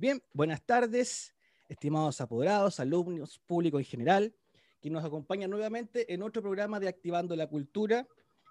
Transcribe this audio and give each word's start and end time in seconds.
Bien, 0.00 0.22
buenas 0.32 0.62
tardes, 0.62 1.34
estimados 1.68 2.20
apoderados, 2.20 2.78
alumnos, 2.78 3.40
público 3.40 3.80
en 3.80 3.84
general, 3.84 4.32
que 4.80 4.90
nos 4.90 5.04
acompañan 5.04 5.50
nuevamente 5.50 6.14
en 6.14 6.22
otro 6.22 6.40
programa 6.40 6.78
de 6.78 6.86
Activando 6.86 7.34
la 7.34 7.48
Cultura. 7.48 8.06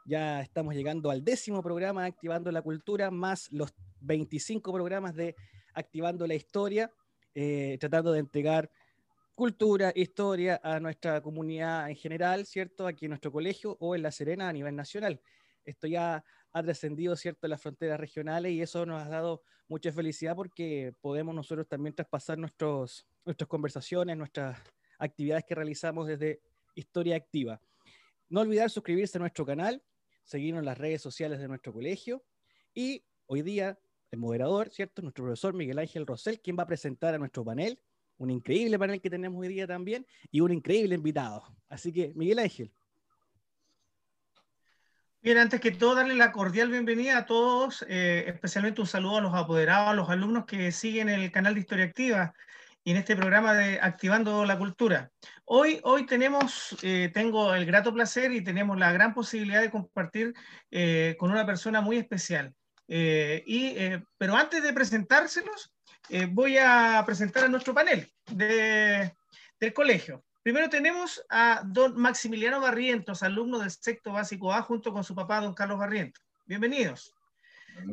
Ya 0.05 0.41
estamos 0.41 0.75
llegando 0.75 1.09
al 1.09 1.23
décimo 1.23 1.63
programa 1.63 2.02
de 2.02 2.09
Activando 2.09 2.52
la 2.52 2.62
Cultura, 2.62 3.12
más 3.12 3.49
los 3.54 3.73
25 4.02 4.73
programas 4.73 5.16
de 5.16 5.38
Activando 5.73 6.27
la 6.27 6.36
Historia, 6.36 6.91
eh, 7.34 7.77
tratando 7.79 8.11
de 8.11 8.20
entregar 8.20 8.70
cultura, 9.34 9.93
historia 9.95 10.59
a 10.61 10.82
nuestra 10.82 11.21
comunidad 11.21 11.89
en 11.89 11.95
general, 11.95 12.45
¿cierto? 12.45 12.88
Aquí 12.88 13.05
en 13.05 13.11
nuestro 13.11 13.31
colegio 13.31 13.77
o 13.80 13.95
en 13.95 14.02
La 14.02 14.11
Serena 14.11 14.50
a 14.50 14.52
nivel 14.52 14.75
nacional. 14.75 15.22
Esto 15.67 15.88
ya 15.88 16.23
ha 16.53 16.63
trascendido, 16.63 17.16
¿cierto?, 17.16 17.48
las 17.48 17.62
fronteras 17.62 17.99
regionales 17.99 18.53
y 18.53 18.62
eso 18.62 18.85
nos 18.85 19.03
ha 19.03 19.09
dado 19.09 19.44
mucha 19.67 19.91
felicidad 19.91 20.35
porque 20.35 20.94
podemos 21.02 21.35
nosotros 21.35 21.67
también 21.67 21.94
traspasar 21.94 22.38
nuestros, 22.38 23.05
nuestras 23.25 23.48
conversaciones, 23.48 24.17
nuestras 24.17 24.58
actividades 24.98 25.44
que 25.45 25.55
realizamos 25.55 26.08
desde 26.08 26.41
Historia 26.73 27.17
Activa. 27.17 27.61
No 28.30 28.41
olvidar 28.41 28.70
suscribirse 28.70 29.17
a 29.17 29.22
nuestro 29.22 29.45
canal, 29.45 29.84
seguirnos 30.23 30.59
en 30.59 30.66
las 30.66 30.77
redes 30.77 31.02
sociales 31.02 31.39
de 31.39 31.48
nuestro 31.48 31.73
colegio 31.73 32.23
y 32.73 33.03
hoy 33.25 33.41
día 33.41 33.77
el 34.11 34.20
moderador, 34.20 34.70
¿cierto? 34.70 35.02
Nuestro 35.02 35.25
profesor 35.25 35.53
Miguel 35.53 35.80
Ángel 35.80 36.08
Rosell, 36.08 36.39
quien 36.39 36.58
va 36.58 36.63
a 36.63 36.67
presentar 36.67 37.13
a 37.13 37.17
nuestro 37.17 37.44
panel 37.44 37.80
un 38.17 38.31
increíble 38.31 38.80
panel 38.80 39.02
que 39.02 39.09
tenemos 39.09 39.39
hoy 39.39 39.47
día 39.47 39.67
también 39.67 40.05
y 40.31 40.39
un 40.39 40.52
increíble 40.52 40.95
invitado. 40.95 41.44
Así 41.70 41.91
que, 41.94 42.13
Miguel 42.16 42.39
Ángel. 42.39 42.72
Bien, 45.20 45.40
antes 45.40 45.60
que 45.60 45.72
todo, 45.72 45.96
darle 45.96 46.14
la 46.14 46.32
cordial 46.32 46.70
bienvenida 46.70 47.18
a 47.18 47.26
todos, 47.26 47.84
eh, 47.90 48.26
especialmente 48.28 48.82
un 48.82 48.88
saludo 48.88 49.18
a 49.18 49.22
los 49.22 49.34
apoderados, 49.34 49.90
a 49.90 49.94
los 49.94 50.10
alumnos 50.10 50.46
que 50.46 50.72
siguen 50.72 51.10
el 51.10 51.32
canal 51.32 51.56
de 51.56 51.62
Historia 51.62 51.86
Activa 51.86 52.34
y 52.84 52.92
en 52.92 52.98
este 52.98 53.16
programa 53.16 53.56
de 53.56 53.80
Activando 53.82 54.45
la 54.45 54.60
Cultura. 54.60 55.10
Hoy, 55.44 55.80
hoy 55.84 56.06
tenemos, 56.06 56.78
eh, 56.84 57.10
tengo 57.14 57.56
el 57.56 57.66
grato 57.66 57.92
placer 57.94 58.32
y 58.32 58.44
tenemos 58.44 58.78
la 58.78 58.92
gran 58.92 59.16
posibilidad 59.16 59.60
de 59.60 59.72
compartir 59.72 60.34
eh, 60.70 61.16
con 61.18 61.32
una 61.32 61.45
persona 61.48 61.82
muy 61.82 61.98
especial. 61.98 62.54
y, 62.88 63.76
pero 64.18 64.36
antes 64.36 64.62
de 64.64 64.72
presentárselos, 64.72 65.73
voy 66.30 66.58
a 66.58 67.04
presentar 67.06 67.44
a 67.44 67.50
nuestro 67.50 67.73
panel 67.73 68.08
de, 68.32 69.12
del 69.60 69.73
colegio. 69.73 70.23
Primero 70.48 70.70
tenemos 70.70 71.26
a 71.30 71.62
don 71.66 72.00
Maximiliano 72.00 72.62
Barrientos, 72.62 73.22
alumno 73.22 73.59
del 73.59 73.70
sexto 73.70 74.14
básico 74.14 74.54
A, 74.54 74.62
junto 74.62 74.94
con 74.94 75.04
su 75.04 75.14
papá, 75.14 75.42
don 75.42 75.54
Carlos 75.54 75.78
Barrientos. 75.78 76.23
Bienvenidos. 76.45 77.14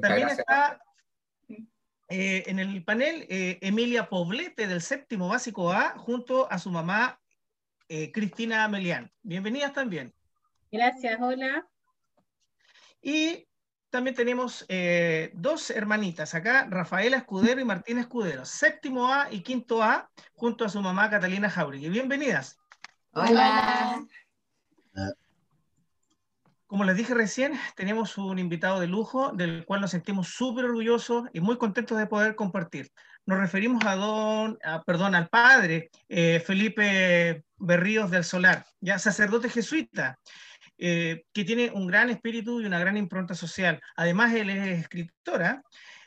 También 0.01 0.29
está 0.29 0.81
eh, 2.09 2.45
en 2.47 2.61
el 2.61 2.85
panel 2.85 3.27
eh, 3.29 3.59
Emilia 3.61 4.09
Poblete, 4.09 4.69
del 4.69 4.83
séptimo 4.83 5.27
básico 5.27 5.73
A, 5.73 5.99
junto 5.99 6.49
a 6.49 6.61
su 6.61 6.71
mamá 6.71 7.21
Cristina 8.13 8.69
Melián. 8.69 9.11
Bienvenidas 9.23 9.73
también. 9.73 10.15
Gracias, 10.71 11.21
hola. 11.21 11.67
Y 13.03 13.49
también 13.95 14.17
tenemos 14.17 14.67
eh, 14.69 15.31
dos 15.35 15.71
hermanitas 15.71 16.35
acá, 16.35 16.67
Rafaela 16.69 17.19
Escudero 17.19 17.61
y 17.61 17.65
Martín 17.65 17.99
Escudero, 17.99 18.45
séptimo 18.45 19.07
A 19.07 19.29
y 19.31 19.43
quinto 19.43 19.85
A, 19.85 20.11
junto 20.33 20.65
a 20.65 20.69
su 20.69 20.81
mamá 20.81 21.09
Catalina 21.09 21.49
Jauregui. 21.49 21.91
Bienvenidas. 21.91 22.59
Hola. 23.13 24.05
Como 26.67 26.83
les 26.83 26.97
dije 26.97 27.15
recién, 27.15 27.53
tenemos 27.77 28.19
un 28.19 28.41
invitado 28.41 28.81
de 28.81 28.89
lujo 28.89 29.31
del 29.31 29.65
cual 29.65 29.81
nos 29.81 29.93
sentimos 29.93 30.27
súper 30.27 30.65
orgullosos 30.65 31.29
y 31.33 31.39
muy 31.39 31.57
contentos 31.57 31.97
de 31.97 32.09
poder 32.09 32.35
compartir. 32.35 32.91
Nos 33.27 33.39
referimos 33.39 33.85
a 33.87 33.95
don, 33.95 34.59
perdón, 34.85 35.15
al 35.15 35.29
padre 35.29 35.91
eh, 36.09 36.43
Felipe 36.45 37.45
Berríos 37.59 38.11
del 38.11 38.25
Solar, 38.25 38.67
ya 38.81 38.99
sacerdote 38.99 39.49
jesuita, 39.49 40.19
eh, 40.77 41.25
que 41.33 41.45
tiene 41.45 41.71
un 41.71 41.87
gran 41.87 42.11
espíritu 42.11 42.61
y 42.61 42.67
una 42.67 42.81
gran 42.81 42.97
impronta 42.97 43.35
social. 43.35 43.81
Además, 43.95 44.35
él 44.35 44.51
es 44.51 44.81
escritora. 44.81 45.63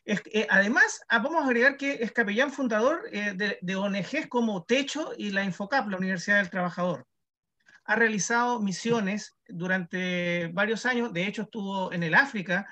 Eh, 0.05 0.47
además, 0.49 1.01
ah, 1.07 1.19
vamos 1.19 1.43
a 1.43 1.45
agregar 1.45 1.77
que 1.77 1.93
es 2.01 2.11
capellán 2.11 2.51
fundador 2.51 3.03
eh, 3.11 3.33
de, 3.33 3.59
de, 3.61 4.27
como 4.29 4.63
Techo 4.63 5.13
y 5.17 5.31
la 5.31 5.43
Infocap, 5.43 5.87
la 5.87 5.97
Universidad 5.97 6.37
del 6.37 6.49
Trabajador. 6.49 7.05
Ha 7.85 7.95
realizado 7.95 8.59
misiones 8.59 9.37
durante 9.47 10.47
varios 10.47 10.85
años, 10.85 11.13
de 11.13 11.25
hecho 11.25 11.43
estuvo 11.43 11.93
en 11.93 12.03
el 12.03 12.15
África 12.15 12.67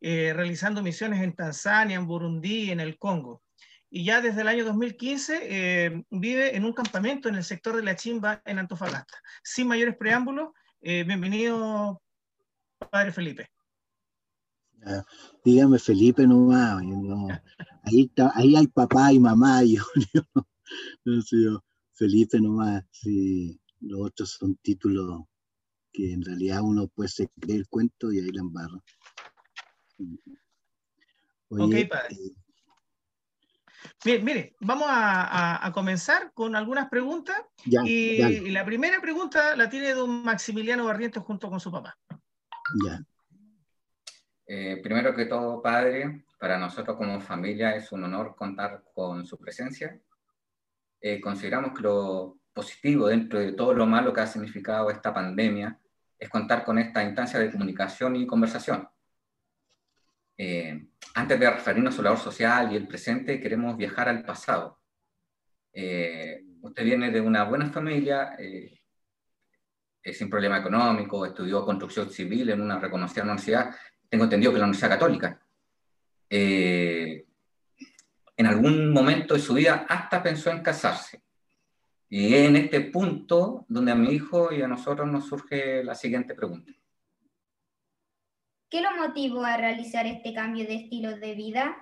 realizando 0.00 0.82
misiones 0.82 1.20
en 1.22 1.34
Tanzania, 1.34 1.96
en 1.96 2.06
Burundi, 2.06 2.70
en 2.70 2.78
el 2.78 2.96
Congo 2.96 3.42
y 3.90 4.04
ya 4.04 4.20
desde 4.20 4.42
el 4.42 4.48
año 4.48 4.64
2015 4.64 6.04
vive 6.10 6.56
en 6.56 6.64
un 6.64 6.72
campamento 6.72 7.28
en 7.28 7.36
el 7.36 7.44
sector 7.44 7.76
de 7.76 7.82
la 7.82 7.96
Chimba 7.96 8.42
en 8.44 8.58
Antofagasta. 8.58 9.18
Sin 9.42 9.66
mayores 9.66 9.96
preámbulos, 9.96 10.50
eh, 10.88 11.02
bienvenido, 11.02 12.00
padre 12.92 13.10
Felipe. 13.10 13.50
dígame 15.44 15.80
Felipe 15.80 16.24
nomás, 16.24 16.80
no, 16.84 17.26
ahí, 17.82 18.02
está, 18.02 18.30
ahí 18.36 18.54
hay 18.54 18.68
papá 18.68 19.12
y 19.12 19.18
mamá, 19.18 19.64
yo, 19.64 19.82
no, 21.04 21.64
Felipe 21.92 22.40
nomás, 22.40 22.84
sí, 22.92 23.60
los 23.80 24.00
otros 24.00 24.30
son 24.30 24.54
títulos 24.62 25.24
que 25.92 26.12
en 26.12 26.22
realidad 26.22 26.60
uno 26.62 26.86
puede 26.86 27.10
creer 27.40 27.58
el 27.60 27.68
cuento 27.68 28.12
y 28.12 28.20
ahí 28.20 28.30
la 28.30 28.42
embarra. 28.42 28.84
ok, 31.48 31.74
padre. 31.90 32.14
Eh, 32.14 32.45
Bien, 34.04 34.24
mire, 34.24 34.54
vamos 34.60 34.88
a, 34.90 35.70
comenzar 35.74 36.32
con 36.32 36.56
algunas 36.56 36.88
preguntas. 36.88 37.36
y, 37.64 38.50
la 38.50 38.64
primera 38.64 39.00
pregunta 39.00 39.56
la 39.56 39.68
tiene 39.68 39.92
don 39.92 40.24
Maximiliano 40.24 40.84
Barrientos 40.84 41.24
junto 41.24 41.48
con 41.50 41.60
su 41.60 41.70
papá. 41.70 41.96
Ya. 42.84 43.04
Eh, 44.46 44.80
primero 44.82 45.14
que 45.14 45.26
todo, 45.26 45.60
padre, 45.60 46.24
para 46.38 46.58
nosotros 46.58 46.96
como 46.96 47.20
familia 47.20 47.74
es 47.74 47.90
un 47.90 48.04
honor 48.04 48.36
contar 48.36 48.84
con 48.94 49.26
su 49.26 49.36
presencia. 49.38 49.98
Eh, 51.00 51.20
consideramos 51.20 51.74
que 51.74 51.82
lo 51.82 52.38
positivo 52.52 53.08
dentro 53.08 53.38
de 53.38 53.52
todo 53.52 53.74
lo 53.74 53.86
malo 53.86 54.12
que 54.12 54.20
ha 54.20 54.26
significado 54.26 54.90
esta 54.90 55.12
pandemia 55.12 55.78
es 56.18 56.28
contar 56.28 56.64
con 56.64 56.78
esta 56.78 57.02
instancia 57.02 57.38
de 57.38 57.50
comunicación 57.50 58.16
y 58.16 58.26
conversación. 58.26 58.88
Eh, 60.38 60.88
antes 61.14 61.40
de 61.40 61.50
referirnos 61.50 61.94
a 61.94 61.96
su 61.96 62.02
labor 62.02 62.18
social 62.18 62.72
y 62.72 62.76
el 62.76 62.86
presente, 62.86 63.40
queremos 63.40 63.76
viajar 63.76 64.08
al 64.08 64.22
pasado. 64.22 64.80
Eh, 65.72 66.42
usted 66.60 66.84
viene 66.84 67.10
de 67.10 67.20
una 67.20 67.44
buena 67.44 67.70
familia, 67.70 68.36
eh, 68.38 68.80
sin 70.12 70.28
problema 70.28 70.58
económico, 70.58 71.24
estudió 71.24 71.64
construcción 71.64 72.10
civil 72.10 72.50
en 72.50 72.60
una 72.60 72.78
reconocida 72.78 73.24
universidad, 73.24 73.74
tengo 74.08 74.24
entendido 74.24 74.52
que 74.52 74.58
la 74.58 74.64
Universidad 74.64 74.90
Católica. 74.90 75.40
en 78.38 78.46
algún 78.46 78.92
momento 78.92 79.34
de 79.34 79.40
su 79.40 79.54
vida 79.54 79.86
hasta 79.88 80.22
pensó 80.22 80.50
en 80.50 80.62
casarse. 80.62 81.22
Y 82.08 82.34
es 82.34 82.48
en 82.48 82.56
este 82.56 82.80
punto 82.82 83.64
donde 83.68 83.92
a 83.92 83.94
mi 83.94 84.10
hijo 84.10 84.52
y 84.52 84.60
a 84.60 84.68
nosotros 84.68 85.08
nos 85.08 85.26
surge 85.26 85.82
la 85.82 85.94
siguiente 85.94 86.34
pregunta. 86.34 86.72
¿Qué 88.68 88.80
lo 88.80 88.90
motivó 88.96 89.44
a 89.44 89.56
realizar 89.56 90.06
este 90.06 90.34
cambio 90.34 90.66
de 90.66 90.74
estilo 90.76 91.16
de 91.16 91.34
vida? 91.34 91.76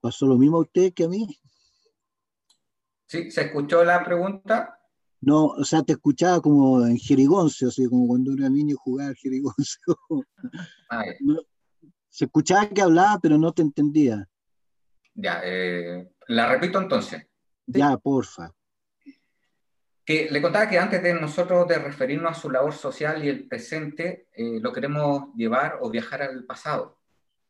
¿Pasó 0.00 0.26
lo 0.26 0.38
mismo 0.38 0.56
a 0.56 0.60
usted 0.62 0.94
que 0.94 1.04
a 1.04 1.08
mí? 1.08 1.26
Sí, 3.06 3.30
¿se 3.30 3.42
escuchó 3.42 3.84
la 3.84 4.02
pregunta? 4.02 4.78
No, 5.20 5.46
o 5.46 5.64
sea, 5.64 5.82
te 5.82 5.92
escuchaba 5.92 6.40
como 6.40 6.86
en 6.86 6.96
jerigoncio, 6.96 7.68
así 7.68 7.86
como 7.86 8.06
cuando 8.08 8.32
era 8.32 8.48
niño 8.48 8.76
jugaba 8.78 9.12
jerigoncio. 9.14 9.82
Ah, 10.88 11.04
se 12.10 12.24
escuchaba 12.24 12.68
que 12.68 12.82
hablaba, 12.82 13.18
pero 13.22 13.38
no 13.38 13.52
te 13.52 13.62
entendía. 13.62 14.28
Ya, 15.14 15.40
eh, 15.44 16.10
la 16.28 16.48
repito 16.48 16.80
entonces. 16.80 17.26
Ya, 17.66 17.96
porfa. 17.96 18.52
Que 20.04 20.28
le 20.30 20.42
contaba 20.42 20.68
que 20.68 20.78
antes 20.78 21.02
de 21.02 21.14
nosotros 21.14 21.68
de 21.68 21.78
referirnos 21.78 22.32
a 22.32 22.40
su 22.40 22.50
labor 22.50 22.72
social 22.72 23.24
y 23.24 23.28
el 23.28 23.46
presente, 23.46 24.26
eh, 24.32 24.58
lo 24.60 24.72
queremos 24.72 25.32
llevar 25.36 25.78
o 25.80 25.90
viajar 25.90 26.22
al 26.22 26.44
pasado. 26.44 26.98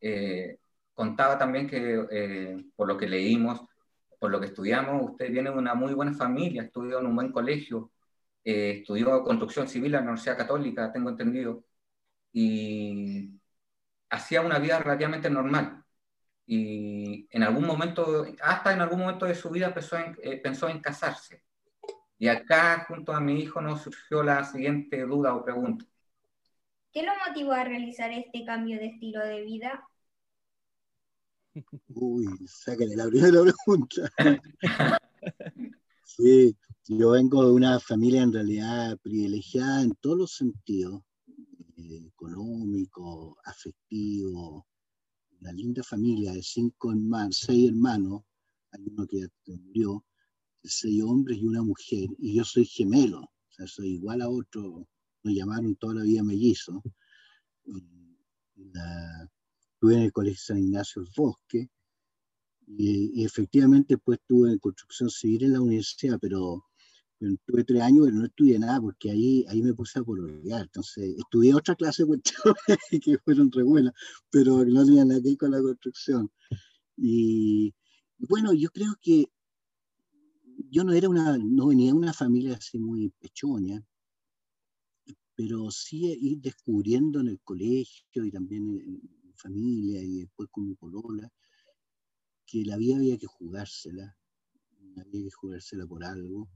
Eh, 0.01 0.59
contaba 0.93 1.39
también 1.39 1.67
que 1.67 2.63
por 2.77 2.87
lo 2.87 2.99
que 2.99 3.09
leímos, 3.09 3.63
por 4.19 4.31
lo 4.31 4.39
que 4.39 4.47
estudiamos, 4.47 5.13
usted 5.13 5.31
viene 5.31 5.51
de 5.51 5.57
una 5.57 5.75
muy 5.75 5.95
buena 5.95 6.13
familia, 6.13 6.65
estudió 6.65 6.99
en 6.99 7.07
un 7.07 7.17
buen 7.17 7.33
colegio, 7.33 7.93
estudió 8.45 9.23
construcción 9.23 9.67
civil 9.67 9.87
en 9.87 9.93
la 9.93 10.01
Universidad 10.01 10.37
Católica, 10.37 10.93
tengo 10.93 11.09
entendido, 11.09 11.65
y 12.33 13.40
hacía 14.11 14.41
una 14.43 14.59
vida 14.59 14.79
relativamente 14.79 15.31
normal. 15.31 15.85
y 16.47 17.29
en 17.31 17.45
algún 17.45 17.65
momento, 17.65 18.27
hasta 18.43 18.73
en 18.73 18.81
algún 18.81 18.99
momento 19.01 19.25
de 19.25 19.37
su 19.37 19.51
vida 19.51 19.73
pensó 19.73 19.97
en, 19.97 20.17
eh, 20.23 20.37
pensó 20.39 20.69
en 20.69 20.81
casarse. 20.81 21.45
Y 22.19 22.27
acá, 22.29 22.85
junto 22.89 23.13
a 23.13 23.21
mi 23.21 23.41
hijo, 23.41 23.61
nos 23.61 23.83
surgió 23.83 24.23
la 24.25 24.45
siguiente 24.45 25.01
duda 25.07 25.35
o 25.35 25.45
pregunta. 25.45 25.85
¿Qué 26.93 27.05
lo 27.05 27.13
motivó 27.27 27.53
a 27.53 27.63
realizar 27.63 28.11
este 28.11 28.45
cambio 28.45 28.79
de 28.79 28.87
estilo 28.87 29.21
de 29.21 29.43
vida? 29.43 29.89
Uy, 31.89 32.27
sácale 32.47 32.97
la 32.97 33.07
primera 33.07 33.43
pregunta. 33.43 34.11
Sí, 36.05 36.57
yo 36.89 37.11
vengo 37.11 37.45
de 37.47 37.53
una 37.53 37.79
familia 37.79 38.23
en 38.23 38.33
realidad 38.33 38.99
privilegiada 38.99 39.83
en 39.83 39.93
todos 40.01 40.19
los 40.19 40.35
sentidos, 40.35 41.03
económico, 41.97 43.37
afectivo, 43.45 44.67
una 45.41 45.53
linda 45.53 45.83
familia 45.83 46.33
de 46.33 46.43
cinco 46.43 46.93
hermanos, 46.93 47.39
seis 47.47 47.69
hermanos, 47.69 48.23
hay 48.73 48.85
uno 48.87 49.07
que 49.07 49.29
murió, 49.47 50.05
seis 50.63 51.03
hombres 51.03 51.39
y 51.39 51.47
una 51.47 51.63
mujer, 51.63 52.09
y 52.19 52.35
yo 52.35 52.45
soy 52.45 52.65
gemelo, 52.67 53.21
o 53.23 53.53
sea, 53.53 53.67
soy 53.67 53.95
igual 53.95 54.21
a 54.23 54.29
otro, 54.29 54.87
me 55.23 55.35
llamaron 55.35 55.77
toda 55.77 55.95
la 55.97 56.03
vida 56.03 56.23
mellizo. 56.23 56.83
estuve 59.75 59.95
en 59.95 60.01
el 60.03 60.13
Colegio 60.13 60.39
San 60.39 60.59
Ignacio 60.59 61.03
del 61.03 61.13
Bosque, 61.17 61.71
y, 62.67 63.25
efectivamente 63.25 63.99
pues 63.99 64.21
estuve 64.21 64.53
en 64.53 64.59
construcción 64.59 65.11
civil 65.11 65.45
en 65.45 65.53
la 65.55 65.61
universidad, 65.61 66.19
pero, 66.21 66.65
tuve 67.47 67.65
tres 67.65 67.83
años, 67.83 68.07
pero 68.07 68.17
no 68.19 68.27
estudié 68.27 68.59
nada 68.59 68.81
porque 68.81 69.11
ahí, 69.11 69.45
ahí 69.49 69.63
me 69.63 69.75
puse 69.75 69.99
a 69.99 70.03
pololear. 70.03 70.63
Entonces, 70.63 71.15
estudié 71.19 71.55
otra 71.55 71.75
clase 71.75 72.05
que 73.03 73.19
fueron 73.19 73.53
re 73.53 73.63
buenas, 73.63 73.93
pero 74.31 74.65
no 74.65 74.85
tenían 74.85 75.09
nada 75.09 75.21
que 75.21 75.29
ver 75.29 75.39
con 75.39 75.51
la 75.51 75.61
construcción. 75.61 76.31
Y, 76.97 77.75
bueno, 78.19 78.53
yo 78.53 78.71
creo 78.71 78.95
que 79.01 79.27
yo 80.71 80.85
no 80.85 80.93
era 80.93 81.09
una, 81.09 81.39
no 81.39 81.69
venía 81.69 81.93
de 81.93 81.99
una 81.99 82.13
familia 82.13 82.57
así 82.57 82.79
muy 82.79 83.11
pechoña, 83.19 83.83
pero 85.35 85.71
sí 85.71 86.05
ir 86.21 86.39
descubriendo 86.41 87.21
en 87.21 87.29
el 87.29 87.41
colegio 87.41 88.25
y 88.25 88.31
también 88.31 88.79
en, 88.79 89.01
familia 89.37 90.03
y 90.03 90.19
después 90.21 90.51
con 90.51 90.67
mi 90.67 90.75
polola, 90.75 91.33
que 92.45 92.63
la 92.65 92.77
vida 92.77 92.97
había 92.97 93.17
que 93.17 93.27
jugársela, 93.27 94.19
había 94.99 95.25
que 95.25 95.31
jugársela 95.31 95.87
por 95.87 96.05
algo. 96.05 96.51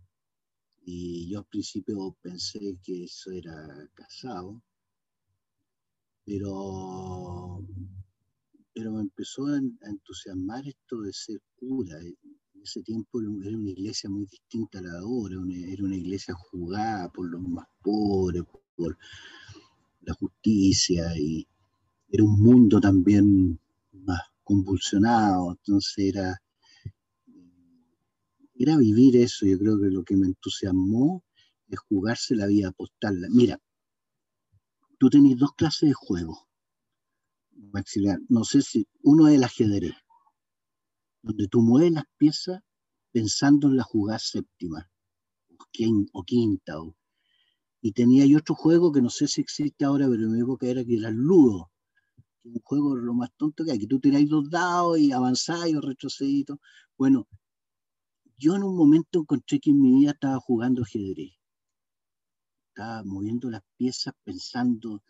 Y 0.86 1.30
yo 1.30 1.38
al 1.38 1.46
principio 1.46 2.14
pensé 2.20 2.78
que 2.82 3.04
eso 3.04 3.30
era 3.30 3.88
casado, 3.94 4.62
pero, 6.26 7.64
pero 8.74 8.92
me 8.92 9.00
empezó 9.02 9.46
a, 9.46 9.56
entusiasmar 9.56 10.66
esto 10.68 11.00
de 11.00 11.12
ser 11.12 11.40
cura. 11.56 11.98
En 12.00 12.16
ese 12.62 12.82
tiempo 12.82 13.20
era 13.20 13.56
una 13.56 13.70
iglesia 13.70 14.10
muy 14.10 14.26
distinta 14.26 14.78
a 14.78 14.82
la 14.82 14.92
de 14.92 14.98
ahora, 14.98 15.36
era 15.68 15.84
una 15.84 15.96
iglesia 15.96 16.34
jugada 16.34 17.10
por 17.10 17.30
los 17.30 17.42
más 17.42 17.66
pobres, 17.82 18.42
por 18.76 18.98
la 20.02 20.14
justicia, 20.14 21.16
y 21.18 21.46
era 22.10 22.24
un 22.24 22.42
mundo 22.42 22.80
también 22.80 23.58
más 23.92 24.20
convulsionado, 24.42 25.52
entonces 25.52 26.14
era, 26.14 26.40
era 28.54 28.76
vivir 28.76 29.16
eso, 29.16 29.46
yo 29.46 29.58
creo 29.58 29.78
que 29.78 29.90
lo 29.90 30.04
que 30.04 30.16
me 30.16 30.26
entusiasmó 30.26 31.24
es 31.68 31.78
jugarse 31.80 32.34
la 32.36 32.46
vida, 32.46 32.68
apostarla. 32.68 33.28
Mira, 33.30 33.58
tú 34.98 35.10
tenés 35.10 35.36
dos 35.38 35.52
clases 35.56 35.88
de 35.88 35.94
juego, 35.94 36.48
no 38.28 38.44
sé 38.44 38.62
si, 38.62 38.86
uno 39.02 39.28
es 39.28 39.36
el 39.36 39.44
ajedrez, 39.44 39.94
donde 41.22 41.48
tú 41.48 41.62
mueves 41.62 41.92
las 41.92 42.04
piezas 42.16 42.60
pensando 43.10 43.68
en 43.68 43.76
la 43.76 43.82
jugada 43.82 44.18
séptima, 44.18 44.90
o 46.12 46.22
quinta, 46.22 46.74
y 47.80 47.92
tenía 47.92 48.24
otro 48.36 48.54
juego 48.54 48.92
que 48.92 49.02
no 49.02 49.10
sé 49.10 49.26
si 49.28 49.40
existe 49.40 49.84
ahora, 49.84 50.08
pero 50.08 50.22
en 50.22 50.32
mi 50.32 50.40
época 50.40 50.66
era 50.66 50.84
que 50.84 50.96
era 50.96 51.08
el 51.08 51.16
ludo, 51.16 51.70
un 52.44 52.60
juego 52.62 52.96
lo 52.96 53.14
más 53.14 53.30
tonto 53.36 53.64
que 53.64 53.72
hay, 53.72 53.78
que 53.78 53.86
tú 53.86 54.00
tiráis 54.00 54.28
los 54.30 54.48
dados 54.50 54.98
y 54.98 55.12
avanzáis 55.12 55.74
o 55.76 55.80
retrocedís. 55.80 56.46
Bueno, 56.96 57.26
yo 58.36 58.56
en 58.56 58.64
un 58.64 58.76
momento 58.76 59.20
encontré 59.20 59.60
que 59.60 59.70
en 59.70 59.80
mi 59.80 60.00
vida 60.00 60.12
estaba 60.12 60.38
jugando 60.40 60.82
ajedrez. 60.82 61.32
Estaba 62.68 63.04
moviendo 63.04 63.50
las 63.50 63.62
piezas 63.76 64.14
pensando 64.24 65.02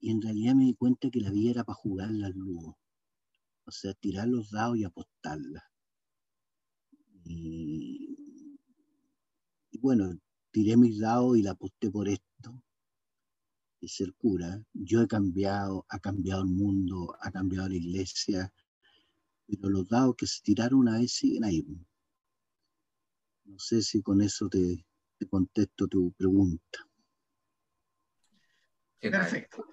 y 0.00 0.10
en 0.10 0.22
realidad 0.22 0.54
me 0.54 0.64
di 0.64 0.74
cuenta 0.74 1.10
que 1.10 1.20
la 1.20 1.30
vida 1.30 1.50
era 1.50 1.64
para 1.64 1.76
jugar 1.76 2.10
las 2.10 2.34
luces. 2.34 2.74
O 3.64 3.70
sea, 3.70 3.94
tirar 3.94 4.28
los 4.28 4.50
dados 4.50 4.78
y 4.78 4.84
apostarlas. 4.84 5.62
Y, 7.24 8.18
y 9.70 9.78
bueno, 9.78 10.18
tiré 10.50 10.76
mis 10.76 10.98
dados 10.98 11.36
y 11.36 11.42
la 11.42 11.52
aposté 11.52 11.90
por 11.90 12.08
esto 12.08 12.62
de 13.80 13.88
ser 13.88 14.14
cura. 14.14 14.64
Yo 14.72 15.02
he 15.02 15.06
cambiado, 15.06 15.84
ha 15.88 15.98
cambiado 15.98 16.42
el 16.42 16.48
mundo, 16.48 17.14
ha 17.20 17.30
cambiado 17.30 17.68
la 17.68 17.76
iglesia, 17.76 18.52
pero 19.46 19.68
los 19.68 19.88
dados 19.88 20.14
que 20.16 20.26
se 20.26 20.40
tiraron 20.42 20.80
una 20.80 20.98
vez 20.98 21.12
siguen 21.12 21.44
ahí. 21.44 21.64
No 23.44 23.58
sé 23.58 23.82
si 23.82 24.02
con 24.02 24.20
eso 24.22 24.48
te, 24.48 24.84
te 25.18 25.26
contesto 25.28 25.86
tu 25.88 26.12
pregunta. 26.12 26.78
Perfecto. 29.00 29.64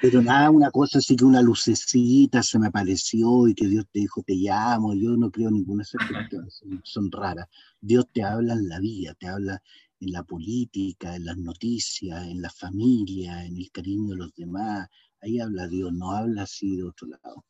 Pero 0.00 0.20
nada, 0.20 0.50
una 0.50 0.70
cosa 0.70 0.98
así 0.98 1.16
que 1.16 1.24
una 1.24 1.40
lucecita 1.40 2.42
se 2.42 2.58
me 2.58 2.66
apareció 2.66 3.48
y 3.48 3.54
que 3.54 3.66
Dios 3.66 3.86
te 3.90 4.00
dijo, 4.00 4.22
te 4.22 4.34
llamo. 4.34 4.94
Yo 4.94 5.16
no 5.16 5.30
creo 5.30 5.50
ninguna 5.50 5.82
de 5.82 5.98
esas 5.98 6.54
son, 6.58 6.80
son 6.84 7.10
raras. 7.10 7.48
Dios 7.80 8.06
te 8.12 8.22
habla 8.22 8.54
en 8.54 8.68
la 8.68 8.80
vida, 8.80 9.14
te 9.14 9.28
habla 9.28 9.62
en 10.00 10.12
la 10.12 10.22
política, 10.22 11.16
en 11.16 11.24
las 11.24 11.38
noticias, 11.38 12.26
en 12.26 12.42
la 12.42 12.50
familia, 12.50 13.44
en 13.46 13.56
el 13.56 13.70
cariño 13.70 14.10
de 14.10 14.16
los 14.16 14.34
demás. 14.34 14.88
Ahí 15.20 15.40
habla 15.40 15.68
Dios, 15.68 15.92
no 15.92 16.10
habla 16.10 16.42
así 16.42 16.76
de 16.76 16.84
otro 16.84 17.08
lado. 17.08 17.44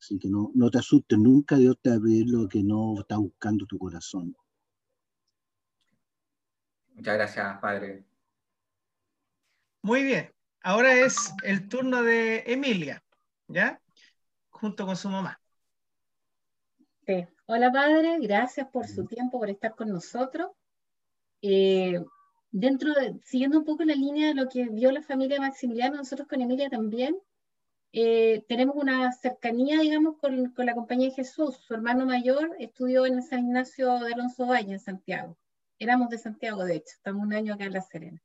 Así 0.00 0.18
que 0.18 0.28
no, 0.28 0.50
no 0.54 0.70
te 0.70 0.78
asustes, 0.78 1.18
nunca 1.18 1.56
Dios 1.56 1.76
te 1.82 1.90
va 1.90 1.96
a 1.96 2.00
pedir 2.00 2.28
lo 2.28 2.48
que 2.48 2.62
no 2.62 3.00
está 3.00 3.16
buscando 3.16 3.66
tu 3.66 3.78
corazón. 3.78 4.36
Muchas 6.94 7.14
gracias, 7.14 7.60
Padre. 7.60 8.04
Muy 9.82 10.02
bien, 10.02 10.32
ahora 10.62 10.94
es 10.94 11.32
el 11.42 11.68
turno 11.68 12.02
de 12.02 12.44
Emilia, 12.46 13.02
¿ya? 13.46 13.80
Junto 14.50 14.86
con 14.86 14.96
su 14.96 15.08
mamá. 15.08 15.40
Sí. 17.06 17.26
Hola, 17.46 17.72
Padre, 17.72 18.18
gracias 18.20 18.68
por 18.68 18.86
su 18.86 19.06
tiempo, 19.06 19.38
por 19.38 19.48
estar 19.48 19.74
con 19.74 19.88
nosotros. 19.88 20.50
Eh, 21.40 21.98
dentro 22.50 22.92
de, 22.92 23.18
siguiendo 23.24 23.58
un 23.58 23.64
poco 23.64 23.84
la 23.84 23.94
línea 23.94 24.28
de 24.28 24.34
lo 24.34 24.48
que 24.48 24.68
vio 24.68 24.90
la 24.92 25.02
familia 25.02 25.40
Maximiliano, 25.40 25.96
nosotros 25.96 26.28
con 26.28 26.40
Emilia 26.40 26.68
también 26.68 27.16
eh, 27.92 28.44
tenemos 28.48 28.76
una 28.76 29.10
cercanía, 29.12 29.80
digamos, 29.80 30.16
con, 30.18 30.50
con, 30.50 30.66
la 30.66 30.74
Compañía 30.74 31.08
de 31.08 31.14
Jesús. 31.14 31.56
Su 31.56 31.74
hermano 31.74 32.06
mayor 32.06 32.54
estudió 32.58 33.06
en 33.06 33.22
San 33.22 33.40
Ignacio 33.40 33.98
de 34.00 34.14
Alonso 34.14 34.46
Valle, 34.46 34.72
en 34.72 34.80
Santiago. 34.80 35.36
Éramos 35.78 36.10
de 36.10 36.18
Santiago, 36.18 36.64
de 36.64 36.76
hecho, 36.76 36.92
estamos 36.94 37.22
un 37.24 37.32
año 37.32 37.54
acá 37.54 37.64
en 37.64 37.72
La 37.72 37.82
Serena. 37.82 38.22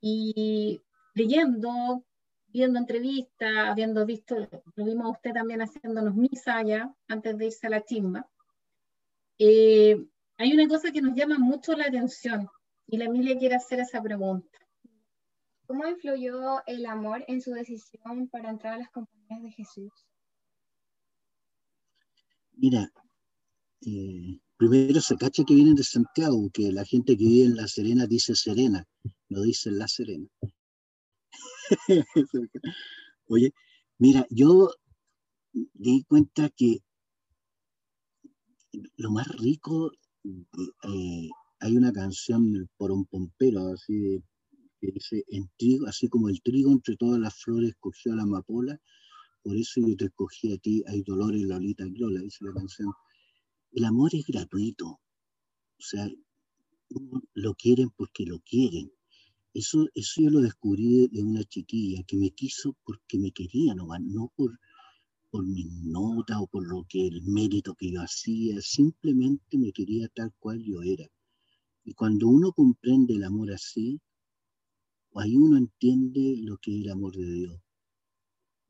Y 0.00 0.82
leyendo, 1.14 2.04
viendo 2.48 2.78
entrevistas, 2.78 3.68
habiendo 3.68 4.04
visto, 4.04 4.36
lo 4.76 4.84
vimos 4.84 5.06
a 5.06 5.10
usted 5.10 5.32
también 5.32 5.62
haciéndonos 5.62 6.14
misa 6.14 6.58
allá, 6.58 6.92
antes 7.08 7.38
de 7.38 7.46
irse 7.46 7.66
a 7.66 7.70
la 7.70 7.84
chimba, 7.84 8.28
eh, 9.38 10.06
hay 10.36 10.52
una 10.52 10.68
cosa 10.68 10.92
que 10.92 11.00
nos 11.00 11.14
llama 11.14 11.38
mucho 11.38 11.74
la 11.74 11.86
atención 11.86 12.48
y 12.86 12.98
la 12.98 13.06
Emilia 13.06 13.38
quiere 13.38 13.54
hacer 13.54 13.80
esa 13.80 14.02
pregunta. 14.02 14.58
¿Cómo 15.66 15.86
influyó 15.86 16.62
el 16.66 16.84
amor 16.86 17.24
en 17.26 17.40
su 17.40 17.52
decisión 17.52 18.28
para 18.28 18.50
entrar 18.50 18.74
a 18.74 18.78
las 18.78 18.90
compañías 18.90 19.42
de 19.42 19.50
Jesús? 19.50 19.92
Mira, 22.52 22.92
eh, 23.86 24.40
primero 24.56 25.00
se 25.00 25.16
cacha 25.16 25.42
que 25.44 25.54
vienen 25.54 25.74
de 25.74 25.82
Santiago, 25.82 26.50
que 26.52 26.70
la 26.70 26.84
gente 26.84 27.16
que 27.16 27.24
vive 27.24 27.46
en 27.46 27.56
La 27.56 27.66
Serena 27.66 28.06
dice 28.06 28.34
Serena, 28.34 28.86
no 29.28 29.42
dice 29.42 29.70
La 29.70 29.88
Serena. 29.88 30.28
Oye, 33.28 33.52
mira, 33.98 34.26
yo 34.30 34.70
di 35.52 36.04
cuenta 36.04 36.50
que 36.50 36.80
lo 38.96 39.10
más 39.10 39.28
rico 39.38 39.92
eh, 40.24 41.28
hay 41.60 41.76
una 41.76 41.92
canción 41.92 42.68
por 42.76 42.92
un 42.92 43.06
pompero, 43.06 43.68
así 43.68 44.22
que 44.84 44.92
dice, 44.92 45.24
en 45.28 45.50
trigo, 45.56 45.86
así 45.86 46.08
como 46.08 46.28
el 46.28 46.42
trigo 46.42 46.70
entre 46.70 46.96
todas 46.96 47.18
las 47.18 47.34
flores 47.34 47.74
cogió 47.80 48.12
a 48.12 48.16
la 48.16 48.24
amapola, 48.24 48.80
por 49.42 49.56
eso 49.56 49.80
yo 49.80 49.96
te 49.96 50.06
escogí 50.06 50.52
a 50.52 50.58
ti, 50.58 50.82
hay 50.86 51.02
dolor 51.02 51.34
en 51.34 51.48
Lolita 51.48 51.84
Lola, 51.86 52.20
dice 52.20 52.44
la 52.44 52.52
canción. 52.52 52.92
El 53.72 53.84
amor 53.84 54.14
es 54.14 54.26
gratuito, 54.26 54.86
o 54.86 55.82
sea, 55.82 56.10
lo 57.34 57.54
quieren 57.54 57.90
porque 57.90 58.24
lo 58.24 58.40
quieren. 58.40 58.92
Eso, 59.52 59.88
eso 59.94 60.20
yo 60.20 60.30
lo 60.30 60.40
descubrí 60.40 61.08
de 61.08 61.22
una 61.22 61.44
chiquilla 61.44 62.02
que 62.02 62.16
me 62.16 62.30
quiso 62.30 62.76
porque 62.84 63.18
me 63.18 63.32
quería 63.32 63.74
no 63.74 63.86
por, 64.36 64.58
por 65.30 65.46
mis 65.46 65.70
notas 65.82 66.38
o 66.40 66.46
por 66.46 66.66
lo 66.66 66.84
que 66.88 67.06
el 67.06 67.22
mérito 67.22 67.74
que 67.74 67.90
yo 67.92 68.00
hacía, 68.00 68.60
simplemente 68.60 69.58
me 69.58 69.72
quería 69.72 70.08
tal 70.08 70.32
cual 70.38 70.62
yo 70.62 70.82
era. 70.82 71.08
Y 71.84 71.92
cuando 71.94 72.28
uno 72.28 72.52
comprende 72.52 73.14
el 73.14 73.24
amor 73.24 73.52
así, 73.52 74.00
ahí 75.20 75.36
uno 75.36 75.56
entiende 75.56 76.36
lo 76.42 76.58
que 76.58 76.76
es 76.76 76.84
el 76.84 76.90
amor 76.90 77.16
de 77.16 77.30
Dios. 77.30 77.60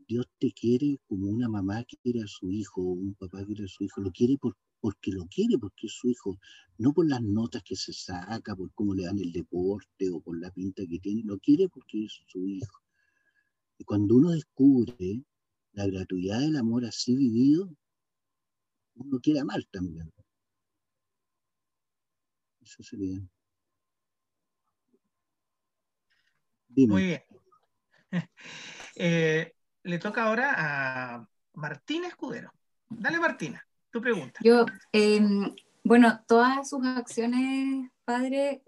Dios 0.07 0.27
te 0.39 0.53
quiere 0.53 0.99
como 1.07 1.29
una 1.29 1.49
mamá 1.49 1.85
quiere 1.85 2.23
a 2.23 2.27
su 2.27 2.51
hijo, 2.51 2.83
un 2.83 3.15
papá 3.15 3.45
quiere 3.45 3.65
a 3.65 3.69
su 3.69 3.85
hijo, 3.85 4.01
lo 4.03 4.11
quiere 4.13 4.37
porque 4.81 5.13
lo 5.13 5.27
quiere, 5.27 5.59
porque 5.59 5.87
es 5.87 5.95
su 5.95 6.09
hijo, 6.09 6.39
no 6.77 6.93
por 6.93 7.09
las 7.09 7.23
notas 7.23 7.63
que 7.63 7.75
se 7.75 7.93
saca, 7.93 8.55
por 8.55 8.71
cómo 8.75 8.95
le 8.95 9.05
dan 9.05 9.19
el 9.19 9.33
deporte 9.33 10.11
o 10.11 10.21
por 10.21 10.39
la 10.39 10.51
pinta 10.51 10.83
que 10.87 10.99
tiene, 10.99 11.23
lo 11.25 11.39
quiere 11.39 11.69
porque 11.69 12.05
es 12.05 12.21
su 12.27 12.47
hijo. 12.47 12.83
Y 13.79 13.85
cuando 13.85 14.17
uno 14.17 14.33
descubre 14.33 15.25
la 15.73 15.87
gratuidad 15.87 16.41
del 16.41 16.57
amor 16.57 16.85
así 16.85 17.17
vivido, 17.17 17.75
uno 18.97 19.21
quiere 19.21 19.41
amar 19.41 19.65
también. 19.73 20.13
Eso 22.61 22.83
sería. 22.83 23.21
Muy 26.77 27.05
bien. 27.05 27.23
Eh, 28.97 29.53
le 29.83 29.99
toca 29.99 30.23
ahora 30.23 30.55
a 30.57 31.29
Martina 31.55 32.07
Escudero. 32.07 32.53
Dale, 32.89 33.19
Martina, 33.19 33.67
tu 33.91 34.01
pregunta. 34.01 34.39
Yo, 34.41 34.67
em, 34.93 35.53
bueno, 35.83 36.21
todas 36.29 36.71
sus 36.71 36.87
acciones, 36.87 37.91
padre, 38.05 38.63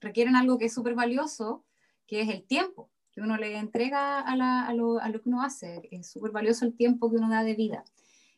requieren 0.00 0.34
algo 0.34 0.58
que 0.58 0.64
es 0.64 0.74
súper 0.74 0.96
valioso, 0.96 1.64
que 2.08 2.22
es 2.22 2.28
el 2.30 2.44
tiempo 2.48 2.90
que 3.14 3.20
uno 3.20 3.36
le 3.36 3.56
entrega 3.56 4.20
a, 4.20 4.74
lo, 4.74 4.98
que 5.00 5.28
uno 5.28 5.42
hace. 5.42 5.88
Es 5.92 6.10
súper 6.10 6.32
valioso 6.32 6.64
el 6.64 6.76
tiempo 6.76 7.10
que 7.10 7.16
uno 7.16 7.30
da 7.30 7.44
de 7.44 7.54
vida. 7.54 7.84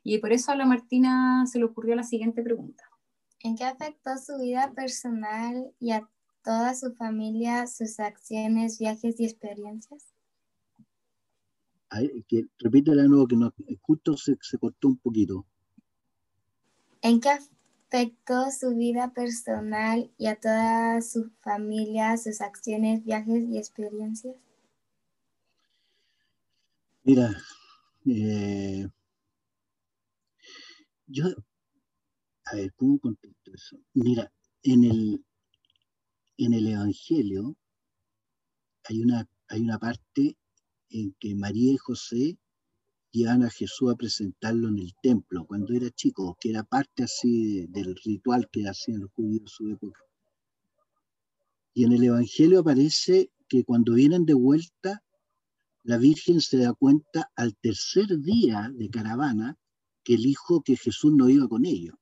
Y 0.03 0.19
por 0.19 0.33
eso 0.33 0.53
a 0.53 0.57
la 0.57 0.67
Martina 0.67 1.47
se 1.47 1.59
le 1.59 1.65
ocurrió 1.65 1.97
la 1.97 2.03
siguiente 2.03 2.43
pregunta. 2.43 2.85
¿En 3.41 3.57
qué 3.57 3.65
afectó 3.65 4.11
su 4.19 4.39
vida 4.39 4.73
personal 4.75 5.73
y 5.81 5.93
a 5.93 6.07
toda 6.47 6.77
su 6.77 6.95
familia 6.95 7.67
sus 7.67 7.99
acciones, 7.99 8.79
viajes 8.79 9.19
y 9.19 9.25
experiencias? 9.25 10.05
que, 12.29 12.45
repítela 12.59 13.03
de 13.03 13.09
nuevo 13.09 13.27
que 13.27 13.35
no, 13.35 13.53
justo 13.81 14.17
se, 14.17 14.39
se 14.41 14.57
cortó 14.57 14.89
un 14.89 14.97
poquito. 14.99 15.45
¿En 17.03 17.21
qué 17.21 17.31
afectó 17.31 18.51
su 18.53 18.77
vida 18.77 19.13
personal 19.13 20.09
y 20.19 20.29
a 20.29 20.37
toda 20.37 21.01
su 21.03 21.31
familia 21.41 22.17
sus 22.17 22.41
acciones, 22.41 23.05
viajes 23.05 23.43
y 23.49 23.59
experiencias? 23.59 24.37
Mira, 27.03 27.37
eh, 28.07 28.87
yo, 31.09 31.25
a 32.45 32.55
ver, 32.55 32.73
¿cómo 32.75 33.01
contesto 33.01 33.53
eso? 33.53 33.77
Mira, 33.95 34.33
en 34.63 34.85
el, 34.85 35.26
en 36.39 36.55
el 36.55 36.67
Evangelio 36.67 37.57
hay 38.85 39.01
una, 39.01 39.29
hay 39.49 39.61
una 39.61 39.79
parte 39.79 40.37
en 40.91 41.15
que 41.19 41.35
María 41.35 41.73
y 41.73 41.77
José 41.77 42.39
llevan 43.11 43.43
a 43.43 43.51
Jesús 43.51 43.91
a 43.91 43.97
presentarlo 43.97 44.69
en 44.69 44.79
el 44.79 44.93
templo 45.03 45.47
cuando 45.47 45.73
era 45.73 45.91
chico, 45.91 46.37
que 46.39 46.51
era 46.51 46.63
parte 46.63 47.05
así 47.05 47.67
del 47.69 47.97
ritual 48.05 48.49
que 48.53 48.65
hacían 48.69 49.01
los 49.01 49.11
judíos 49.13 49.43
en 49.43 49.49
su 49.49 49.71
época. 49.71 50.01
Y 51.73 51.85
en 51.85 51.93
el 51.93 52.05
Evangelio 52.05 52.61
aparece 52.61 53.31
que 53.49 53.65
cuando 53.65 53.95
vienen 53.95 54.25
de 54.27 54.35
vuelta 54.35 55.03
la 55.83 55.99
Virgen 55.99 56.41
se 56.41 56.59
da 56.59 56.75
cuenta 56.75 57.31
al 57.37 57.57
tercer 57.57 58.19
día 58.19 58.71
de 58.75 58.91
caravana 58.91 59.57
que 60.03 60.15
el 60.15 60.27
hijo 60.27 60.63
que 60.63 60.77
Jesús 60.77 61.13
no 61.15 61.29
iba 61.29 61.49
con 61.49 61.65
ellos. 61.65 61.95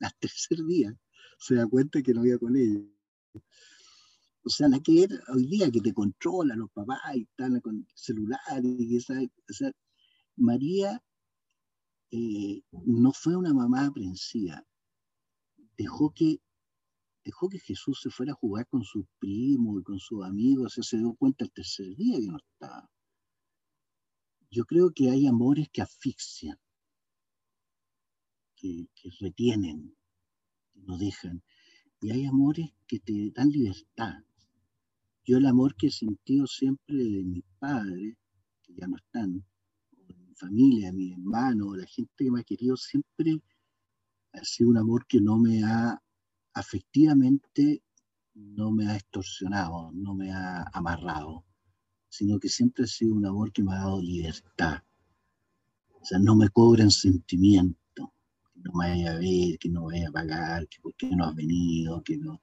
Al 0.00 0.12
tercer 0.18 0.58
día 0.64 0.98
se 1.38 1.56
da 1.56 1.66
cuenta 1.66 2.02
que 2.02 2.14
no 2.14 2.24
iba 2.24 2.38
con 2.38 2.56
ellos. 2.56 2.84
O 4.46 4.50
sea, 4.50 4.68
la 4.68 4.80
que 4.80 5.04
era 5.04 5.16
hoy 5.28 5.46
día 5.46 5.70
que 5.70 5.80
te 5.80 5.94
controla 5.94 6.54
los 6.54 6.70
papás 6.70 7.00
y 7.14 7.22
están 7.22 7.60
con 7.60 7.86
celulares. 7.94 8.76
Y 8.78 8.96
esa, 8.96 9.14
o 9.14 9.52
sea, 9.52 9.72
María 10.36 11.02
eh, 12.10 12.62
no 12.72 13.12
fue 13.12 13.36
una 13.36 13.54
mamá 13.54 13.86
aprensiva. 13.86 14.62
Dejó 15.76 16.12
que 16.14 16.40
dejó 17.24 17.48
que 17.48 17.58
Jesús 17.58 18.00
se 18.02 18.10
fuera 18.10 18.32
a 18.32 18.36
jugar 18.36 18.66
con 18.68 18.84
sus 18.84 19.06
primos 19.18 19.80
y 19.80 19.84
con 19.84 19.98
sus 19.98 20.24
amigos, 20.24 20.74
se 20.80 20.98
dio 20.98 21.14
cuenta 21.14 21.44
el 21.44 21.52
tercer 21.52 21.96
día 21.96 22.18
que 22.20 22.26
no 22.26 22.36
estaba. 22.36 22.90
Yo 24.50 24.64
creo 24.66 24.92
que 24.94 25.10
hay 25.10 25.26
amores 25.26 25.68
que 25.72 25.82
asfixian, 25.82 26.58
que, 28.56 28.86
retienen, 29.20 29.90
que 29.90 30.03
no 30.74 30.98
dejan, 30.98 31.42
y 32.00 32.10
hay 32.10 32.24
amores 32.24 32.70
que 32.86 33.00
te 33.00 33.30
dan 33.34 33.48
libertad. 33.50 34.14
Yo 35.24 35.38
el 35.38 35.46
amor 35.46 35.74
que 35.74 35.86
he 35.86 35.90
sentido 35.90 36.46
siempre 36.46 36.96
de 36.96 37.24
mis 37.24 37.44
padres, 37.58 38.16
que 38.62 38.74
ya 38.74 38.86
no 38.86 38.96
están, 38.96 39.44
o 39.96 40.04
de 40.04 40.14
mi 40.14 40.34
familia, 40.34 40.92
mi 40.92 41.12
hermano, 41.12 41.74
la 41.74 41.86
gente 41.86 42.12
que 42.24 42.30
me 42.30 42.40
ha 42.40 42.44
querido, 42.44 42.76
siempre 42.76 43.40
ha 44.32 44.44
sido 44.44 44.70
un 44.70 44.78
amor 44.78 45.06
que 45.06 45.20
no 45.20 45.38
me 45.38 45.62
ha 45.62 46.00
afectivamente 46.54 47.82
no 48.34 48.70
me 48.72 48.88
ha 48.88 48.96
extorsionado, 48.96 49.92
no 49.92 50.14
me 50.14 50.32
ha 50.32 50.64
amarrado, 50.72 51.44
sino 52.08 52.38
que 52.38 52.48
siempre 52.48 52.84
ha 52.84 52.88
sido 52.88 53.14
un 53.14 53.26
amor 53.26 53.52
que 53.52 53.62
me 53.62 53.72
ha 53.72 53.78
dado 53.78 54.02
libertad. 54.02 54.82
O 56.00 56.04
sea, 56.04 56.18
no 56.18 56.34
me 56.34 56.48
cobran 56.48 56.90
sentimiento, 56.90 57.78
no 58.64 58.72
me 58.72 58.88
vaya 58.90 59.12
a 59.12 59.18
ver, 59.18 59.58
que 59.58 59.68
no 59.68 59.84
vaya 59.84 60.08
a 60.08 60.12
pagar, 60.12 60.68
que 60.68 60.80
por 60.80 60.94
qué 60.96 61.10
no 61.14 61.24
has 61.26 61.34
venido, 61.34 62.02
que 62.02 62.16
no. 62.18 62.40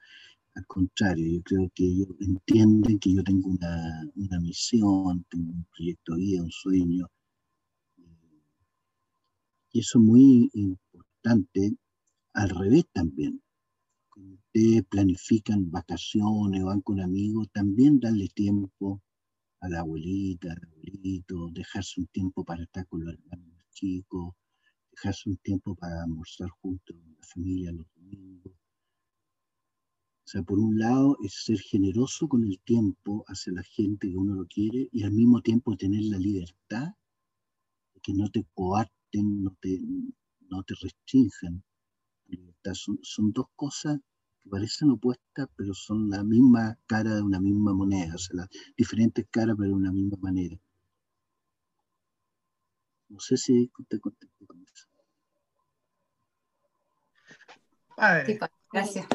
Al 0.55 0.65
contrario, 0.67 1.25
yo 1.33 1.43
creo 1.43 1.71
que 1.75 1.85
ellos 1.85 2.09
entienden 2.19 2.99
que 2.99 3.13
yo 3.13 3.23
tengo 3.23 3.49
una, 3.49 4.03
una 4.15 4.39
misión, 4.39 5.25
tengo 5.29 5.51
un 5.51 5.65
proyecto 5.75 6.13
de 6.13 6.19
vida, 6.19 6.43
un 6.43 6.51
sueño. 6.51 7.07
Y 9.73 9.79
eso 9.79 9.99
es 9.99 10.05
muy 10.05 10.49
importante 10.53 11.75
al 12.33 12.49
revés 12.49 12.85
también 12.93 13.41
ustedes 14.53 14.83
planifican 14.85 15.71
vacaciones 15.71 16.63
van 16.63 16.81
con 16.81 16.99
amigos, 16.99 17.47
también 17.53 17.99
darle 17.99 18.27
tiempo 18.27 19.01
a 19.61 19.69
la 19.69 19.79
abuelita, 19.79 20.51
al 20.51 20.63
abuelito, 20.65 21.49
dejarse 21.51 22.01
un 22.01 22.07
tiempo 22.07 22.43
para 22.43 22.63
estar 22.63 22.85
con 22.87 23.05
los 23.05 23.13
hermanos 23.13 23.63
chicos, 23.71 24.33
dejarse 24.91 25.29
un 25.29 25.37
tiempo 25.37 25.75
para 25.75 26.03
almorzar 26.03 26.49
juntos 26.49 26.95
la 26.95 27.25
familia 27.25 27.71
los 27.71 27.87
domingos. 27.95 28.53
O 30.23 30.27
sea, 30.31 30.43
por 30.43 30.59
un 30.59 30.77
lado 30.79 31.17
es 31.23 31.43
ser 31.43 31.59
generoso 31.59 32.27
con 32.27 32.43
el 32.43 32.59
tiempo 32.59 33.25
hacia 33.27 33.53
la 33.53 33.63
gente 33.63 34.09
que 34.09 34.17
uno 34.17 34.35
lo 34.35 34.47
quiere 34.47 34.87
y 34.91 35.03
al 35.03 35.11
mismo 35.11 35.41
tiempo 35.41 35.75
tener 35.75 36.03
la 36.03 36.17
libertad 36.17 36.93
que 38.01 38.13
no 38.13 38.29
te 38.29 38.45
coarten, 38.53 39.43
no 39.43 39.55
te, 39.59 39.79
no 40.49 40.63
te 40.63 40.73
restrinjan. 40.81 41.63
Son, 42.73 43.31
dos 43.33 43.47
cosas 43.55 43.99
que 44.39 44.49
parecen 44.49 44.91
opuestas, 44.91 45.49
pero 45.55 45.73
son 45.73 46.09
la 46.09 46.23
misma 46.23 46.79
cara 46.85 47.15
de 47.15 47.21
una 47.21 47.39
misma 47.39 47.73
moneda, 47.73 48.15
o 48.15 48.17
sea, 48.17 48.47
diferentes 48.77 49.25
caras, 49.29 49.55
pero 49.57 49.69
de 49.71 49.75
una 49.75 49.91
misma 49.91 50.17
manera. 50.21 50.57
No 53.09 53.19
sé 53.19 53.35
si 53.35 53.69
te 53.89 53.99
contesto 53.99 54.45
Padre. 58.01 58.39
gracias. 58.73 59.05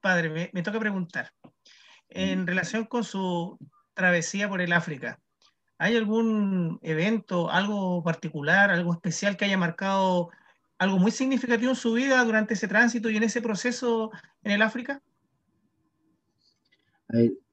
Padre, 0.00 0.50
me, 0.52 0.62
toca 0.64 0.80
preguntar. 0.80 1.32
En 2.08 2.42
mm. 2.42 2.46
relación 2.46 2.84
con 2.86 3.04
su 3.04 3.56
travesía 3.94 4.48
por 4.48 4.60
el 4.60 4.72
África, 4.72 5.20
¿hay 5.78 5.96
algún 5.96 6.80
evento, 6.82 7.52
algo 7.52 8.02
particular, 8.02 8.70
algo 8.70 8.92
especial 8.92 9.36
que 9.36 9.44
haya 9.44 9.56
marcado 9.56 10.30
algo 10.76 10.98
muy 10.98 11.12
significativo 11.12 11.70
en 11.70 11.76
su 11.76 11.92
vida 11.92 12.24
durante 12.24 12.54
ese 12.54 12.66
tránsito 12.66 13.08
y 13.08 13.16
en 13.16 13.22
ese 13.22 13.40
proceso 13.40 14.10
en 14.42 14.52
el 14.52 14.62
África? 14.62 15.00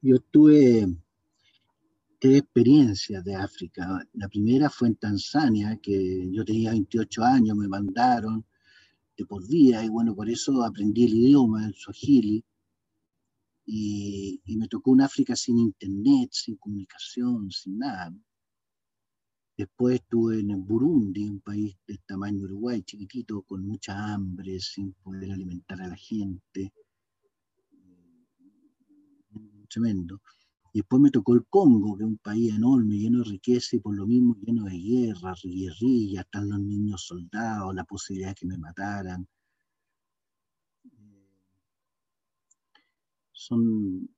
yo 0.00 0.18
tuve 0.32 0.88
tres 2.18 2.38
experiencias 2.38 3.22
de 3.22 3.36
África. 3.36 4.04
La 4.14 4.26
primera 4.26 4.68
fue 4.68 4.88
en 4.88 4.96
Tanzania, 4.96 5.78
que 5.80 6.28
yo 6.32 6.44
tenía 6.44 6.70
28 6.70 7.22
años, 7.22 7.56
me 7.56 7.68
mandaron 7.68 8.44
de 9.20 9.26
por 9.26 9.46
día, 9.46 9.84
y 9.84 9.88
bueno, 9.88 10.14
por 10.14 10.28
eso 10.30 10.62
aprendí 10.64 11.04
el 11.04 11.14
idioma, 11.14 11.66
el 11.66 11.74
swahili, 11.74 12.42
y, 13.66 14.40
y 14.44 14.56
me 14.56 14.66
tocó 14.66 14.90
un 14.92 15.02
África 15.02 15.36
sin 15.36 15.58
internet, 15.58 16.30
sin 16.32 16.56
comunicación, 16.56 17.50
sin 17.50 17.78
nada. 17.78 18.12
Después 19.56 19.96
estuve 19.96 20.40
en 20.40 20.66
Burundi, 20.66 21.28
un 21.28 21.40
país 21.40 21.76
del 21.86 22.00
tamaño 22.06 22.44
Uruguay, 22.44 22.82
chiquitito, 22.82 23.42
con 23.42 23.62
mucha 23.62 23.92
hambre, 24.14 24.58
sin 24.58 24.94
poder 24.94 25.32
alimentar 25.32 25.82
a 25.82 25.88
la 25.88 25.96
gente. 25.96 26.72
Mm, 29.32 29.64
tremendo. 29.68 30.22
Y 30.72 30.80
después 30.80 31.02
me 31.02 31.10
tocó 31.10 31.34
el 31.34 31.46
Congo, 31.46 31.96
que 31.96 32.04
es 32.04 32.08
un 32.08 32.18
país 32.18 32.54
enorme, 32.54 32.96
lleno 32.96 33.18
de 33.18 33.30
riqueza 33.30 33.76
y 33.76 33.80
por 33.80 33.96
lo 33.96 34.06
mismo 34.06 34.36
lleno 34.36 34.64
de 34.64 34.78
guerras, 34.78 35.42
guerrillas, 35.42 36.24
están 36.24 36.48
los 36.48 36.60
niños 36.60 37.06
soldados, 37.06 37.74
la 37.74 37.84
posibilidad 37.84 38.30
de 38.30 38.34
que 38.36 38.46
me 38.46 38.56
mataran. 38.58 39.26
Son, 43.32 44.08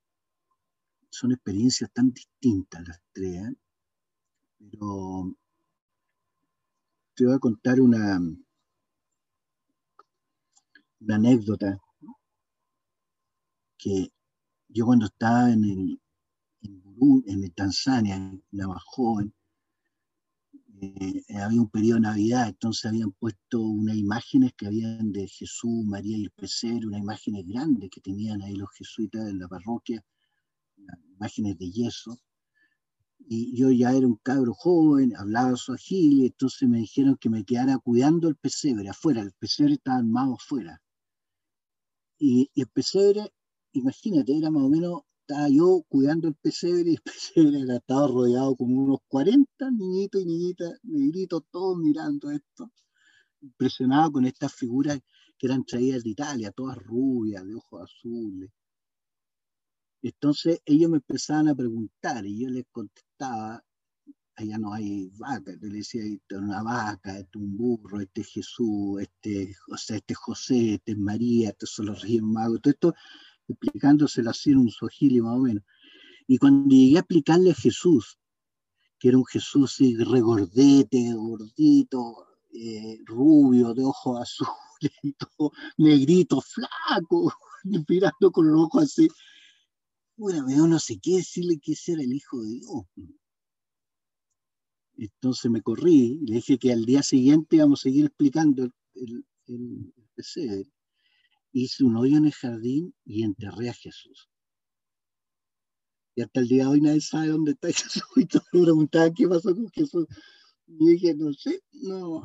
son 1.08 1.32
experiencias 1.32 1.90
tan 1.92 2.12
distintas 2.12 2.86
las 2.86 3.00
tres, 3.12 3.48
¿eh? 3.48 3.54
pero 4.58 5.34
te 7.14 7.24
voy 7.24 7.34
a 7.34 7.38
contar 7.38 7.80
una 7.80 8.20
anécdota 11.08 11.78
que 13.78 14.12
yo 14.68 14.86
cuando 14.86 15.06
estaba 15.06 15.50
en 15.50 15.64
el, 15.64 16.01
en, 17.26 17.44
el 17.44 17.52
Tanzania, 17.54 18.18
más 18.50 18.82
joven, 18.84 19.34
eh, 20.80 21.22
había 21.36 21.60
un 21.60 21.70
periodo 21.70 21.94
de 21.94 22.00
Navidad, 22.00 22.48
entonces 22.48 22.86
habían 22.86 23.12
puesto 23.12 23.60
unas 23.60 23.96
imágenes 23.96 24.52
que 24.54 24.66
habían 24.66 25.12
de 25.12 25.28
Jesús, 25.28 25.84
María 25.84 26.16
y 26.18 26.24
el 26.24 26.30
pesebre, 26.30 26.86
unas 26.86 27.00
imágenes 27.00 27.46
grandes 27.46 27.88
que 27.90 28.00
tenían 28.00 28.42
ahí 28.42 28.56
los 28.56 28.70
jesuitas 28.76 29.28
en 29.28 29.38
la 29.38 29.48
parroquia, 29.48 30.04
imágenes 31.14 31.56
de 31.58 31.70
yeso. 31.70 32.18
Y 33.18 33.56
yo 33.56 33.70
ya 33.70 33.92
era 33.92 34.06
un 34.08 34.16
cabro 34.16 34.52
joven, 34.54 35.14
hablaba 35.16 35.54
su 35.54 35.76
y 35.88 36.26
entonces 36.26 36.68
me 36.68 36.78
dijeron 36.78 37.16
que 37.16 37.30
me 37.30 37.44
quedara 37.44 37.78
cuidando 37.78 38.28
el 38.28 38.34
pesebre 38.34 38.88
afuera, 38.88 39.22
el 39.22 39.32
pesebre 39.32 39.74
estaba 39.74 39.98
armado 39.98 40.34
afuera. 40.34 40.82
Y, 42.18 42.50
y 42.54 42.60
el 42.60 42.68
pesebre, 42.68 43.32
imagínate, 43.72 44.36
era 44.36 44.50
más 44.50 44.64
o 44.64 44.68
menos 44.68 45.02
estaba 45.32 45.48
yo 45.48 45.82
cuidando 45.88 46.28
el 46.28 46.34
pesebre 46.34 46.90
y 46.90 46.94
el 46.94 47.02
pesebre 47.02 47.74
estaba 47.74 48.06
rodeado 48.06 48.54
como 48.54 48.82
unos 48.84 48.98
40 49.08 49.70
niñitos 49.70 50.20
y 50.20 50.26
niñitas, 50.26 50.78
negritos, 50.82 51.44
todos 51.50 51.78
mirando 51.78 52.30
esto, 52.30 52.70
impresionado 53.40 54.12
con 54.12 54.26
estas 54.26 54.52
figuras 54.52 55.00
que 55.38 55.46
eran 55.46 55.64
traídas 55.64 56.04
de 56.04 56.10
Italia, 56.10 56.52
todas 56.52 56.76
rubias, 56.76 57.46
de 57.46 57.54
ojos 57.54 57.82
azules. 57.82 58.50
Entonces 60.02 60.60
ellos 60.66 60.90
me 60.90 60.98
empezaban 60.98 61.48
a 61.48 61.54
preguntar 61.54 62.26
y 62.26 62.40
yo 62.40 62.50
les 62.50 62.66
contestaba, 62.70 63.64
allá 64.34 64.58
no 64.58 64.74
hay 64.74 65.08
vaca, 65.16 65.52
le 65.60 65.68
decía, 65.68 66.02
esta 66.04 66.36
es 66.36 66.42
una 66.42 66.62
vaca, 66.62 67.18
este 67.18 67.38
es 67.38 67.42
un 67.42 67.56
burro, 67.56 68.00
este 68.00 68.20
es 68.20 68.28
Jesús, 68.28 69.00
este, 69.00 69.54
o 69.68 69.76
sea, 69.78 69.96
este 69.96 70.12
es 70.12 70.18
José, 70.18 70.74
este 70.74 70.92
es 70.92 70.98
María, 70.98 71.50
estos 71.50 71.70
son 71.70 71.86
los 71.86 72.02
reyes 72.02 72.22
magos, 72.22 72.60
todo 72.60 72.72
esto 72.72 72.94
explicándoselo 73.52 74.30
así 74.30 74.50
en 74.50 74.58
un 74.58 74.70
sojili 74.70 75.20
más 75.20 75.36
o 75.36 75.40
menos. 75.40 75.64
Y 76.26 76.38
cuando 76.38 76.74
llegué 76.74 76.96
a 76.96 77.00
explicarle 77.00 77.50
a 77.50 77.54
Jesús, 77.54 78.18
que 78.98 79.08
era 79.08 79.18
un 79.18 79.26
Jesús 79.26 79.72
así, 79.72 79.96
regordete, 79.96 81.12
gordito, 81.14 82.26
eh, 82.52 82.98
rubio, 83.04 83.74
de 83.74 83.84
ojos 83.84 84.20
azules, 84.20 84.92
y 85.02 85.12
todo, 85.12 85.52
negrito, 85.76 86.40
flaco, 86.40 87.32
mirando 87.88 88.30
con 88.30 88.50
los 88.50 88.62
ojos 88.62 88.84
así. 88.84 89.08
Bueno, 90.16 90.46
yo 90.48 90.66
no 90.66 90.78
sé 90.78 90.98
qué 91.00 91.16
decirle 91.16 91.58
que 91.60 91.72
ese 91.72 91.92
era 91.92 92.02
el 92.02 92.12
Hijo 92.12 92.40
de 92.42 92.50
Dios. 92.50 92.84
Entonces 94.96 95.50
me 95.50 95.62
corrí 95.62 96.20
y 96.22 96.26
le 96.26 96.34
dije 96.36 96.58
que 96.58 96.72
al 96.72 96.84
día 96.84 97.02
siguiente 97.02 97.56
íbamos 97.56 97.80
a 97.80 97.82
seguir 97.84 98.06
explicando 98.06 98.64
el, 98.64 98.72
el, 98.94 99.24
el, 99.46 99.94
el 100.36 100.72
hice 101.52 101.84
un 101.84 101.96
hoyo 101.96 102.16
en 102.16 102.26
el 102.26 102.32
jardín 102.32 102.94
y 103.04 103.22
enterré 103.22 103.68
a 103.68 103.74
Jesús. 103.74 104.28
Y 106.14 106.22
hasta 106.22 106.40
el 106.40 106.48
día 106.48 106.64
de 106.64 106.70
hoy 106.70 106.80
nadie 106.80 107.00
sabe 107.00 107.28
dónde 107.28 107.52
está 107.52 107.68
Jesús. 107.72 108.02
Y 108.16 108.26
todos 108.26 108.46
me 108.52 108.62
preguntaban 108.62 109.14
qué 109.14 109.28
pasó 109.28 109.54
con 109.54 109.68
Jesús. 109.70 110.06
Y 110.66 110.92
dije, 110.92 111.14
no 111.14 111.32
sé, 111.32 111.62
no, 111.72 112.22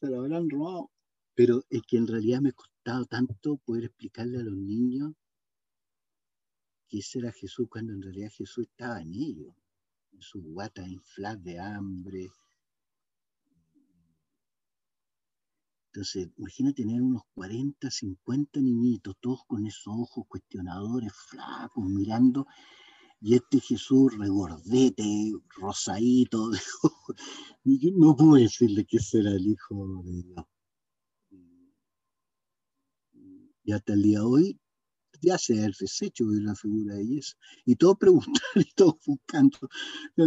se 0.00 0.06
lo 0.06 0.20
habrán 0.20 0.48
robado. 0.48 0.90
Pero 1.34 1.64
es 1.68 1.82
que 1.82 1.98
en 1.98 2.06
realidad 2.06 2.40
me 2.40 2.50
ha 2.50 2.52
costado 2.52 3.04
tanto 3.04 3.58
poder 3.58 3.84
explicarle 3.84 4.38
a 4.38 4.44
los 4.44 4.56
niños 4.56 5.12
que 6.88 6.98
ese 6.98 7.18
era 7.18 7.32
Jesús 7.32 7.66
cuando 7.68 7.92
en 7.92 8.02
realidad 8.02 8.30
Jesús 8.30 8.66
estaba 8.68 9.00
en 9.00 9.12
ellos, 9.12 9.54
en 10.12 10.22
su 10.22 10.40
guata 10.40 10.86
inflar 10.86 11.38
de 11.40 11.58
hambre, 11.58 12.30
Entonces, 15.96 16.28
imagina 16.36 16.74
tener 16.74 17.00
unos 17.00 17.22
40, 17.32 17.90
50 17.90 18.60
niñitos, 18.60 19.16
todos 19.18 19.44
con 19.46 19.66
esos 19.66 19.86
ojos 19.86 20.26
cuestionadores, 20.28 21.10
flacos, 21.30 21.88
mirando, 21.88 22.46
y 23.18 23.34
este 23.34 23.60
Jesús 23.60 24.14
regordete, 24.18 25.32
rosadito, 25.56 26.50
no 27.96 28.14
puedo 28.14 28.34
decirle 28.34 28.84
que 28.84 28.98
será 28.98 29.30
el 29.30 29.46
Hijo 29.46 30.02
de 30.04 30.22
Dios. 30.22 30.44
Y 33.64 33.72
hasta 33.72 33.94
el 33.94 34.02
día 34.02 34.18
de 34.18 34.24
hoy, 34.26 34.60
ya 35.22 35.38
se 35.38 35.64
ha 35.64 35.66
deshecho 35.66 36.26
de 36.26 36.42
la 36.42 36.54
figura 36.54 36.94
de 36.96 37.06
Jesús. 37.06 37.38
Y 37.64 37.76
todos 37.76 37.96
preguntando 37.98 38.40
y 38.56 38.74
todos 38.74 38.96
buscando, 39.06 39.58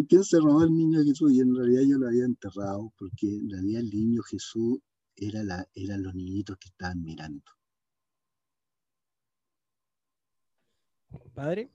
¿quién 0.08 0.24
se 0.24 0.40
robó 0.40 0.64
el 0.64 0.74
niño 0.74 1.04
Jesús? 1.04 1.32
Y 1.32 1.42
en 1.42 1.56
realidad 1.56 1.84
yo 1.88 2.00
lo 2.00 2.08
había 2.08 2.26
enterrado, 2.26 2.92
porque 2.98 3.28
en 3.28 3.52
realidad 3.52 3.82
el 3.82 3.92
niño 3.92 4.24
Jesús 4.24 4.80
era 5.20 5.44
la, 5.44 5.68
eran 5.74 6.04
los 6.04 6.16
niñitos 6.16 6.58
que 6.58 6.70
estaban 6.70 7.02
mirando. 7.04 7.44
Padre, 11.34 11.70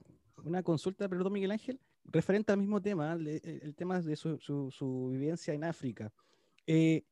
una 0.45 0.63
consulta, 0.63 1.09
perdón, 1.09 1.33
Miguel 1.33 1.51
Ángel, 1.51 1.81
referente 2.05 2.53
al 2.53 2.59
mismo 2.59 2.81
tema, 2.81 3.13
el, 3.15 3.75
tema 3.75 4.01
de 4.01 4.17
su, 4.17 4.39
su, 4.39 5.09
vivencia 5.11 5.55
en 5.55 5.65
África. 5.65 6.13
Eh, 6.67 7.03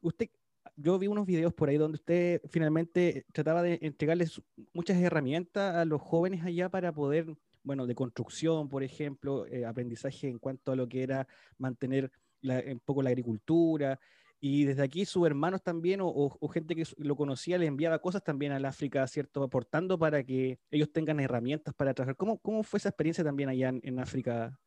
usted, 0.00 0.28
yo 0.76 0.98
vi 0.98 1.06
unos 1.06 1.26
videos 1.26 1.54
por 1.54 1.68
ahí 1.68 1.76
donde 1.76 1.96
usted 1.96 2.42
finalmente 2.48 3.24
trataba 3.32 3.62
de 3.62 3.78
entregarles 3.82 4.40
muchas 4.72 4.98
herramientas 4.98 5.76
a 5.76 5.84
los 5.84 6.02
jóvenes 6.02 6.44
allá 6.44 6.68
para 6.68 6.92
poder, 6.92 7.34
bueno, 7.62 7.86
de 7.86 7.94
construcción, 7.94 8.68
por 8.68 8.82
ejemplo, 8.82 9.46
eh, 9.46 9.64
aprendizaje 9.64 10.28
en 10.28 10.38
cuanto 10.38 10.72
a 10.72 10.76
lo 10.76 10.88
que 10.88 11.02
era 11.02 11.26
mantener 11.58 12.10
un 12.42 12.80
poco 12.84 13.02
la 13.02 13.10
agricultura, 13.10 13.98
y 14.40 14.64
desde 14.64 14.82
aquí 14.82 15.04
sus 15.06 15.26
hermanos 15.26 15.62
también 15.62 16.00
o, 16.02 16.48
gente 16.52 16.74
que 16.74 16.84
lo 16.98 17.16
conocía 17.16 17.58
le 17.58 17.66
enviaba 17.66 18.00
cosas 18.00 18.22
también 18.22 18.52
al 18.52 18.64
África, 18.64 19.06
¿cierto? 19.06 19.42
Aportando 19.42 19.98
para 19.98 20.24
que 20.24 20.58
ellos 20.70 20.92
tengan 20.92 21.20
herramientas 21.20 21.74
para 21.74 21.94
trabajar. 21.94 22.16
¿Cómo, 22.16 22.38
cómo 22.38 22.62
fue 22.62 22.78
esa 22.78 22.90
experiencia 22.90 23.24
también 23.24 23.48
allá 23.48 23.72
en, 23.82 23.98
África, 23.98 24.58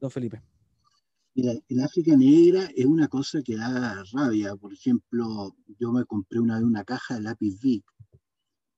don 0.00 0.10
Felipe? 0.10 0.42
Mira, 1.34 1.52
en 1.68 1.80
África 1.80 2.16
Negra 2.16 2.68
es 2.76 2.86
una 2.86 3.08
cosa 3.08 3.42
que 3.42 3.56
da 3.56 4.04
rabia. 4.12 4.54
Por 4.54 4.72
ejemplo, 4.72 5.56
yo 5.78 5.92
me 5.92 6.04
compré 6.04 6.38
una 6.38 6.56
vez 6.56 6.64
una 6.64 6.84
caja 6.84 7.14
de 7.16 7.22
lápiz 7.22 7.58
Vic. 7.60 7.84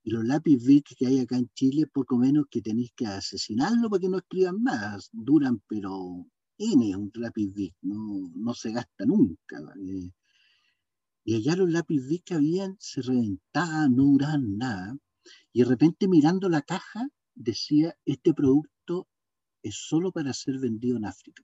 Y 0.03 0.11
los 0.11 0.25
lápiz 0.25 0.65
Vic 0.65 0.95
que 0.97 1.07
hay 1.07 1.21
acá 1.21 1.37
en 1.37 1.51
Chile, 1.53 1.87
poco 1.93 2.17
menos 2.17 2.47
que 2.51 2.63
tenéis 2.63 2.93
que 2.97 3.07
asesinarlo 3.07 3.91
para 3.91 4.01
que 4.01 4.09
no 4.09 4.19
escriban 4.19 4.63
más. 4.63 5.11
Duran, 5.13 5.61
pero 5.69 6.27
N 6.59 6.97
un 6.97 7.11
lápiz 7.15 7.53
Bic, 7.53 7.75
no, 7.83 8.31
no 8.35 8.55
se 8.55 8.73
gasta 8.73 9.05
nunca. 9.05 9.59
Eh. 9.79 10.11
Y 11.25 11.35
allá 11.35 11.57
los 11.57 11.71
lápiz 11.71 12.01
Bic 12.07 12.25
que 12.25 12.35
habían 12.35 12.77
se 12.81 13.03
reventaban, 13.03 13.95
no 13.95 14.05
duraban 14.05 14.57
nada. 14.57 14.97
Y 15.53 15.61
de 15.61 15.67
repente 15.67 16.09
mirando 16.09 16.49
la 16.49 16.63
caja 16.63 17.09
decía, 17.35 17.97
este 18.05 18.33
producto 18.33 19.09
es 19.63 19.77
solo 19.77 20.13
para 20.13 20.33
ser 20.33 20.59
vendido 20.59 20.97
en 20.97 21.05
África. 21.05 21.43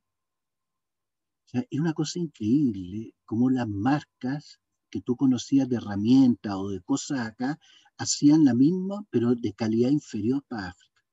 Es 1.53 1.79
una 1.79 1.93
cosa 1.93 2.19
increíble 2.19 3.15
como 3.27 3.51
las 3.51 3.69
marcas 3.69 4.61
que 4.89 5.03
tú 5.03 5.17
conocías 5.17 5.69
de 5.69 5.77
herramientas 5.77 6.55
o 6.55 6.71
de 6.71 6.81
cosas 6.81 7.27
acá 7.27 7.59
hacían 7.99 8.45
la 8.45 8.55
misma, 8.55 9.05
pero 9.11 9.35
de 9.35 9.53
calidad 9.53 9.91
inferior 9.91 10.43
para 10.49 10.69
África. 10.69 11.05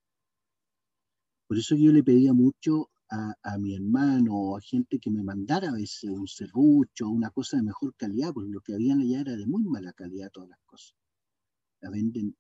Por 1.48 1.58
eso 1.58 1.76
yo 1.76 1.92
le 1.92 2.04
pedía 2.04 2.34
mucho 2.34 2.90
a, 3.12 3.58
mi 3.58 3.76
hermano 3.76 4.36
o 4.36 4.58
a 4.58 4.62
gente 4.62 5.00
que 5.00 5.10
me 5.10 5.24
mandara 5.24 5.70
a 5.70 5.74
veces 5.74 6.10
un 6.12 6.28
serrucho, 6.28 7.10
una 7.10 7.32
cosa 7.32 7.58
de 7.58 7.64
mejor 7.64 7.96
calidad, 7.96 8.34
porque 8.34 8.52
lo 8.52 8.62
que 8.62 8.74
habían 8.74 9.02
allá 9.02 9.22
era 9.22 9.36
de 9.36 9.46
muy 9.48 9.64
mala 9.64 9.94
calidad 9.94 10.30
todas 10.32 10.50
las 10.50 10.60
cosas. 10.66 10.96
La 11.82 11.90
venden, 11.90 12.36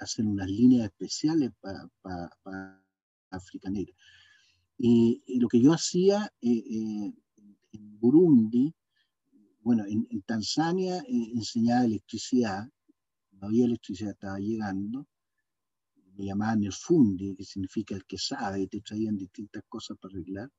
hacen 0.00 0.26
unas 0.26 0.48
líneas 0.48 0.84
especiales 0.84 1.50
para, 1.60 1.88
para, 2.02 2.80
África 3.30 3.68
Negra. 3.68 3.94
Y, 4.78 5.40
lo 5.40 5.48
que 5.48 5.60
yo 5.60 5.72
hacía 5.72 6.32
eh, 6.40 6.50
eh, 6.50 7.12
en 7.72 7.98
Burundi, 7.98 8.72
bueno, 9.60 9.84
en, 9.86 10.22
Tanzania 10.22 10.98
eh, 10.98 11.32
enseñaba 11.34 11.84
electricidad, 11.84 12.68
no 13.32 13.48
había 13.48 13.64
electricidad, 13.64 14.12
estaba 14.12 14.38
llegando, 14.38 15.08
me 16.16 16.26
llamaban 16.26 16.62
el 16.64 16.72
fundi, 16.72 17.34
que 17.36 17.44
significa 17.44 17.94
el 17.94 18.04
que 18.04 18.18
sabe, 18.18 18.62
y 18.62 18.66
te 18.68 18.80
traían 18.80 19.16
distintas 19.16 19.62
cosas 19.68 19.96
para 20.00 20.12
arreglar. 20.14 20.50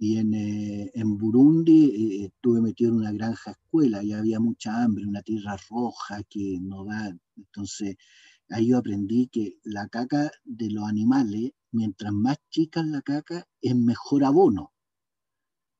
Y 0.00 0.18
en, 0.18 0.32
eh, 0.34 0.90
en 0.94 1.16
Burundi 1.18 1.84
eh, 1.86 2.24
estuve 2.26 2.60
metido 2.60 2.90
en 2.92 2.98
una 2.98 3.12
granja 3.12 3.52
escuela, 3.52 4.02
y 4.02 4.12
había 4.12 4.40
mucha 4.40 4.82
hambre, 4.82 5.04
una 5.06 5.22
tierra 5.22 5.56
roja 5.70 6.22
que 6.24 6.58
no 6.60 6.84
da, 6.84 7.16
entonces 7.36 7.96
ahí 8.50 8.68
yo 8.68 8.78
aprendí 8.78 9.28
que 9.28 9.58
la 9.64 9.88
caca 9.88 10.30
de 10.44 10.70
los 10.70 10.84
animales, 10.84 11.52
mientras 11.72 12.12
más 12.12 12.38
chica 12.50 12.82
la 12.82 13.02
caca, 13.02 13.46
es 13.60 13.74
mejor 13.76 14.24
abono. 14.24 14.72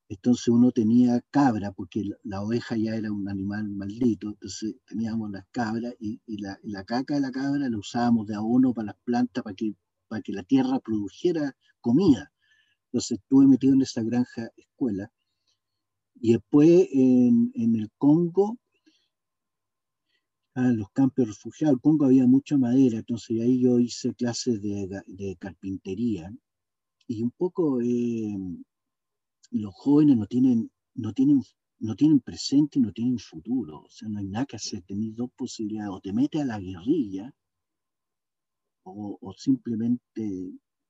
Entonces 0.08 0.48
uno 0.48 0.70
tenía 0.72 1.20
cabra, 1.30 1.72
porque 1.72 2.02
la, 2.24 2.42
oveja 2.42 2.76
ya 2.76 2.96
era 2.96 3.12
un 3.12 3.28
animal 3.28 3.68
maldito, 3.68 4.28
entonces 4.28 4.76
teníamos 4.86 5.30
las 5.30 5.46
cabras 5.50 5.94
y, 6.00 6.20
la, 6.38 6.84
caca 6.84 7.14
de 7.14 7.20
la 7.20 7.30
cabra 7.30 7.68
la 7.68 7.78
usábamos 7.78 8.26
de 8.26 8.34
abono 8.34 8.72
para 8.72 8.86
las 8.86 8.96
plantas, 9.04 9.44
para 9.44 9.54
que, 9.54 9.74
para 10.08 10.22
que 10.22 10.32
la 10.32 10.42
tierra 10.42 10.80
produjera 10.80 11.56
comida. 11.80 12.32
Entonces 12.86 13.18
estuve 13.18 13.46
metido 13.46 13.74
en 13.74 13.82
esa 13.82 14.02
granja 14.02 14.50
escuela. 14.56 15.12
Y 16.20 16.32
después 16.32 16.88
en, 16.92 17.52
en 17.54 17.76
el 17.76 17.90
Congo 17.98 18.58
en 20.66 20.76
los 20.78 20.90
campos 20.90 21.26
refugiados. 21.26 21.74
En 21.74 21.80
Congo 21.80 22.06
había 22.06 22.26
mucha 22.26 22.56
madera, 22.56 22.98
entonces 22.98 23.40
ahí 23.40 23.60
yo 23.60 23.78
hice 23.78 24.14
clases 24.14 24.60
de, 24.60 25.36
carpintería. 25.38 26.32
Y 27.06 27.22
un 27.22 27.30
poco 27.30 27.80
eh, 27.80 28.36
los 29.50 29.74
jóvenes 29.74 30.16
no 30.16 30.26
tienen, 30.26 30.70
no, 30.94 31.12
tienen, 31.12 31.42
no 31.78 31.94
tienen 31.94 32.20
presente 32.20 32.78
y 32.78 32.82
no 32.82 32.92
tienen 32.92 33.18
futuro. 33.18 33.80
O 33.80 33.90
sea, 33.90 34.08
no 34.08 34.18
hay 34.18 34.26
nada 34.26 34.46
que 34.46 34.56
hacer. 34.56 34.82
Tenés 34.82 35.14
dos 35.16 35.30
posibilidades. 35.36 35.90
O 35.92 36.00
te 36.00 36.12
metes 36.12 36.40
a 36.42 36.44
la 36.44 36.58
guerrilla 36.58 37.32
o, 38.84 39.34
simplemente 39.36 40.02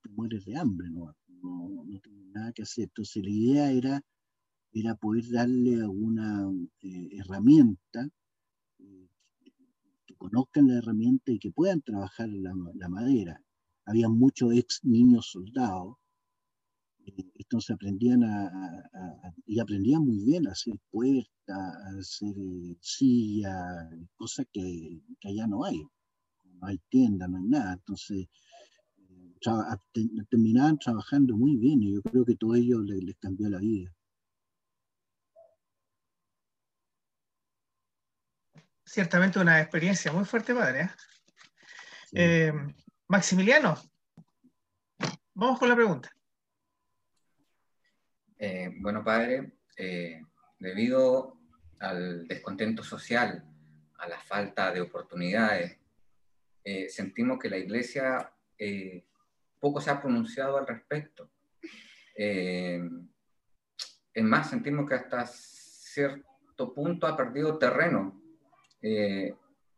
te 0.03 0.09
mueres 0.11 0.45
de 0.45 0.57
hambre. 0.57 0.89
¿no? 0.91 1.15
No, 1.29 1.85
no 1.85 2.01
tienes 2.01 2.27
nada 2.29 2.53
que 2.53 2.63
hacer. 2.63 2.85
Entonces 2.85 3.23
la 3.25 3.31
idea 3.31 3.73
era, 3.73 4.03
era 4.73 4.95
poder 4.95 5.29
darle 5.31 5.77
alguna 5.77 6.51
eh, 6.83 7.09
herramienta 7.13 8.09
conozcan 10.19 10.67
la 10.67 10.79
herramienta 10.79 11.33
y 11.33 11.39
que 11.39 11.51
puedan 11.51 11.81
trabajar 11.81 12.29
la, 12.29 12.53
la 12.75 12.89
madera. 12.89 13.43
Había 13.87 14.09
muchos 14.09 14.53
ex 14.53 14.81
niños 14.85 15.31
soldados, 15.31 15.97
eh, 15.97 16.08
entonces 17.35 17.75
aprendían 17.75 18.23
a, 18.25 18.83
y 19.47 19.59
aprendían 19.61 20.05
muy 20.05 20.25
bien 20.25 20.47
a 20.47 20.53
hacer 20.53 20.75
puertas, 20.91 21.29
a 21.49 21.99
hacer 21.99 22.35
eh, 22.37 22.77
sillas, 22.81 23.89
cosas 24.17 24.47
que, 24.53 25.01
que, 25.21 25.29
allá 25.29 25.47
no 25.47 25.65
hay. 25.65 25.83
No 26.61 26.67
hay 26.67 26.79
tienda, 26.89 27.29
no 27.29 27.39
hay 27.39 27.45
nada. 27.45 27.75
Entonces, 27.75 28.29
eh, 29.07 30.25
terminaban 30.31 30.79
trabajando 30.79 31.37
muy 31.37 31.57
bien 31.57 31.83
y 31.83 31.95
yo 31.95 32.03
creo 32.03 32.25
que 32.25 32.37
todo 32.37 32.55
ello 32.55 32.81
les, 32.81 33.03
les 33.03 33.17
cambió 33.17 33.49
la 33.49 33.59
vida. 33.59 33.93
ciertamente 38.89 39.39
una 39.39 39.61
experiencia 39.61 40.13
muy 40.13 40.25
fuerte, 40.25 40.55
padre. 40.55 40.81
¿eh? 40.81 40.91
Eh, 42.13 42.53
Maximiliano, 43.07 43.77
vamos 45.35 45.59
con 45.59 45.69
la 45.69 45.77
pregunta. 45.77 46.11
Eh, 48.39 48.71
bueno, 48.81 49.03
padre, 49.05 49.53
debido 50.59 51.37
al 51.81 52.27
descontento 52.27 52.83
social, 52.83 53.45
a 53.99 54.09
la 54.09 54.19
falta 54.21 54.73
de 54.73 54.81
oportunidades, 54.81 55.79
sentimos 56.89 57.39
que 57.39 57.51
la 57.51 57.57
iglesia 57.57 58.33
poco 59.59 59.81
se 59.81 59.91
ha 59.91 60.01
pronunciado 60.01 60.59
al 60.59 60.67
respecto. 60.67 61.31
es 62.15 62.81
más, 64.15 64.51
sentimos 64.51 64.89
que 64.89 64.95
hasta 64.95 65.27
cierto 65.27 66.75
punto 66.75 67.07
ha 67.07 67.17
perdido 67.17 67.59
terreno 67.59 68.19
eh, 68.81 69.35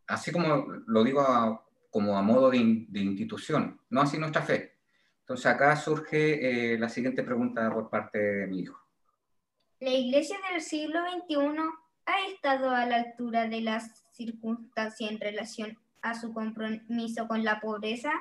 así 0.07 0.31
como 0.31 0.65
lo 0.87 1.03
digo 1.03 1.65
como 1.89 2.17
a 2.17 2.21
modo 2.21 2.49
de, 2.49 2.57
institución, 2.57 3.81
no 3.89 4.01
así 4.01 4.17
nuestra 4.17 4.41
fe. 4.41 4.70
Entonces 5.31 5.45
acá 5.45 5.77
surge 5.77 6.73
eh, 6.73 6.77
la 6.77 6.89
siguiente 6.89 7.23
pregunta 7.23 7.73
por 7.73 7.89
parte 7.89 8.19
de 8.19 8.47
mi 8.47 8.59
hijo. 8.59 8.77
¿La 9.79 9.91
iglesia 9.91 10.35
del 10.51 10.61
siglo 10.61 10.99
XXI 10.99 11.57
ha 12.05 12.27
estado 12.27 12.71
a 12.71 12.85
la 12.85 12.97
altura 12.97 13.47
de 13.47 13.61
las 13.61 14.03
circunstancias 14.11 15.09
en 15.09 15.21
relación 15.21 15.79
a 16.01 16.19
su 16.19 16.33
compromiso 16.33 17.29
con 17.29 17.45
la 17.45 17.61
pobreza? 17.61 18.11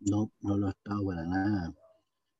No, 0.00 0.32
no 0.40 0.58
lo 0.58 0.66
ha 0.66 0.70
estado 0.70 1.06
para 1.06 1.22
nada. 1.24 1.72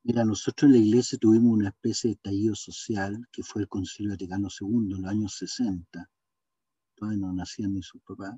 Mira, 0.03 0.25
nosotros 0.25 0.69
en 0.69 0.73
la 0.73 0.85
iglesia 0.85 1.17
tuvimos 1.17 1.53
una 1.53 1.69
especie 1.69 2.09
de 2.09 2.15
estallido 2.15 2.57
social 2.57 3.25
que 3.31 3.45
fue 3.45 3.63
el 3.63 3.69
Concilio 3.69 4.15
Vaticano 4.15 4.49
II 4.61 4.97
en 4.97 5.03
los 5.03 5.05
años 5.13 5.37
60 5.37 6.11
todavía 6.97 7.21
no 7.21 7.33
nacían 7.33 7.73
ni 7.73 7.85
sus 7.85 8.03
papás. 8.03 8.35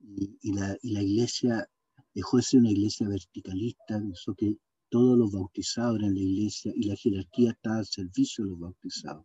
Y, 0.00 0.52
la, 0.52 0.78
iglesia 0.82 1.68
dejó 2.14 2.36
de 2.36 2.42
ser 2.44 2.60
una 2.60 2.70
iglesia 2.70 3.08
verticalista, 3.08 4.00
eso 4.12 4.34
que 4.34 4.56
todos 4.88 5.18
los 5.18 5.32
bautizados 5.32 5.98
eran 5.98 6.14
la 6.14 6.20
iglesia 6.20 6.72
y 6.76 6.84
la 6.84 6.96
jerarquía 6.96 7.50
estaba 7.50 7.78
al 7.78 7.86
servicio 7.86 8.44
de 8.44 8.50
los 8.50 8.60
bautizados. 8.60 9.24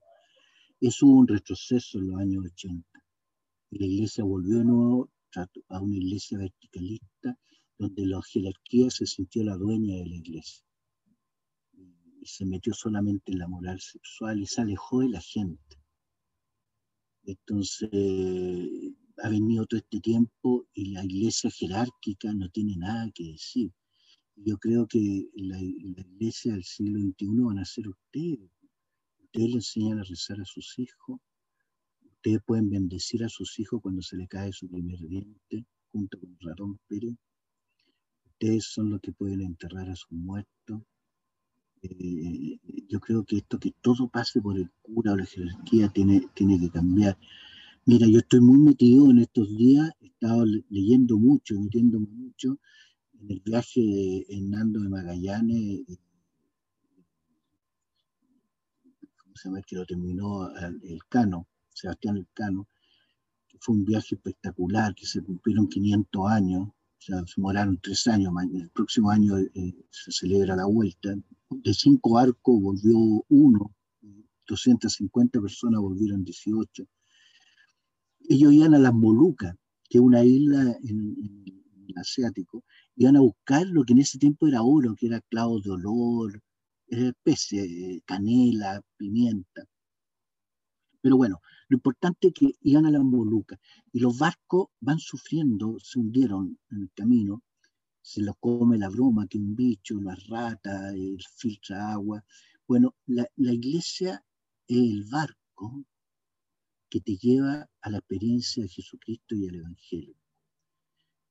Eso 0.81 1.05
hubo 1.05 1.19
un 1.19 1.27
retroceso 1.27 1.99
en 1.99 2.07
los 2.07 2.19
años 2.19 2.45
80. 2.45 3.03
Y 3.71 3.79
la 3.79 3.85
iglesia 3.85 4.23
volvió 4.23 4.57
de 4.57 4.65
nuevo 4.65 5.09
a 5.67 5.79
una 5.79 5.97
iglesia 5.97 6.39
verticalista 6.39 7.37
donde 7.77 8.05
la 8.05 8.19
jerarquía 8.23 8.89
se 8.89 9.05
sintió 9.05 9.43
la 9.43 9.55
dueña 9.55 9.97
de 9.97 10.07
la 10.07 10.15
iglesia. 10.15 10.65
Y 11.73 12.25
se 12.25 12.45
metió 12.45 12.73
solamente 12.73 13.31
en 13.31 13.39
la 13.39 13.47
moral 13.47 13.79
sexual 13.79 14.41
y 14.41 14.47
se 14.47 14.61
alejó 14.61 15.01
de 15.01 15.09
la 15.09 15.21
gente. 15.21 15.77
Entonces, 17.23 17.89
ha 19.21 19.29
venido 19.29 19.65
todo 19.65 19.79
este 19.79 19.99
tiempo 19.99 20.67
y 20.73 20.91
la 20.91 21.03
iglesia 21.03 21.49
jerárquica 21.49 22.33
no 22.33 22.49
tiene 22.49 22.75
nada 22.77 23.09
que 23.13 23.25
decir. 23.25 23.71
Yo 24.35 24.57
creo 24.57 24.87
que 24.87 25.29
la, 25.33 25.59
iglesia 25.61 26.53
del 26.53 26.63
siglo 26.63 26.99
XXI 26.99 27.27
van 27.43 27.59
a 27.59 27.65
ser 27.65 27.89
ustedes. 27.89 28.49
Ustedes 29.23 29.49
le 29.49 29.55
enseñan 29.55 29.99
a 29.99 30.03
rezar 30.03 30.39
a 30.39 30.45
sus 30.45 30.79
hijos. 30.79 31.19
Ustedes 32.03 32.39
pueden 32.45 32.69
bendecir 32.69 33.23
a 33.23 33.29
sus 33.29 33.59
hijos 33.59 33.81
cuando 33.81 34.01
se 34.01 34.15
le 34.17 34.27
cae 34.27 34.53
su 34.53 34.69
primer 34.69 34.99
diente, 34.99 35.65
junto 35.91 36.19
con 36.19 36.37
Ratón 36.39 36.79
Pérez. 36.87 37.15
Ustedes 38.25 38.65
son 38.65 38.91
los 38.91 39.01
que 39.01 39.11
pueden 39.11 39.41
enterrar 39.41 39.89
a 39.89 39.95
sus 39.95 40.11
muertos. 40.11 40.81
Eh, 41.81 42.59
yo 42.87 42.99
creo 42.99 43.23
que 43.23 43.37
esto 43.37 43.59
que 43.59 43.71
todo 43.81 44.09
pase 44.09 44.41
por 44.41 44.57
el 44.57 44.69
cura 44.81 45.13
o 45.13 45.15
la 45.17 45.25
jerarquía 45.25 45.89
tiene, 45.89 46.27
tiene 46.33 46.59
que 46.59 46.69
cambiar. 46.69 47.17
Mira, 47.85 48.07
yo 48.07 48.19
estoy 48.19 48.41
muy 48.41 48.57
metido 48.59 49.09
en 49.09 49.19
estos 49.19 49.49
días, 49.57 49.89
he 50.01 50.07
estado 50.07 50.45
leyendo 50.69 51.17
mucho, 51.17 51.59
metiéndome 51.59 52.07
mucho 52.07 52.59
en 53.19 53.31
el 53.31 53.39
viaje 53.39 53.81
de 53.81 54.25
Hernando 54.29 54.81
de 54.81 54.89
Magallanes, 54.89 55.81
¿cómo 59.17 59.35
se 59.35 59.49
llama? 59.49 59.61
Que 59.63 59.75
lo 59.75 59.85
terminó 59.85 60.49
el 60.83 60.99
Cano, 61.09 61.47
Sebastián 61.73 62.17
el 62.17 62.27
Cano, 62.33 62.67
que 63.47 63.57
fue 63.59 63.75
un 63.75 63.85
viaje 63.85 64.15
espectacular, 64.15 64.93
que 64.93 65.05
se 65.05 65.23
cumplieron 65.23 65.67
500 65.67 66.29
años, 66.29 66.67
o 66.67 67.01
sea, 67.01 67.25
se 67.25 67.41
moraron 67.41 67.79
tres 67.81 68.07
años, 68.07 68.33
el 68.53 68.69
próximo 68.69 69.09
año 69.09 69.37
eh, 69.37 69.75
se 69.89 70.11
celebra 70.11 70.55
la 70.55 70.65
vuelta, 70.65 71.15
de 71.49 71.73
cinco 71.73 72.17
arcos 72.17 72.61
volvió 72.61 72.97
uno, 73.29 73.73
250 74.47 75.41
personas 75.41 75.81
volvieron 75.81 76.23
18. 76.23 76.85
Ellos 78.29 78.53
iban 78.53 78.73
a 78.73 78.79
las 78.79 78.93
Molucas, 78.93 79.53
que 79.89 79.97
es 79.97 80.01
una 80.01 80.23
isla 80.23 80.61
en, 80.83 81.43
el 81.89 81.97
Asiático, 81.97 82.63
iban 82.95 83.17
a 83.17 83.21
buscar 83.21 83.67
lo 83.67 83.83
que 83.83 83.91
en 83.93 83.99
ese 83.99 84.17
tiempo 84.17 84.47
era 84.47 84.61
oro, 84.63 84.95
que 84.95 85.07
era 85.07 85.19
clavos 85.19 85.63
de 85.63 85.71
olor, 85.71 86.41
especie, 86.87 87.63
eh, 87.63 88.01
canela, 88.05 88.81
pimienta. 88.95 89.65
Pero 91.01 91.17
bueno, 91.17 91.41
lo 91.67 91.75
importante 91.75 92.29
es 92.29 92.33
que 92.33 92.51
iban 92.61 92.85
a 92.85 92.91
las 92.91 93.03
Molucas 93.03 93.59
y 93.91 93.99
los 93.99 94.17
barcos 94.17 94.67
van 94.79 94.99
sufriendo, 94.99 95.77
se 95.79 95.99
hundieron 95.99 96.57
en 96.71 96.81
el 96.83 96.91
camino 96.95 97.43
se 98.01 98.21
lo 98.21 98.33
come 98.35 98.77
la 98.77 98.89
broma, 98.89 99.27
que 99.27 99.37
un 99.37 99.55
bicho, 99.55 99.99
la 100.01 100.15
rata, 100.29 100.89
el 100.89 101.19
filtra 101.35 101.91
agua. 101.93 102.23
Bueno, 102.67 102.95
la, 103.05 103.27
iglesia 103.35 104.23
es 104.67 104.77
el 104.77 105.03
barco 105.03 105.85
que 106.89 107.01
te 107.01 107.15
lleva 107.17 107.69
a 107.81 107.89
la 107.89 107.99
experiencia 107.99 108.63
de 108.63 108.69
Jesucristo 108.69 109.35
y 109.35 109.47
al 109.47 109.55
Evangelio. 109.55 110.15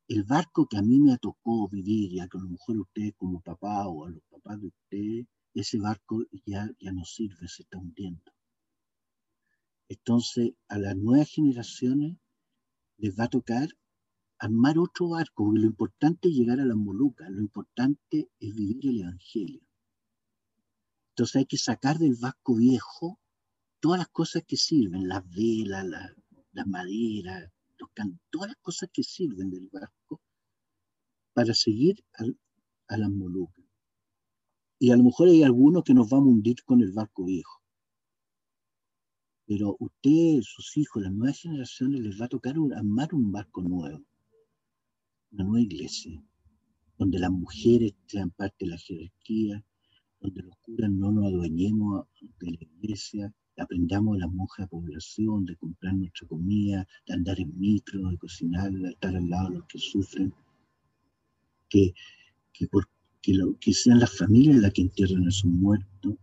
El 0.06 0.24
barco 0.24 0.66
que 0.66 0.78
a 0.78 0.82
mí 0.82 1.00
me 1.00 1.18
tocó 1.18 1.68
vivir, 1.68 2.12
y 2.12 2.20
a 2.20 2.28
lo 2.32 2.48
mejor 2.48 2.78
usted 2.78 3.12
como 3.16 3.40
papá 3.40 3.86
o 3.88 4.06
a 4.06 4.10
los 4.10 4.22
papás 4.30 4.60
de 4.60 4.68
usted, 4.68 5.26
ese 5.54 5.78
barco 5.78 6.24
ya, 6.46 6.70
ya 6.80 6.92
no 6.92 7.04
sirve, 7.04 7.48
se 7.48 7.62
está 7.62 7.78
hundiendo. 7.78 8.32
Entonces, 9.88 10.52
a 10.68 10.78
las 10.78 10.96
nuevas 10.96 11.28
generaciones 11.30 12.16
les 12.96 13.18
va 13.18 13.24
a 13.24 13.28
tocar 13.28 13.68
armar 14.38 14.78
otro 14.78 15.08
barco, 15.10 15.44
porque 15.44 15.60
lo 15.60 15.66
importante 15.66 16.28
es 16.28 16.34
llegar 16.34 16.60
a 16.60 16.64
las 16.64 16.76
Molucas, 16.76 17.28
lo 17.30 17.40
importante 17.40 18.30
es 18.38 18.54
vivir 18.54 18.86
el 18.88 19.00
Evangelio. 19.00 19.60
Entonces 21.10 21.36
hay 21.36 21.46
que 21.46 21.58
sacar 21.58 21.98
del 21.98 22.14
barco 22.14 22.54
viejo 22.54 23.18
todas 23.80 23.98
las 23.98 24.08
cosas 24.08 24.44
que 24.46 24.56
sirven, 24.56 25.08
las 25.08 25.28
velas, 25.30 25.86
las 26.52 26.66
maderas, 26.66 27.50
los 27.78 27.88
sacan 27.98 28.20
todas 28.30 28.48
las 28.48 28.58
cosas 28.60 28.90
que 28.92 29.02
sirven 29.02 29.50
del 29.50 29.68
barco 29.68 30.20
para 31.32 31.54
seguir 31.54 32.04
a 32.88 32.96
las 32.96 33.10
Molucas. 33.10 33.64
Y 34.80 34.90
a 34.90 34.96
lo 34.96 35.04
mejor 35.04 35.28
hay 35.28 35.42
algunos 35.42 35.82
que 35.84 35.94
nos 35.94 36.08
vamos 36.08 36.28
a 36.28 36.30
hundir 36.30 36.62
con 36.64 36.80
el 36.80 36.92
barco 36.92 37.24
viejo. 37.24 37.62
Pero 39.46 39.76
usted, 39.80 40.40
sus 40.42 40.76
hijos, 40.76 41.02
las 41.02 41.12
nuevas 41.12 41.40
generaciones 41.40 42.00
les 42.00 42.20
va 42.20 42.26
a 42.26 42.28
tocar 42.28 42.54
armar 42.76 43.14
un 43.14 43.32
barco 43.32 43.62
nuevo, 43.62 44.04
una 45.32 45.44
nueva 45.44 45.60
iglesia, 45.62 46.22
donde 46.96 47.18
las 47.18 47.30
mujeres 47.30 47.94
sean 48.06 48.30
parte 48.30 48.66
de 48.66 48.72
la 48.72 48.78
jerarquía, 48.78 49.64
donde 50.20 50.42
los 50.42 50.56
curas 50.58 50.90
no 50.90 51.12
nos 51.12 51.26
adueñemos 51.26 52.06
de 52.38 52.50
la 52.50 52.58
iglesia, 52.60 53.34
aprendamos 53.62 54.16
de 54.16 54.20
las 54.20 54.32
monjas 54.32 54.66
de 54.66 54.70
población, 54.70 55.44
de 55.44 55.56
comprar 55.56 55.94
nuestra 55.94 56.26
comida, 56.28 56.86
de 57.06 57.14
andar 57.14 57.40
en 57.40 57.58
micro, 57.58 58.08
de 58.08 58.18
cocinar, 58.18 58.70
de 58.72 58.90
estar 58.90 59.14
al 59.14 59.28
lado 59.28 59.50
de 59.50 59.56
los 59.56 59.66
que 59.66 59.78
sufren, 59.78 60.32
que, 61.68 61.92
que, 62.52 62.68
que, 63.60 63.72
sean 63.72 64.00
las 64.00 64.16
familias 64.16 64.58
las 64.58 64.72
que 64.72 64.82
entierran 64.82 65.26
a 65.26 65.30
sus 65.30 65.50
muertos, 65.50 66.14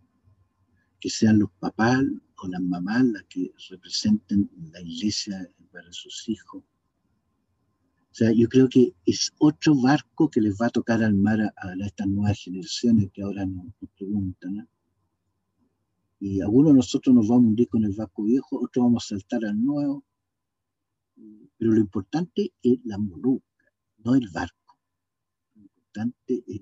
que 0.99 1.09
sean 1.09 1.39
los 1.39 1.51
papás 1.59 2.03
o 2.37 2.47
las 2.47 2.61
mamás 2.61 3.03
las 3.05 3.23
que 3.23 3.51
representen 3.69 4.49
la 4.71 4.81
iglesia 4.81 5.49
para 5.71 5.91
sus 5.91 6.27
hijos. 6.29 6.63
O 8.15 8.17
sea, 8.17 8.31
yo 8.31 8.47
creo 8.47 8.69
que 8.69 8.93
es 9.05 9.33
otro 9.39 9.75
barco 9.75 10.29
que 10.29 10.39
les 10.39 10.55
va 10.55 10.67
a 10.67 10.69
tocar 10.69 11.03
al 11.03 11.15
mar 11.15 11.41
a, 11.41 11.73
estas 11.85 12.07
nuevas 12.07 12.39
generaciones 12.39 13.11
que 13.13 13.21
ahora 13.21 13.45
nos, 13.45 13.65
preguntan. 13.97 14.69
Y 16.19 16.41
algunos 16.41 16.71
de 16.71 16.77
nosotros 16.77 17.13
nos 17.13 17.27
vamos 17.27 17.45
a 17.45 17.47
hundir 17.49 17.67
con 17.67 17.83
el 17.83 17.93
barco 17.93 18.23
viejo, 18.23 18.59
otros 18.61 18.83
vamos 18.83 19.05
a 19.05 19.15
saltar 19.15 19.45
al 19.45 19.63
nuevo. 19.63 20.05
Pero 21.57 21.71
lo 21.71 21.79
importante 21.79 22.53
es 22.61 22.79
la 22.85 22.97
moluca, 22.97 23.45
no 23.97 24.15
el 24.15 24.29
barco. 24.29 24.79
Lo 25.55 25.63
importante 25.63 26.43
es, 26.47 26.61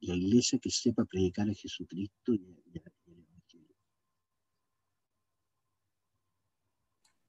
la 0.00 0.14
iglesia 0.14 0.58
que 0.58 0.70
sepa 0.70 1.04
predicar 1.04 1.48
a 1.48 1.54
Jesucristo 1.54 2.34
y, 2.34 2.62
y, 2.72 2.78
Evangelio. 2.78 3.74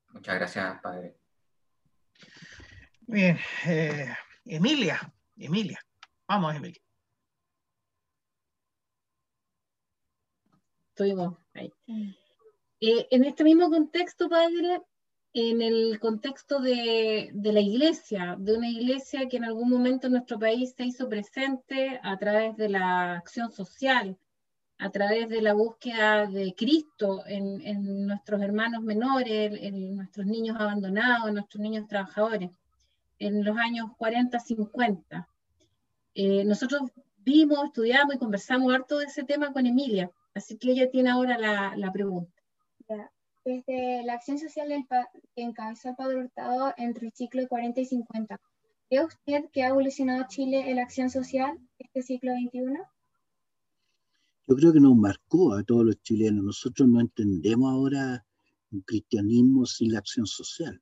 Muchas 0.10 0.36
gracias, 0.36 0.82
Padre. 0.82 1.17
Bien, 3.08 3.38
eh, 3.67 4.13
Emilia, 4.45 5.13
Emilia, 5.38 5.80
vamos, 6.28 6.56
Emilia. 6.56 6.84
Estuvimos 10.95 11.38
ahí. 11.53 11.73
Eh, 12.79 13.08
en 13.12 13.25
este 13.25 13.43
mismo 13.43 13.69
contexto, 13.69 14.29
padre, 14.29 14.81
en 15.34 15.62
el 15.62 15.99
contexto 15.99 16.62
de, 16.62 17.31
de, 17.34 17.51
la 17.51 17.60
iglesia, 17.60 18.38
de 18.39 18.55
una 18.55 18.69
iglesia 18.69 19.27
que 19.27 19.36
en 19.36 19.43
algún 19.43 19.69
momento 19.69 20.08
en 20.08 20.13
nuestro 20.13 20.39
país 20.39 20.73
se 20.77 20.86
hizo 20.86 21.10
presente 21.10 21.99
a 22.01 22.17
través 22.17 22.55
de 22.55 22.69
la 22.69 23.15
acción 23.15 23.51
social, 23.51 24.17
a 24.77 24.89
través 24.89 25.27
de 25.27 25.41
la 25.41 25.53
búsqueda 25.53 26.27
de 26.27 26.55
Cristo 26.55 27.23
en, 27.27 27.60
en 27.67 28.08
nuestros 28.08 28.41
hermanos 28.41 28.81
menores, 28.81 29.51
en 29.62 29.97
nuestros 29.97 30.25
niños 30.25 30.55
abandonados, 30.58 31.27
en 31.27 31.34
nuestros 31.34 31.62
niños 31.62 31.89
trabajadores 31.89 32.51
en 33.19 33.43
los 33.43 33.58
años 33.58 33.91
40, 33.97 34.39
50. 34.39 35.27
Eh, 36.15 36.45
nosotros 36.45 36.89
vimos, 37.17 37.65
estudiamos 37.65 38.15
y 38.15 38.17
conversamos 38.17 38.73
harto 38.73 38.99
de 38.99 39.05
ese 39.08 39.23
tema 39.23 39.51
con 39.51 39.65
Emilia, 39.65 40.10
así 40.35 40.57
que 40.57 40.71
ella 40.71 40.91
tiene 40.91 41.09
ahora 41.09 41.37
la, 41.37 41.75
la 41.75 41.91
pregunta. 41.91 42.31
Desde 43.43 44.03
la 44.03 44.13
acción 44.13 44.37
social 44.37 44.69
del 44.69 44.85
que 45.35 45.43
encabezó 45.43 45.89
el 45.89 45.95
Padre 45.95 46.17
Hurtado 46.17 46.73
entre 46.77 47.07
el 47.07 47.13
ciclo 47.13 47.47
40 47.47 47.79
y 47.81 47.85
50, 47.85 48.39
¿cree 48.89 49.05
usted 49.05 49.45
que 49.51 49.63
ha 49.63 49.69
evolucionado 49.69 50.25
Chile 50.27 50.69
en 50.69 50.77
la 50.77 50.83
acción 50.83 51.09
social 51.09 51.57
este 51.79 52.01
siglo 52.01 52.33
XXI? 52.33 52.79
Yo 54.47 54.55
creo 54.55 54.73
que 54.73 54.79
nos 54.79 54.95
marcó 54.95 55.53
a 55.53 55.63
todos 55.63 55.85
los 55.85 56.01
chilenos. 56.01 56.43
Nosotros 56.43 56.87
no 56.87 57.01
entendemos 57.01 57.71
ahora 57.71 58.25
un 58.71 58.81
cristianismo 58.81 59.65
sin 59.65 59.93
la 59.93 59.99
acción 59.99 60.27
social 60.27 60.81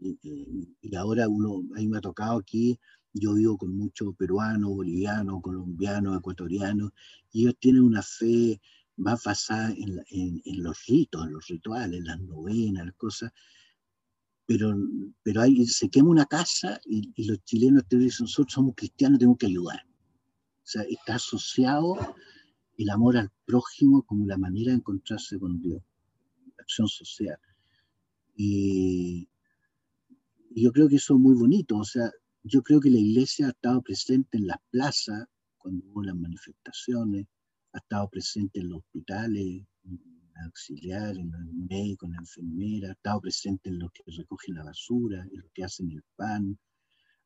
y, 0.00 0.96
ahora 0.96 1.28
uno, 1.28 1.62
ahí 1.76 1.88
me 1.88 1.98
ha 1.98 2.00
tocado 2.00 2.38
aquí, 2.38 2.78
yo 3.14 3.34
vivo 3.34 3.56
con 3.56 3.76
muchos 3.76 4.14
peruanos, 4.16 4.70
bolivianos, 4.70 5.40
colombianos, 5.40 6.18
ecuatorianos, 6.18 6.92
y 7.32 7.42
ellos 7.42 7.56
tienen 7.60 7.82
una 7.82 8.02
fe 8.02 8.60
más 8.96 9.22
basada 9.22 9.70
en, 9.70 10.42
en, 10.44 10.62
los 10.62 10.84
ritos, 10.86 11.24
en 11.24 11.32
los 11.32 11.46
rituales, 11.46 12.02
las 12.04 12.20
novenas, 12.20 12.86
las 12.86 12.94
cosas, 12.96 13.32
pero, 14.46 14.76
pero 15.22 15.42
ahí 15.42 15.64
se 15.66 15.88
quema 15.88 16.10
una 16.10 16.26
casa 16.26 16.80
y, 16.84 17.12
y, 17.14 17.24
los 17.24 17.42
chilenos 17.44 17.86
te 17.88 17.96
dicen, 17.96 18.24
nosotros 18.24 18.52
somos 18.52 18.74
cristianos, 18.76 19.18
tenemos 19.18 19.38
que 19.38 19.46
ayudar. 19.46 19.80
O 19.86 20.66
sea, 20.66 20.82
está 20.82 21.14
asociado 21.14 21.96
el 22.76 22.90
amor 22.90 23.16
al 23.16 23.30
prójimo 23.46 24.02
como 24.02 24.26
la 24.26 24.36
manera 24.36 24.72
de 24.72 24.78
encontrarse 24.78 25.38
con 25.38 25.60
Dios, 25.60 25.82
la 26.56 26.62
acción 26.62 26.88
social. 26.88 27.38
Y, 28.36 29.28
y 30.50 30.62
yo 30.62 30.72
creo 30.72 30.88
que 30.88 30.96
eso 30.96 31.14
es 31.14 31.20
muy 31.20 31.34
bonito, 31.34 31.78
o 31.78 31.84
sea, 31.84 32.10
yo 32.44 32.62
creo 32.62 32.80
que 32.80 32.90
la 32.90 32.98
iglesia 32.98 33.46
ha 33.46 33.50
estado 33.50 33.82
presente 33.82 34.38
en 34.38 34.46
las 34.46 34.58
plazas, 34.70 35.26
cuando 35.58 35.84
hubo 35.86 36.02
las 36.02 36.14
manifestaciones, 36.14 37.26
ha 37.72 37.78
estado 37.78 38.08
presente 38.08 38.60
en 38.60 38.68
los 38.68 38.78
hospitales, 38.80 39.62
en 39.84 40.00
auxiliar, 40.44 41.16
en 41.16 41.30
los 41.30 41.40
médicos, 41.54 42.06
en 42.08 42.12
la 42.12 42.18
enfermera, 42.18 42.88
ha 42.90 42.92
estado 42.92 43.20
presente 43.20 43.70
en 43.70 43.78
los 43.78 43.90
que 43.92 44.02
recogen 44.06 44.54
la 44.56 44.64
basura, 44.64 45.22
en 45.22 45.40
los 45.40 45.50
que 45.54 45.64
hacen 45.64 45.90
el 45.90 46.02
pan. 46.16 46.58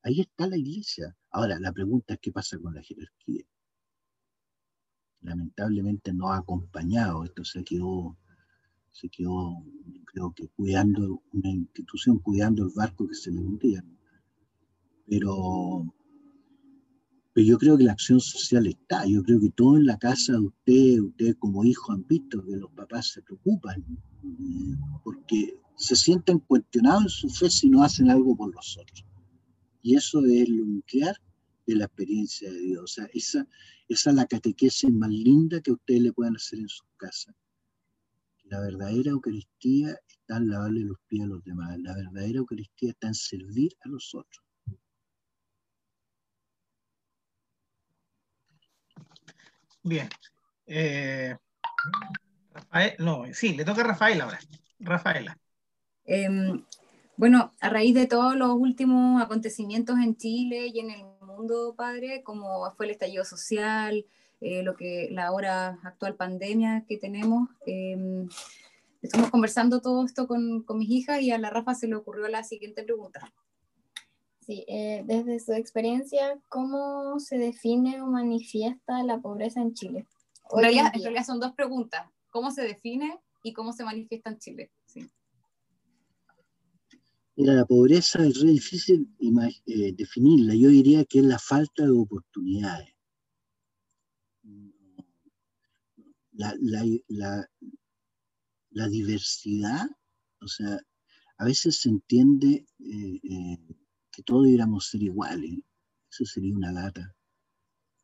Ahí 0.03 0.21
está 0.21 0.47
la 0.47 0.57
iglesia. 0.57 1.17
Ahora, 1.31 1.59
la 1.59 1.73
pregunta 1.73 2.15
es 2.15 2.21
qué 2.21 2.31
pasa 2.31 2.59
con 2.59 2.75
la 2.75 2.83
jerarquía. 2.83 3.45
Lamentablemente 5.23 6.13
no 6.15 6.33
ha 6.33 6.39
acompañado, 6.39 7.25
esto 7.25 7.45
se 7.45 7.65
quedó 7.65 8.17
se 8.93 9.09
quedó, 9.11 9.65
creo 10.07 10.33
que 10.33 10.49
cuidando 10.49 11.23
una 11.33 11.51
institución, 11.51 12.19
cuidando 12.19 12.65
el 12.65 12.73
barco 12.75 13.07
que 13.07 13.15
se 13.15 13.31
le 13.31 13.41
hundía. 13.41 13.85
Pero, 15.09 15.95
pero 17.33 17.47
yo 17.47 17.59
creo 17.59 17.79
que 17.79 17.85
la 17.85 17.93
acción 17.93 18.21
social 18.21 18.67
está, 18.67 19.07
yo 19.07 19.23
creo 19.23 19.41
que 19.41 19.51
todo 19.51 19.77
en 19.77 19.87
la 19.87 19.99
casa 19.99 20.33
de 20.33 20.41
usted, 20.41 21.01
ustedes 21.01 21.37
como 21.37 21.65
hijos 21.65 21.95
han 21.95 22.07
visto 22.07 22.45
que 22.45 22.57
los 22.57 22.71
papás 22.73 23.09
se 23.13 23.23
preocupan, 23.23 23.85
porque 25.05 25.61
se 25.77 25.97
sienten 25.97 26.41
cuestionados 26.41 27.03
en 27.05 27.09
su 27.09 27.29
fe 27.31 27.51
si 27.51 27.69
no 27.69 27.83
hacen 27.83 28.11
algo 28.11 28.37
por 28.37 28.55
los 28.55 28.77
otros. 28.77 29.05
Y 29.83 29.95
eso 29.95 30.25
es 30.25 30.49
lo 30.49 30.65
nuclear 30.67 31.17
de 31.67 31.77
la 31.77 31.85
experiencia 31.85 32.51
de 32.51 32.61
Dios. 32.61 32.83
O 32.83 32.87
sea, 32.87 33.09
esa, 33.15 33.47
esa 33.89 34.11
es 34.11 34.17
la 34.17 34.27
catequesis 34.27 34.91
más 34.91 35.11
linda 35.11 35.61
que 35.61 35.73
ustedes 35.73 36.03
le 36.03 36.13
puedan 36.13 36.37
hacer 36.37 36.59
en 36.59 36.69
su 36.69 36.85
casa 36.97 37.35
la 38.51 38.61
verdadera 38.61 39.11
Eucaristía 39.11 39.99
está 40.09 40.39
en 40.39 40.49
lavarle 40.49 40.81
los 40.81 40.99
pies 41.07 41.25
a 41.25 41.27
los 41.27 41.45
demás. 41.45 41.79
La 41.81 41.95
verdadera 41.95 42.39
Eucaristía 42.39 42.91
está 42.91 43.09
en 43.09 43.15
servir 43.15 43.77
a 43.83 43.89
los 43.89 44.15
otros. 44.15 44.45
Bien. 49.89 50.11
Eh, 50.67 51.35
no, 52.99 53.25
sí, 53.33 53.55
le 53.55 53.65
toca 53.65 53.81
a 53.81 53.85
Rafael 53.85 54.21
ahora. 54.21 54.39
Rafaela. 54.79 55.39
Em, 56.05 56.63
bueno, 57.17 57.55
a 57.59 57.71
raíz 57.71 57.95
de 57.95 58.07
todos 58.07 58.37
los 58.37 58.51
últimos 58.51 59.23
acontecimientos 59.23 59.99
en 59.99 60.15
Chile 60.17 60.67
y 60.67 60.81
en 60.81 60.91
el 60.91 61.05
mundo, 61.23 61.75
padre, 61.75 62.23
como 62.23 62.71
fue 62.77 62.85
el 62.85 62.93
estallido 62.93 63.25
social, 63.25 64.05
eh, 64.43 64.63
lo 64.63 64.77
que 64.77 65.09
la 65.11 65.29
ahora 65.29 65.79
actual 65.83 66.17
pandemia 66.17 66.85
que 66.87 66.99
tenemos. 66.99 67.49
Eh, 67.65 68.27
estamos 69.01 69.31
conversando 69.31 69.81
todo 69.81 70.05
esto 70.05 70.29
con, 70.29 70.65
con, 70.65 70.79
mis 70.79 70.91
hijas 70.91 71.23
y 71.23 71.31
a 71.31 71.39
la 71.39 71.49
Rafa 71.49 71.75
se 71.75 71.89
le 71.89 71.95
ocurrió 71.95 72.29
la 72.29 72.45
siguiente 72.45 72.83
pregunta. 72.83 73.33
Sí, 74.49 74.65
eh, 74.67 75.03
desde 75.05 75.41
su 75.41 75.53
experiencia, 75.53 76.41
¿cómo 76.49 77.21
se 77.21 77.37
define 77.37 78.01
o 78.01 78.07
manifiesta 78.07 79.03
la 79.03 79.21
pobreza 79.21 79.61
en 79.61 79.75
Chile? 79.75 80.07
En 80.51 80.61
realidad, 80.61 80.91
en 80.95 81.03
realidad, 81.03 81.27
son 81.27 81.39
dos 81.39 81.53
preguntas. 81.53 82.09
¿Cómo 82.31 82.51
se 82.51 82.63
define 82.63 83.21
y 83.43 83.53
cómo 83.53 83.75
se 83.75 83.85
manifiesta 83.85 84.31
en 84.31 84.39
Chile? 84.39 84.71
Sí. 84.87 85.07
Mira, 87.37 87.53
la 87.53 87.67
pobreza 87.67 88.25
es 88.25 88.41
re 88.41 88.53
difícil 88.53 89.15
eh, 89.67 89.93
definirla. 89.93 90.55
Yo 90.55 90.71
diría 90.71 91.05
que 91.05 91.19
es 91.19 91.27
la 91.27 91.39
falta 91.39 91.85
de 91.85 91.91
oportunidades. 91.91 92.89
la, 96.33 96.55
la, 97.09 97.47
la, 98.71 98.89
diversidad, 98.89 99.91
o 100.41 100.49
sea, 100.49 100.79
a 101.37 101.45
veces 101.45 101.81
se 101.81 101.91
entiende 101.91 102.65
eh, 102.79 103.21
eh, 103.23 103.59
que 104.19 104.25
todos 104.25 104.47
deberíamos 104.47 104.89
ser 104.89 105.01
iguales. 105.05 105.61
Eso 106.11 106.25
sería 106.25 106.53
una 106.53 106.73
lata. 106.73 107.15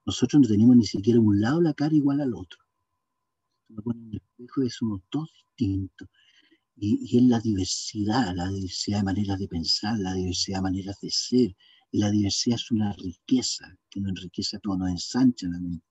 Nosotros 0.07 0.43
no 0.43 0.49
tenemos 0.49 0.77
ni 0.77 0.85
siquiera 0.85 1.19
un 1.19 1.41
lado 1.41 1.61
la 1.61 1.75
cara 1.75 1.93
igual 1.93 2.21
al 2.21 2.35
otro. 2.35 2.61
Lo 3.69 3.83
ponen 3.83 4.05
en 4.05 4.13
el 4.13 4.23
espejo 4.23 4.63
y 4.63 4.71
somos 4.71 5.03
todos 5.11 5.29
distintos. 5.57 6.09
Y, 6.77 7.19
es 7.19 7.23
la 7.25 7.41
diversidad, 7.41 8.33
la 8.33 8.49
diversidad 8.49 8.99
de 8.99 9.03
maneras 9.03 9.41
de 9.41 9.49
pensar, 9.49 9.99
la 9.99 10.15
diversidad 10.15 10.59
de 10.59 10.63
maneras 10.63 11.01
de 11.01 11.11
ser. 11.11 11.57
Y 11.91 11.99
la 11.99 12.13
diversidad 12.13 12.61
es 12.61 12.71
una 12.71 12.93
riqueza 12.93 13.77
que 13.91 14.01
nos 14.01 14.11
enriquece 14.11 14.57
a 14.57 14.61
todos, 14.61 14.79
nos 14.79 14.91
ensancha 14.91 15.49
la 15.49 15.59
mente. 15.59 15.85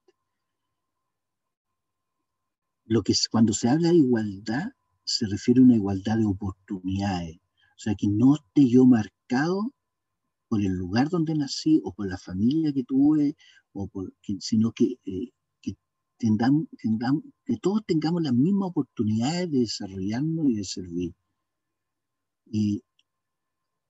Lo 2.86 3.04
que 3.04 3.14
cuando 3.30 3.52
se 3.52 3.68
habla 3.68 3.90
de 3.90 3.98
igualdad, 3.98 4.70
se 5.04 5.28
refiere 5.28 5.60
a 5.60 5.64
una 5.66 5.76
igualdad 5.76 6.18
de 6.18 6.26
oportunidades. 6.26 7.42
O 7.76 7.80
sea, 7.80 7.96
que 7.96 8.08
no 8.08 8.36
esté 8.36 8.70
yo 8.70 8.86
marcado 8.86 9.74
por 10.54 10.62
el 10.62 10.74
lugar 10.74 11.10
donde 11.10 11.34
nací 11.34 11.82
o 11.84 11.96
por 11.96 12.08
la 12.08 12.20
familia 12.20 12.72
que 12.72 12.84
tuve, 12.84 13.36
o 13.72 13.88
por, 13.88 14.14
sino 14.40 14.72
que 14.72 15.00
eh, 15.04 15.32
tengamos, 16.20 16.68
que 17.44 17.58
todos 17.58 17.82
tengamos 17.88 18.22
las 18.22 18.36
mismas 18.36 18.70
oportunidades 18.70 19.50
de 19.50 19.60
desarrollarnos 19.62 20.46
y 20.52 20.56
de 20.58 20.64
servir. 20.64 21.16
Y 22.46 22.84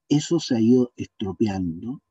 eso 0.07 0.39
se 0.39 0.55
ha 0.55 0.61
ido 0.61 0.93
estropeando 0.95 2.01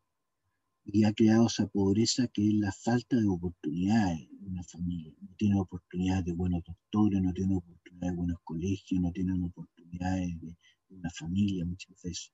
y 0.85 1.05
ha 1.05 1.15
creado 1.15 1.47
esa 1.47 1.67
pobreza 1.67 2.29
que 2.29 2.47
es 2.47 2.55
la 2.57 2.73
falta 2.73 3.17
de 3.17 3.27
oportunidades 3.27 4.29
en 4.33 4.51
una 4.51 4.65
familia. 4.65 5.15
No 5.19 5.35
tiene 5.39 5.59
oportunidades 5.59 6.27
de 6.27 6.35
buenos 6.35 6.63
doctores, 6.63 7.23
no 7.23 7.33
tiene 7.33 7.57
oportunidades 7.57 8.13
de 8.13 8.17
buenos 8.19 8.39
colegios, 8.45 9.01
no 9.01 9.13
tienen 9.13 9.43
oportunidades 9.45 10.39
de, 10.43 10.59
una 10.91 11.09
familia 11.09 11.65
muchas 11.65 11.97
veces. 12.03 12.33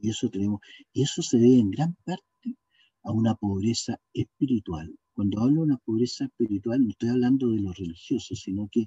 Y 0.00 0.10
eso 0.10 0.30
tenemos, 0.30 0.60
y 0.92 1.02
eso 1.02 1.22
se 1.22 1.38
debe 1.38 1.58
en 1.58 1.70
gran 1.70 1.94
parte 2.04 2.56
a 3.02 3.12
una 3.12 3.34
pobreza 3.34 4.00
espiritual 4.12 4.94
cuando 5.20 5.42
hablo 5.42 5.56
de 5.56 5.66
una 5.66 5.76
pobreza 5.76 6.24
espiritual, 6.24 6.82
no 6.82 6.88
estoy 6.88 7.10
hablando 7.10 7.50
de 7.50 7.60
los 7.60 7.76
religiosos, 7.76 8.40
sino 8.40 8.70
que 8.72 8.86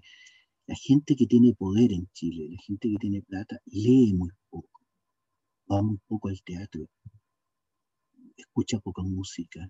la 0.65 0.75
gente 0.75 1.15
que 1.15 1.27
tiene 1.27 1.53
poder 1.53 1.93
en 1.93 2.07
Chile, 2.11 2.47
la 2.49 2.59
gente 2.59 2.89
que 2.89 2.97
tiene 2.97 3.21
plata, 3.21 3.59
lee 3.65 4.15
muy 4.15 4.31
poco, 4.49 4.81
va 5.71 5.83
muy 5.83 5.99
poco 6.07 6.29
al 6.29 6.41
teatro, 6.41 6.89
escucha 8.35 8.79
poca 8.79 9.03
música, 9.03 9.69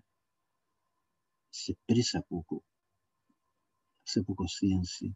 se 1.50 1.72
expresa 1.72 2.22
poco, 2.22 2.64
hace 4.06 4.22
poco 4.22 4.48
ciencia, 4.48 5.14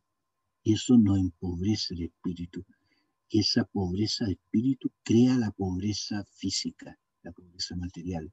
y 0.65 0.75
eso 0.75 0.99
no 0.99 1.17
empobrece 1.17 1.95
el 1.95 2.03
espíritu. 2.03 2.67
Esa 3.31 3.65
pobreza 3.65 4.25
de 4.25 4.33
espíritu 4.33 4.91
crea 5.03 5.37
la 5.37 5.51
pobreza 5.51 6.25
física, 6.25 6.99
la 7.23 7.33
pobreza 7.33 7.77
material. 7.77 8.33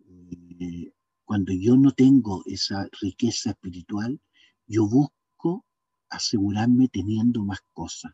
Eh, 0.00 0.92
cuando 1.24 1.52
yo 1.52 1.76
no 1.76 1.92
tengo 1.92 2.42
esa 2.46 2.88
riqueza 3.00 3.50
espiritual, 3.50 4.20
yo 4.66 4.88
busco 4.88 5.64
asegurarme 6.08 6.88
teniendo 6.88 7.44
más 7.44 7.60
cosas. 7.72 8.12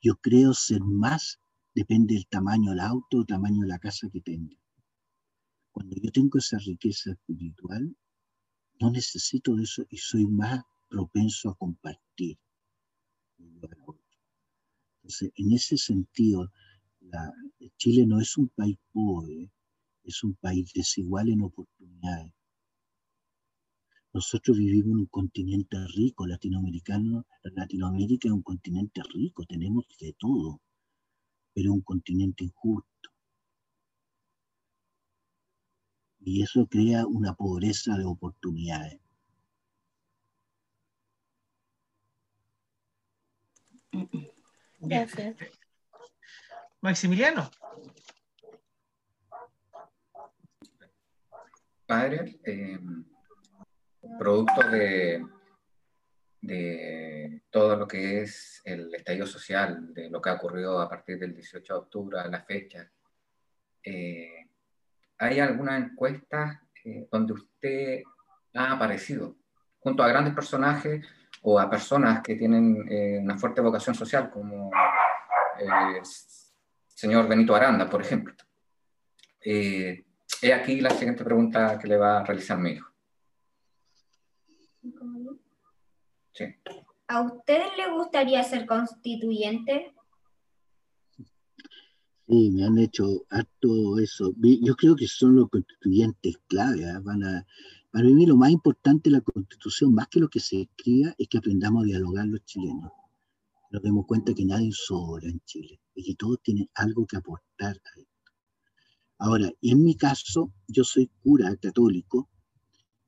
Yo 0.00 0.16
creo 0.20 0.54
ser 0.54 0.82
más, 0.82 1.40
depende 1.74 2.14
del 2.14 2.28
tamaño 2.28 2.70
del 2.70 2.80
auto, 2.80 3.20
el 3.20 3.26
tamaño 3.26 3.62
de 3.62 3.68
la 3.68 3.80
casa 3.80 4.08
que 4.12 4.20
tenga. 4.20 4.56
Cuando 5.72 5.96
yo 5.96 6.12
tengo 6.12 6.38
esa 6.38 6.58
riqueza 6.58 7.10
espiritual, 7.10 7.96
no 8.80 8.90
necesito 8.90 9.56
de 9.56 9.64
eso 9.64 9.84
y 9.90 9.96
soy 9.96 10.26
más 10.26 10.62
propenso 10.88 11.50
a 11.50 11.56
compartir. 11.56 12.38
En 15.36 15.52
ese 15.52 15.76
sentido, 15.76 16.50
Chile 17.76 18.06
no 18.06 18.20
es 18.20 18.36
un 18.36 18.48
país 18.48 18.76
pobre, 18.92 19.50
es 20.02 20.24
un 20.24 20.34
país 20.34 20.72
desigual 20.74 21.28
en 21.28 21.42
oportunidades. 21.42 22.32
Nosotros 24.12 24.56
vivimos 24.56 24.92
en 24.92 24.98
un 25.00 25.06
continente 25.06 25.76
rico, 25.94 26.26
latinoamericano. 26.26 27.26
Latinoamérica 27.42 28.28
es 28.28 28.32
un 28.32 28.42
continente 28.42 29.02
rico, 29.12 29.44
tenemos 29.44 29.84
de 30.00 30.14
todo, 30.18 30.60
pero 31.52 31.72
un 31.72 31.82
continente 31.82 32.44
injusto. 32.44 33.10
Y 36.20 36.42
eso 36.42 36.66
crea 36.66 37.06
una 37.06 37.34
pobreza 37.34 37.96
de 37.96 38.04
oportunidades. 38.04 39.00
Gracias. 44.78 45.36
Maximiliano. 46.80 47.50
Padre, 51.86 52.38
eh, 52.44 52.78
producto 54.18 54.68
de, 54.68 55.24
de 56.40 57.42
todo 57.50 57.76
lo 57.76 57.86
que 57.88 58.22
es 58.22 58.60
el 58.64 58.94
estallido 58.94 59.26
social, 59.26 59.94
de 59.94 60.10
lo 60.10 60.20
que 60.20 60.30
ha 60.30 60.34
ocurrido 60.34 60.80
a 60.80 60.88
partir 60.88 61.18
del 61.18 61.34
18 61.34 61.72
de 61.72 61.78
octubre 61.78 62.18
a 62.18 62.28
la 62.28 62.42
fecha, 62.42 62.90
eh, 63.82 64.48
¿hay 65.18 65.40
alguna 65.40 65.76
encuesta 65.76 66.62
eh, 66.84 67.08
donde 67.10 67.32
usted 67.34 68.02
ha 68.54 68.72
aparecido 68.72 69.36
junto 69.78 70.02
a 70.02 70.08
grandes 70.08 70.34
personajes 70.34 71.06
o 71.48 71.60
a 71.60 71.70
personas 71.70 72.22
que 72.22 72.34
tienen 72.34 72.84
eh, 72.90 73.20
una 73.22 73.38
fuerte 73.38 73.60
vocación 73.60 73.94
social, 73.94 74.28
como 74.30 74.68
el 75.60 76.02
señor 76.88 77.28
Benito 77.28 77.54
Aranda, 77.54 77.88
por 77.88 78.02
ejemplo? 78.02 78.34
he 79.40 80.52
aquí 80.52 80.80
la 80.80 80.90
siguiente 80.90 81.22
pregunta 81.22 81.78
que 81.78 81.86
le 81.86 81.96
va 81.96 82.18
a 82.18 82.24
realizar 82.24 82.58
mi 82.58 82.72
hijo. 82.72 82.90
¿A 87.06 87.20
ustedes 87.20 87.68
les 87.76 87.90
gustaría 87.92 88.42
ser 88.42 88.66
constituyente? 88.66 89.94
Sí, 92.26 92.50
me 92.50 92.64
han 92.64 92.76
hecho 92.78 93.24
harto 93.30 94.00
eso. 94.00 94.34
Yo 94.36 94.74
creo 94.74 94.96
que 94.96 95.06
son 95.06 95.36
los 95.36 95.48
constituyentes 95.48 96.38
clave. 96.48 96.90
¿ah? 96.90 97.00
Van 97.04 97.22
a, 97.22 97.46
para 97.96 98.10
mí 98.10 98.26
lo 98.26 98.36
más 98.36 98.50
importante 98.50 99.08
de 99.08 99.16
la 99.16 99.22
constitución, 99.22 99.94
más 99.94 100.08
que 100.08 100.20
lo 100.20 100.28
que 100.28 100.38
se 100.38 100.60
escriba, 100.60 101.14
es 101.16 101.28
que 101.28 101.38
aprendamos 101.38 101.82
a 101.82 101.86
dialogar 101.86 102.26
los 102.26 102.44
chilenos. 102.44 102.92
Nos 103.70 103.82
demos 103.82 104.04
cuenta 104.04 104.34
que 104.34 104.44
nadie 104.44 104.70
sobra 104.70 105.30
en 105.30 105.40
Chile 105.46 105.80
y 105.94 106.04
que 106.04 106.14
todos 106.14 106.42
tienen 106.42 106.68
algo 106.74 107.06
que 107.06 107.16
aportar 107.16 107.74
a 107.74 107.98
esto. 107.98 108.32
Ahora, 109.16 109.50
en 109.62 109.82
mi 109.82 109.96
caso, 109.96 110.52
yo 110.68 110.84
soy 110.84 111.10
cura 111.22 111.56
católico 111.56 112.28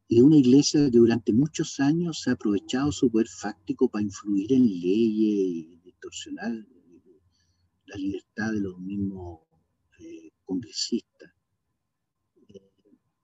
y 0.09 0.23
una 0.23 0.39
iglesia 0.39 0.91
que 0.91 0.97
durante 0.97 1.35
muchos 1.35 1.81
años 1.81 2.23
se 2.23 2.31
ha 2.31 2.33
aprovechado 2.33 2.91
su 2.91 3.11
poder 3.11 3.29
fáctico 3.29 3.91
para 3.91 4.05
influir 4.05 4.55
en 4.55 4.65
leyes 4.65 5.67
y 5.67 5.81
distorsionar 5.85 6.67
la 7.85 7.97
libertad 7.97 8.53
de 8.53 8.61
los 8.61 8.79
mismos 8.79 9.41
eh, 9.99 10.31
congresistas. 10.47 11.38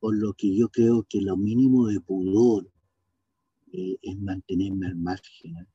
Eh, 0.04 0.06
por 0.06 0.16
lo 0.16 0.34
que 0.34 0.54
yo 0.54 0.68
creo 0.68 1.06
que 1.08 1.22
lo 1.22 1.34
mínimo 1.34 1.86
de 1.86 1.98
pudor 1.98 2.70
eh, 3.72 3.96
es 4.02 4.18
mantenerme 4.18 4.86
al 4.88 4.96
margen, 4.96 5.66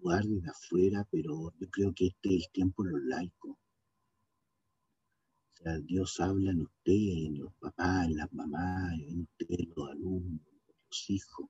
lugar 0.00 0.24
desde 0.24 0.50
afuera, 0.50 1.06
pero 1.10 1.52
yo 1.60 1.70
creo 1.70 1.92
que 1.94 2.06
este 2.06 2.34
es 2.34 2.46
el 2.46 2.52
tiempo 2.52 2.82
de 2.84 2.92
los 2.92 3.02
laicos 3.02 3.56
Dios 5.84 6.20
habla 6.20 6.52
en 6.52 6.60
usted, 6.62 7.26
en 7.26 7.38
los 7.40 7.52
papás, 7.54 8.06
en 8.06 8.16
las 8.16 8.32
mamás, 8.32 8.92
en 9.00 9.22
usted, 9.22 9.46
en 9.50 9.72
los 9.74 9.90
alumnos, 9.90 10.40
los 10.88 11.10
hijos. 11.10 11.46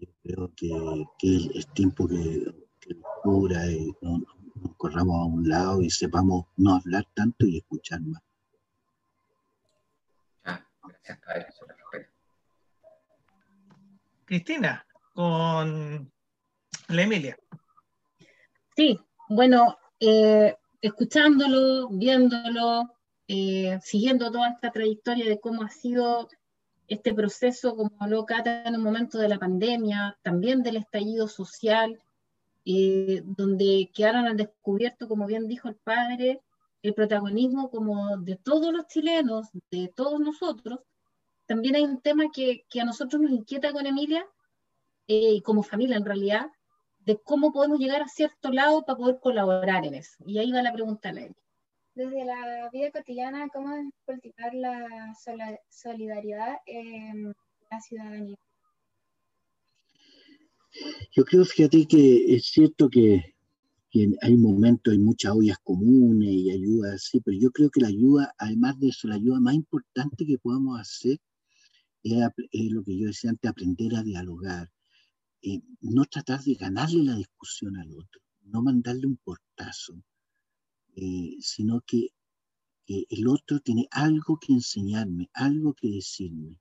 Yo 0.00 0.08
creo 0.22 0.52
que, 0.56 1.50
es 1.54 1.72
tiempo 1.72 2.08
que, 2.08 2.52
que 2.80 2.96
cura 3.22 3.70
y 3.70 3.92
nos, 4.02 4.41
corramos 4.82 5.14
a 5.14 5.24
un 5.26 5.48
lado 5.48 5.80
y 5.80 5.90
sepamos 5.90 6.46
no 6.56 6.74
hablar 6.74 7.06
tanto 7.14 7.46
y 7.46 7.58
escuchar 7.58 8.00
más. 8.00 8.20
Ah, 10.42 10.66
gracias, 10.82 11.20
Cristina, 14.24 14.84
con 15.14 16.10
la 16.88 17.02
Emilia. 17.02 17.36
Sí, 18.74 18.98
bueno, 19.28 19.78
eh, 20.00 20.56
escuchándolo, 20.80 21.88
viéndolo, 21.90 22.92
eh, 23.28 23.78
siguiendo 23.84 24.32
toda 24.32 24.48
esta 24.48 24.72
trayectoria 24.72 25.26
de 25.26 25.38
cómo 25.38 25.62
ha 25.62 25.68
sido 25.68 26.28
este 26.88 27.14
proceso, 27.14 27.76
como 27.76 27.92
habló 28.00 28.26
Cata 28.26 28.64
en 28.64 28.74
un 28.74 28.82
momento 28.82 29.18
de 29.18 29.28
la 29.28 29.38
pandemia, 29.38 30.18
también 30.22 30.64
del 30.64 30.78
estallido 30.78 31.28
social, 31.28 32.02
eh, 32.64 33.22
donde 33.24 33.90
quedaron 33.94 34.26
al 34.26 34.36
descubierto, 34.36 35.08
como 35.08 35.26
bien 35.26 35.48
dijo 35.48 35.68
el 35.68 35.76
padre, 35.76 36.40
el 36.82 36.94
protagonismo 36.94 37.70
como 37.70 38.16
de 38.18 38.36
todos 38.36 38.72
los 38.72 38.86
chilenos, 38.86 39.48
de 39.70 39.92
todos 39.94 40.20
nosotros, 40.20 40.80
también 41.46 41.76
hay 41.76 41.82
un 41.82 42.00
tema 42.00 42.24
que, 42.32 42.64
que 42.68 42.80
a 42.80 42.84
nosotros 42.84 43.20
nos 43.20 43.32
inquieta 43.32 43.72
con 43.72 43.86
Emilia, 43.86 44.26
eh, 45.08 45.34
y 45.34 45.42
como 45.42 45.62
familia 45.62 45.96
en 45.96 46.04
realidad, 46.04 46.50
de 47.00 47.18
cómo 47.20 47.52
podemos 47.52 47.78
llegar 47.78 48.02
a 48.02 48.08
cierto 48.08 48.50
lado 48.50 48.84
para 48.84 48.96
poder 48.96 49.18
colaborar 49.20 49.84
en 49.84 49.94
eso. 49.94 50.22
Y 50.24 50.38
ahí 50.38 50.52
va 50.52 50.62
la 50.62 50.72
pregunta, 50.72 51.12
Nelly. 51.12 51.34
Desde 51.94 52.24
la 52.24 52.70
vida 52.72 52.90
cotidiana, 52.90 53.48
¿cómo 53.48 53.74
cultivar 54.06 54.54
la 54.54 55.14
solidaridad 55.68 56.58
en 56.66 57.34
la 57.70 57.80
ciudadanía? 57.80 58.36
Yo 61.14 61.24
creo, 61.24 61.44
fíjate 61.44 61.86
que 61.86 62.34
es 62.34 62.46
cierto 62.46 62.88
que, 62.88 63.34
hay 64.22 64.36
momentos, 64.36 64.92
hay 64.92 64.98
muchas 64.98 65.32
ollas 65.32 65.58
comunes 65.62 66.30
y 66.30 66.50
ayuda 66.50 66.94
así, 66.94 67.20
pero 67.20 67.36
yo 67.38 67.50
creo 67.50 67.70
que 67.70 67.82
la 67.82 67.88
ayuda, 67.88 68.34
además 68.38 68.78
de 68.80 68.88
eso, 68.88 69.06
la 69.08 69.16
ayuda 69.16 69.38
más 69.38 69.54
importante 69.54 70.24
que 70.24 70.38
podemos 70.38 70.80
hacer 70.80 71.18
es, 72.02 72.72
lo 72.72 72.82
que 72.82 72.98
yo 72.98 73.08
decía 73.08 73.30
antes, 73.30 73.50
aprender 73.50 73.94
a 73.94 74.02
dialogar, 74.02 74.70
eh, 75.42 75.60
no 75.82 76.06
tratar 76.06 76.42
de 76.42 76.54
ganarle 76.54 77.02
la 77.04 77.16
discusión 77.16 77.76
al 77.76 77.92
otro, 77.92 78.22
no 78.44 78.62
mandarle 78.62 79.06
un 79.06 79.18
portazo, 79.18 80.02
sino 81.40 81.82
que, 81.82 82.08
que 82.86 83.04
el 83.10 83.28
otro 83.28 83.60
tiene 83.60 83.88
algo 83.90 84.38
que 84.40 84.54
enseñarme, 84.54 85.28
algo 85.34 85.74
que 85.74 85.88
decirme. 85.88 86.56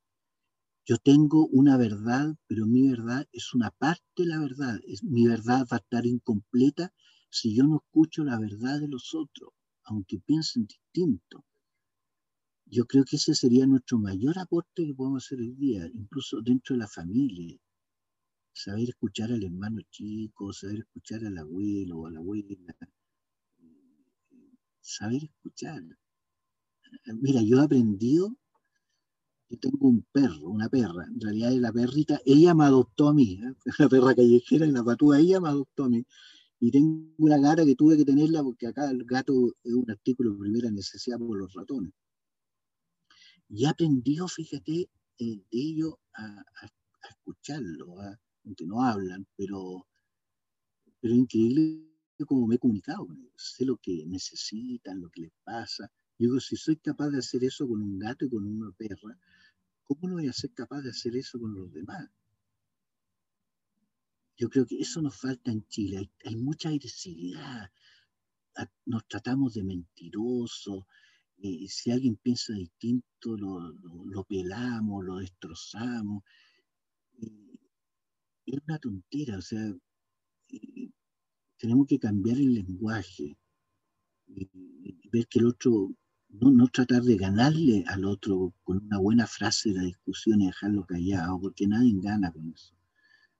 Yo 0.83 0.97
tengo 0.97 1.47
una 1.47 1.77
verdad, 1.77 2.35
pero 2.47 2.65
mi 2.65 2.89
verdad 2.89 3.27
es 3.31 3.53
una 3.53 3.69
parte 3.69 4.03
de 4.17 4.25
la 4.25 4.39
verdad. 4.39 4.79
Es, 4.87 5.03
mi 5.03 5.27
verdad 5.27 5.67
va 5.71 5.77
a 5.77 5.79
estar 5.79 6.05
incompleta 6.05 6.91
si 7.29 7.55
yo 7.55 7.63
no 7.65 7.77
escucho 7.77 8.23
la 8.23 8.39
verdad 8.39 8.79
de 8.79 8.87
los 8.87 9.13
otros, 9.13 9.53
aunque 9.83 10.19
piensen 10.19 10.65
distinto. 10.65 11.45
Yo 12.65 12.85
creo 12.85 13.03
que 13.05 13.17
ese 13.17 13.35
sería 13.35 13.67
nuestro 13.67 13.99
mayor 13.99 14.39
aporte 14.39 14.85
que 14.85 14.93
podemos 14.93 15.25
hacer 15.25 15.39
hoy 15.39 15.53
día, 15.53 15.87
incluso 15.93 16.41
dentro 16.41 16.73
de 16.73 16.79
la 16.79 16.87
familia. 16.87 17.57
Saber 18.53 18.89
escuchar 18.89 19.31
al 19.31 19.43
hermano 19.43 19.81
chico, 19.91 20.51
saber 20.51 20.79
escuchar 20.79 21.23
al 21.25 21.37
abuelo 21.37 21.99
o 21.99 22.07
a 22.07 22.11
la 22.11 22.19
abuela. 22.19 22.75
Saber 24.81 25.23
escuchar. 25.25 25.83
Mira, 27.21 27.41
yo 27.43 27.59
he 27.59 27.63
aprendido 27.63 28.35
yo 29.51 29.59
tengo 29.59 29.89
un 29.89 30.05
perro, 30.13 30.49
una 30.49 30.69
perra, 30.69 31.05
en 31.05 31.19
realidad 31.19 31.51
es 31.51 31.59
la 31.59 31.73
perrita, 31.73 32.21
ella 32.25 32.53
me 32.55 32.63
adoptó 32.63 33.09
a 33.09 33.13
mí, 33.13 33.33
¿eh? 33.43 33.53
la 33.79 33.89
perra 33.89 34.15
callejera 34.15 34.65
y 34.65 34.71
la 34.71 34.83
patúa, 34.83 35.19
ella 35.19 35.41
me 35.41 35.49
adoptó 35.49 35.83
a 35.85 35.89
mí. 35.89 36.05
Y 36.59 36.71
tengo 36.71 37.13
una 37.17 37.37
gata 37.37 37.65
que 37.65 37.75
tuve 37.75 37.97
que 37.97 38.05
tenerla 38.05 38.43
porque 38.43 38.67
acá 38.67 38.89
el 38.89 39.03
gato 39.03 39.53
es 39.63 39.73
un 39.73 39.89
artículo 39.91 40.31
de 40.31 40.39
primera 40.39 40.71
necesidad 40.71 41.17
por 41.17 41.37
los 41.37 41.53
ratones. 41.53 41.91
Y 43.49 43.65
he 43.65 43.67
aprendido, 43.67 44.27
fíjate, 44.27 44.89
eh, 45.17 45.35
de 45.35 45.45
ellos 45.51 45.95
a, 46.13 46.43
escucharlo, 47.09 47.95
aunque 48.45 48.65
no 48.65 48.83
hablan, 48.83 49.27
pero, 49.35 49.87
pero 51.01 51.13
increíble 51.13 51.91
como 52.25 52.47
me 52.47 52.55
he 52.55 52.59
comunicado 52.59 53.07
sé 53.35 53.65
lo 53.65 53.77
que 53.77 54.05
necesitan, 54.05 55.01
lo 55.01 55.09
que 55.09 55.21
les 55.21 55.31
pasa. 55.43 55.91
Digo, 56.17 56.39
si 56.39 56.55
soy 56.55 56.77
capaz 56.77 57.09
de 57.09 57.17
hacer 57.17 57.43
eso 57.43 57.67
con 57.67 57.81
un 57.81 57.97
gato 57.97 58.25
y 58.25 58.29
con 58.29 58.45
una 58.45 58.71
perra, 58.73 59.17
¿cómo 59.95 60.07
no 60.07 60.15
voy 60.15 60.27
a 60.27 60.33
ser 60.33 60.53
capaz 60.53 60.81
de 60.81 60.91
hacer 60.91 61.17
eso 61.17 61.37
con 61.37 61.53
los 61.53 61.71
demás? 61.73 62.09
Yo 64.37 64.49
creo 64.49 64.65
que 64.65 64.79
eso 64.79 65.01
nos 65.01 65.19
falta 65.19 65.51
en 65.51 65.67
Chile. 65.67 66.09
Hay, 66.23 66.35
mucha 66.37 66.69
agresividad. 66.69 67.69
Nos 68.85 69.05
tratamos 69.07 69.53
de 69.53 69.63
mentirosos. 69.63 70.85
Eh, 71.39 71.67
si 71.67 71.91
alguien 71.91 72.15
piensa 72.15 72.53
distinto, 72.53 73.35
lo, 73.35 74.23
pelamos, 74.23 75.03
lo 75.03 75.17
destrozamos. 75.17 76.23
es 78.45 78.59
una 78.65 78.79
tontera. 78.79 79.37
O 79.37 79.41
sea, 79.41 79.75
tenemos 81.57 81.85
que 81.87 81.99
cambiar 81.99 82.37
el 82.37 82.53
lenguaje 82.53 83.37
y 84.27 85.09
ver 85.09 85.27
que 85.27 85.39
el 85.39 85.47
otro 85.47 85.93
no, 86.31 86.67
tratar 86.67 87.03
de 87.03 87.17
ganarle 87.17 87.83
al 87.87 88.05
otro 88.05 88.53
con 88.63 88.77
una 88.85 88.97
buena 88.97 89.27
frase 89.27 89.69
de 89.69 89.75
la 89.75 89.83
discusión 89.83 90.41
y 90.41 90.47
dejarlo 90.47 90.85
callado, 90.85 91.39
porque 91.39 91.67
nadie 91.67 91.99
gana 92.01 92.31
con 92.31 92.49
eso, 92.53 92.73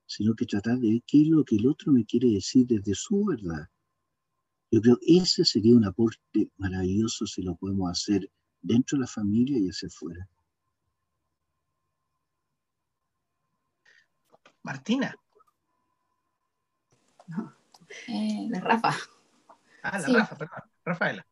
sino 0.06 0.34
que 0.34 0.46
tratar 0.46 0.78
de 0.78 0.92
ver 0.92 1.02
qué 1.06 1.22
es 1.22 1.28
lo 1.28 1.44
que 1.44 1.56
el 1.56 1.66
otro 1.66 1.92
me 1.92 2.04
quiere 2.04 2.28
decir 2.28 2.66
desde 2.66 2.94
su 2.94 3.24
verdad. 3.24 3.68
Yo 4.70 4.80
creo 4.80 4.98
que 4.98 5.18
ese 5.18 5.44
sería 5.44 5.76
un 5.76 5.84
aporte 5.84 6.50
maravilloso 6.56 7.26
si 7.26 7.42
lo 7.42 7.56
podemos 7.56 7.90
hacer 7.90 8.30
dentro 8.60 8.96
de 8.96 9.02
la 9.02 9.06
familia 9.06 9.58
y 9.58 9.68
hacia 9.68 9.88
afuera. 9.88 10.28
Martina. 14.62 15.14
Eh, 18.08 18.46
la 18.48 18.60
Rafa. 18.60 18.94
Ah, 19.82 19.98
la 19.98 20.18
Rafa, 20.20 20.36
perdón. 20.36 20.60
Rafaela. 20.84 21.26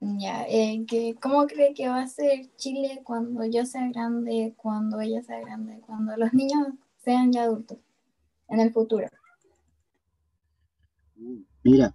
Ya, 0.00 0.44
eh, 0.46 0.84
¿cómo 1.22 1.46
cree 1.46 1.72
que 1.72 1.88
va 1.88 2.02
a 2.02 2.06
ser 2.06 2.54
Chile 2.56 3.00
cuando 3.02 3.46
yo 3.46 3.64
sea 3.64 3.88
grande, 3.88 4.54
cuando 4.56 5.00
ella 5.00 5.22
sea 5.22 5.40
grande, 5.40 5.80
cuando 5.86 6.14
los 6.18 6.34
niños 6.34 6.68
sean 6.98 7.32
ya 7.32 7.44
adultos 7.44 7.78
en 8.48 8.60
el 8.60 8.72
futuro? 8.72 9.08
Mira, 11.64 11.94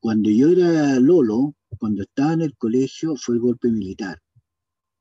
cuando 0.00 0.28
yo 0.28 0.50
era 0.50 1.00
Lolo, 1.00 1.54
cuando 1.78 2.02
estaba 2.02 2.34
en 2.34 2.42
el 2.42 2.56
colegio, 2.58 3.16
fue 3.16 3.36
el 3.36 3.40
golpe 3.40 3.70
militar. 3.70 4.20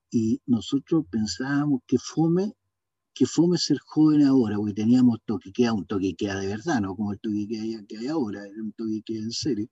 Y 0.09 0.41
nosotros 0.45 1.05
pensábamos 1.09 1.82
que 1.86 1.97
fome, 1.97 2.53
que 3.13 3.26
fome 3.26 3.57
ser 3.57 3.80
joven 3.80 4.24
ahora, 4.24 4.55
porque 4.55 4.74
teníamos 4.74 5.19
toque 5.26 5.51
queda, 5.51 5.74
un 5.74 5.86
toque 5.86 6.15
queda 6.15 6.39
de 6.39 6.47
verdad, 6.47 6.80
no 6.80 6.95
como 6.95 7.11
el 7.11 7.19
toque 7.19 7.47
queda 7.49 7.84
que 7.86 7.97
hay 7.97 8.07
ahora, 8.07 8.45
era 8.45 8.63
un 8.63 8.71
toque 8.71 9.01
queda 9.03 9.24
en 9.24 9.32
serio 9.32 9.67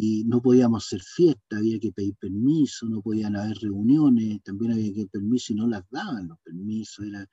y 0.00 0.22
no 0.26 0.40
podíamos 0.40 0.86
hacer 0.86 1.02
fiesta, 1.02 1.56
había 1.56 1.80
que 1.80 1.90
pedir 1.90 2.14
permiso, 2.14 2.86
no 2.88 3.02
podían 3.02 3.34
haber 3.34 3.56
reuniones, 3.56 4.40
también 4.44 4.70
había 4.70 4.90
que 4.90 4.92
pedir 4.92 5.10
permiso 5.10 5.52
y 5.52 5.56
no 5.56 5.66
las 5.66 5.82
daban 5.90 6.28
los 6.28 6.38
permisos. 6.38 7.04
Era... 7.04 7.28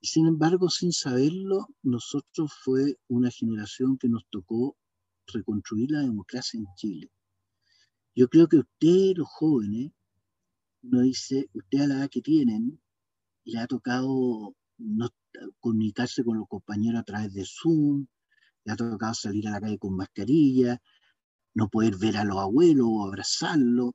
Y 0.00 0.08
sin 0.08 0.26
embargo, 0.26 0.68
sin 0.68 0.90
saberlo, 0.90 1.68
nosotros 1.84 2.52
fue 2.64 2.98
una 3.06 3.30
generación 3.30 3.98
que 3.98 4.08
nos 4.08 4.26
tocó 4.30 4.76
reconstruir 5.28 5.92
la 5.92 6.00
democracia 6.00 6.58
en 6.58 6.66
Chile. 6.74 7.08
Yo 8.16 8.26
creo 8.26 8.48
que 8.48 8.56
ustedes, 8.56 9.16
los 9.16 9.28
jóvenes, 9.28 9.92
uno 10.82 11.02
dice, 11.02 11.48
usted 11.54 11.82
a 11.82 11.86
la 11.86 11.94
edad 11.98 12.10
que 12.10 12.20
tienen, 12.20 12.80
le 13.44 13.60
ha 13.60 13.68
tocado 13.68 14.56
no, 14.78 15.08
comunicarse 15.60 16.24
con 16.24 16.36
los 16.36 16.48
compañeros 16.48 17.02
a 17.02 17.04
través 17.04 17.32
de 17.32 17.44
Zoom, 17.46 18.08
le 18.64 18.72
ha 18.72 18.76
tocado 18.76 19.14
salir 19.14 19.46
a 19.46 19.52
la 19.52 19.60
calle 19.60 19.78
con 19.78 19.94
mascarilla, 19.94 20.82
no 21.56 21.68
poder 21.70 21.96
ver 21.96 22.18
a 22.18 22.24
los 22.24 22.36
abuelos 22.36 22.86
o 22.86 23.04
abrazarlos, 23.06 23.92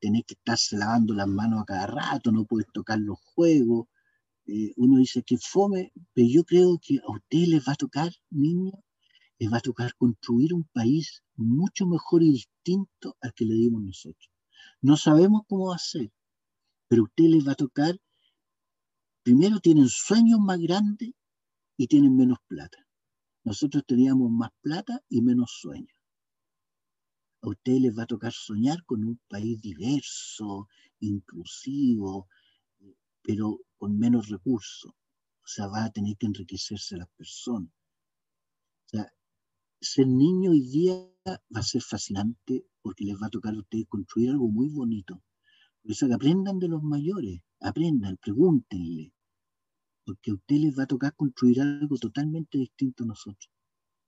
tener 0.00 0.24
que 0.24 0.34
estarse 0.34 0.76
lavando 0.78 1.12
las 1.12 1.28
manos 1.28 1.60
a 1.60 1.66
cada 1.66 1.86
rato, 1.86 2.32
no 2.32 2.46
poder 2.46 2.66
tocar 2.72 2.98
los 2.98 3.18
juegos. 3.34 3.88
Eh, 4.46 4.72
uno 4.76 4.96
dice 4.98 5.22
que 5.22 5.36
fome, 5.36 5.92
pero 6.14 6.26
yo 6.30 6.44
creo 6.44 6.78
que 6.80 6.98
a 7.06 7.12
ustedes 7.12 7.48
les 7.48 7.68
va 7.68 7.72
a 7.72 7.82
tocar, 7.84 8.10
niños, 8.30 8.72
les 9.38 9.52
va 9.52 9.58
a 9.58 9.68
tocar 9.68 9.94
construir 9.96 10.54
un 10.54 10.64
país 10.72 11.22
mucho 11.34 11.86
mejor 11.86 12.22
y 12.22 12.32
distinto 12.32 13.16
al 13.20 13.34
que 13.34 13.44
le 13.44 13.54
dimos 13.54 13.82
nosotros. 13.82 14.30
No 14.80 14.96
sabemos 14.96 15.42
cómo 15.46 15.68
va 15.68 15.76
a 15.76 15.78
ser, 15.78 16.10
pero 16.88 17.02
a 17.02 17.04
ustedes 17.04 17.30
les 17.32 17.46
va 17.46 17.52
a 17.52 17.62
tocar, 17.66 18.00
primero 19.22 19.60
tienen 19.60 19.88
sueños 19.88 20.40
más 20.40 20.58
grandes 20.58 21.10
y 21.76 21.86
tienen 21.86 22.16
menos 22.16 22.38
plata. 22.48 22.78
Nosotros 23.44 23.84
teníamos 23.86 24.30
más 24.30 24.50
plata 24.62 25.02
y 25.10 25.20
menos 25.20 25.50
sueños 25.60 25.95
a 27.50 27.52
ustedes 27.52 27.80
les 27.80 27.96
va 27.96 28.02
a 28.04 28.12
tocar 28.14 28.32
soñar 28.32 28.84
con 28.84 29.04
un 29.04 29.20
país 29.28 29.60
diverso, 29.60 30.68
inclusivo, 31.00 32.28
pero 33.22 33.60
con 33.78 33.98
menos 33.98 34.28
recursos. 34.28 34.92
O 34.92 35.48
sea, 35.48 35.68
va 35.68 35.84
a 35.84 35.90
tener 35.90 36.16
que 36.16 36.26
enriquecerse 36.26 36.96
las 36.96 37.08
personas. 37.10 37.70
O 38.86 38.88
sea, 38.88 39.12
ser 39.80 40.08
niño 40.08 40.50
hoy 40.50 40.60
día 40.60 40.94
va 41.26 41.60
a 41.60 41.62
ser 41.62 41.82
fascinante 41.82 42.66
porque 42.82 43.04
les 43.04 43.16
va 43.20 43.26
a 43.26 43.30
tocar 43.30 43.54
a 43.54 43.58
ustedes 43.58 43.86
construir 43.88 44.30
algo 44.30 44.48
muy 44.48 44.68
bonito. 44.68 45.22
Por 45.82 45.92
eso 45.92 46.08
que 46.08 46.14
aprendan 46.14 46.58
de 46.58 46.68
los 46.68 46.82
mayores, 46.82 47.42
aprendan, 47.60 48.16
pregúntenle, 48.16 49.12
porque 50.04 50.30
a 50.30 50.34
ustedes 50.34 50.60
les 50.62 50.78
va 50.78 50.84
a 50.84 50.86
tocar 50.86 51.14
construir 51.14 51.60
algo 51.60 51.96
totalmente 51.96 52.58
distinto 52.58 53.04
a 53.04 53.06
nosotros. 53.06 53.50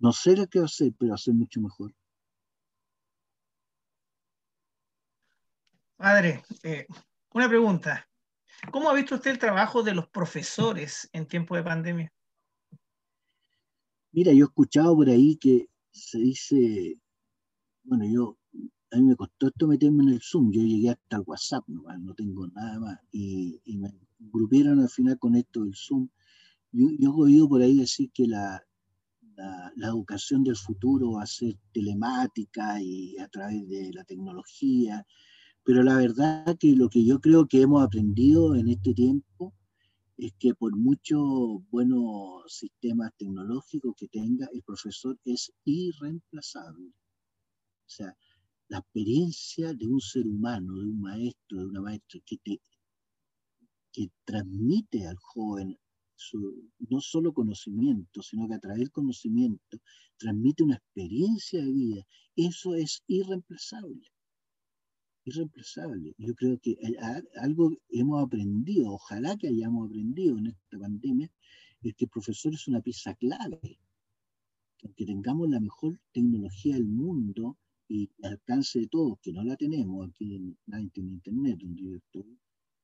No 0.00 0.12
sé 0.12 0.36
lo 0.36 0.46
que 0.48 0.60
va 0.60 0.66
a 0.66 0.68
ser, 0.68 0.92
pero 0.98 1.10
va 1.10 1.16
a 1.16 1.18
ser 1.18 1.34
mucho 1.34 1.60
mejor. 1.60 1.94
Padre, 5.98 6.44
eh, 6.62 6.86
una 7.34 7.48
pregunta. 7.48 8.08
¿Cómo 8.70 8.88
ha 8.88 8.94
visto 8.94 9.16
usted 9.16 9.32
el 9.32 9.38
trabajo 9.38 9.82
de 9.82 9.94
los 9.94 10.08
profesores 10.08 11.10
en 11.12 11.26
tiempo 11.26 11.56
de 11.56 11.64
pandemia? 11.64 12.12
Mira, 14.12 14.32
yo 14.32 14.44
he 14.44 14.48
escuchado 14.48 14.94
por 14.94 15.08
ahí 15.08 15.36
que 15.36 15.68
se 15.90 16.18
dice, 16.18 17.00
bueno, 17.82 18.04
yo, 18.06 18.38
a 18.92 18.96
mí 18.96 19.02
me 19.02 19.16
costó 19.16 19.48
esto 19.48 19.66
meterme 19.66 20.04
en 20.04 20.10
el 20.10 20.20
Zoom, 20.22 20.52
yo 20.52 20.62
llegué 20.62 20.90
hasta 20.90 21.16
el 21.16 21.24
WhatsApp, 21.26 21.64
no, 21.66 21.82
no 21.98 22.14
tengo 22.14 22.46
nada 22.46 22.78
más, 22.78 22.98
y, 23.10 23.60
me 23.76 23.92
grupieron 24.20 24.78
al 24.78 24.88
final 24.88 25.18
con 25.18 25.34
esto 25.34 25.64
del 25.64 25.74
Zoom. 25.74 26.08
Yo, 26.70 26.90
he 26.90 27.08
oído 27.08 27.48
por 27.48 27.60
ahí 27.60 27.76
decir 27.76 28.12
que 28.12 28.28
la, 28.28 28.64
la, 29.34 29.88
educación 29.88 30.44
del 30.44 30.56
futuro 30.56 31.12
va 31.14 31.24
a 31.24 31.26
ser 31.26 31.56
telemática 31.72 32.80
y 32.80 33.18
a 33.18 33.26
través 33.26 33.68
de 33.68 33.92
la 33.92 34.04
tecnología, 34.04 35.04
pero 35.68 35.82
la 35.82 35.98
verdad 35.98 36.56
que 36.58 36.74
lo 36.74 36.88
que 36.88 37.04
yo 37.04 37.20
creo 37.20 37.46
que 37.46 37.60
hemos 37.60 37.84
aprendido 37.84 38.54
en 38.54 38.68
este 38.68 38.94
tiempo 38.94 39.52
es 40.16 40.32
que 40.38 40.54
por 40.54 40.74
muchos 40.74 41.20
buenos 41.68 42.44
sistemas 42.46 43.12
tecnológicos 43.18 43.94
que 43.94 44.08
tenga, 44.08 44.48
el 44.54 44.62
profesor 44.62 45.18
es 45.26 45.52
irreemplazable. 45.66 46.86
O 46.88 47.90
sea, 47.90 48.16
la 48.68 48.78
experiencia 48.78 49.74
de 49.74 49.86
un 49.86 50.00
ser 50.00 50.26
humano, 50.26 50.74
de 50.74 50.86
un 50.86 51.02
maestro, 51.02 51.58
de 51.58 51.66
una 51.66 51.82
maestra 51.82 52.18
que, 52.24 52.38
te, 52.38 52.62
que 53.92 54.10
transmite 54.24 55.06
al 55.06 55.18
joven 55.18 55.78
no 56.78 57.00
solo 57.02 57.34
conocimiento, 57.34 58.22
sino 58.22 58.48
que 58.48 58.54
a 58.54 58.58
través 58.58 58.78
del 58.78 58.90
conocimiento 58.90 59.76
transmite 60.16 60.62
una 60.62 60.76
experiencia 60.76 61.62
de 61.62 61.72
vida, 61.72 62.06
eso 62.36 62.74
es 62.74 63.04
irreemplazable. 63.06 64.10
Irreemplazable. 65.28 66.14
Yo 66.16 66.34
creo 66.34 66.58
que 66.58 66.78
algo 67.36 67.76
hemos 67.90 68.24
aprendido, 68.24 68.92
ojalá 68.92 69.36
que 69.36 69.48
hayamos 69.48 69.86
aprendido 69.86 70.38
en 70.38 70.46
esta 70.46 70.78
pandemia, 70.78 71.30
es 71.82 71.94
que 71.94 72.06
el 72.06 72.10
profesor 72.10 72.54
es 72.54 72.66
una 72.66 72.80
pieza 72.80 73.14
clave. 73.14 73.78
Aunque 74.82 75.04
tengamos 75.04 75.50
la 75.50 75.60
mejor 75.60 75.98
tecnología 76.12 76.76
del 76.76 76.86
mundo 76.86 77.58
y 77.88 78.10
alcance 78.22 78.80
de 78.80 78.88
todos, 78.88 79.18
que 79.20 79.32
no 79.32 79.42
la 79.44 79.56
tenemos 79.56 80.08
aquí 80.08 80.34
en, 80.36 80.58
en 80.72 81.08
Internet, 81.18 81.58
donde 81.60 81.82
yo 81.82 81.96
estoy, 81.96 82.38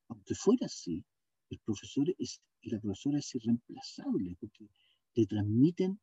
aunque 0.08 0.34
fuera 0.34 0.66
así, 0.66 1.02
el 1.48 1.58
profesor 1.60 2.14
es, 2.18 2.42
la 2.62 2.78
profesora 2.80 3.18
es 3.20 3.34
irreemplazable 3.34 4.36
porque 4.38 4.68
te 5.14 5.24
transmiten 5.26 5.98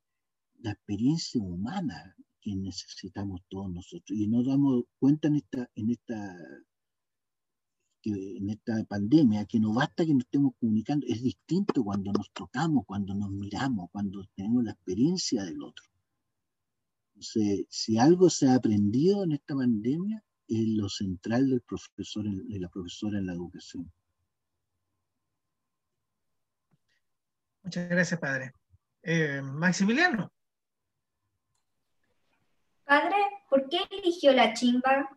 la 0.60 0.72
experiencia 0.72 1.42
humana 1.42 2.16
que 2.42 2.56
necesitamos 2.56 3.42
todos 3.48 3.72
nosotros. 3.72 4.18
Y 4.18 4.28
nos 4.28 4.46
damos 4.46 4.84
cuenta 5.00 5.28
en 5.28 5.36
esta, 5.36 5.70
en 5.76 5.92
esta, 5.92 6.38
en 8.04 8.50
esta 8.50 8.84
pandemia 8.86 9.46
que 9.46 9.60
no 9.60 9.74
basta 9.74 10.06
que 10.06 10.14
nos 10.14 10.24
estemos 10.24 10.54
comunicando, 10.60 11.06
es 11.08 11.22
distinto 11.22 11.84
cuando 11.84 12.12
nos 12.12 12.32
tocamos, 12.32 12.86
cuando 12.86 13.14
nos 13.14 13.30
miramos, 13.32 13.90
cuando 13.92 14.28
tenemos 14.36 14.64
la 14.64 14.72
experiencia 14.72 15.44
del 15.44 15.62
otro. 15.62 15.86
Entonces, 17.10 17.68
si 17.70 17.98
algo 17.98 18.30
se 18.30 18.48
ha 18.48 18.56
aprendido 18.56 19.24
en 19.24 19.34
esta 19.34 19.56
pandemia, 19.56 20.24
es 20.48 20.68
lo 20.68 20.90
central 20.90 21.50
del 21.50 21.62
profesor, 21.62 22.26
de 22.26 22.60
la 22.60 22.68
profesora 22.68 23.20
en 23.20 23.28
la 23.28 23.34
educación. 23.34 23.92
Muchas 27.64 27.88
gracias, 27.88 28.20
padre. 28.20 28.54
Eh, 29.04 29.42
Maximiliano. 29.42 30.32
Padre, 32.92 33.16
¿por 33.50 33.70
qué 33.70 33.78
eligió 33.90 34.34
la 34.34 34.54
chimba? 34.54 35.10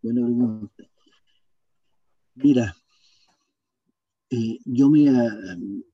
Buena 0.00 0.24
pregunta. 0.24 0.84
Mira, 2.36 2.74
eh, 4.30 4.58
yo 4.64 4.88
me, 4.88 5.10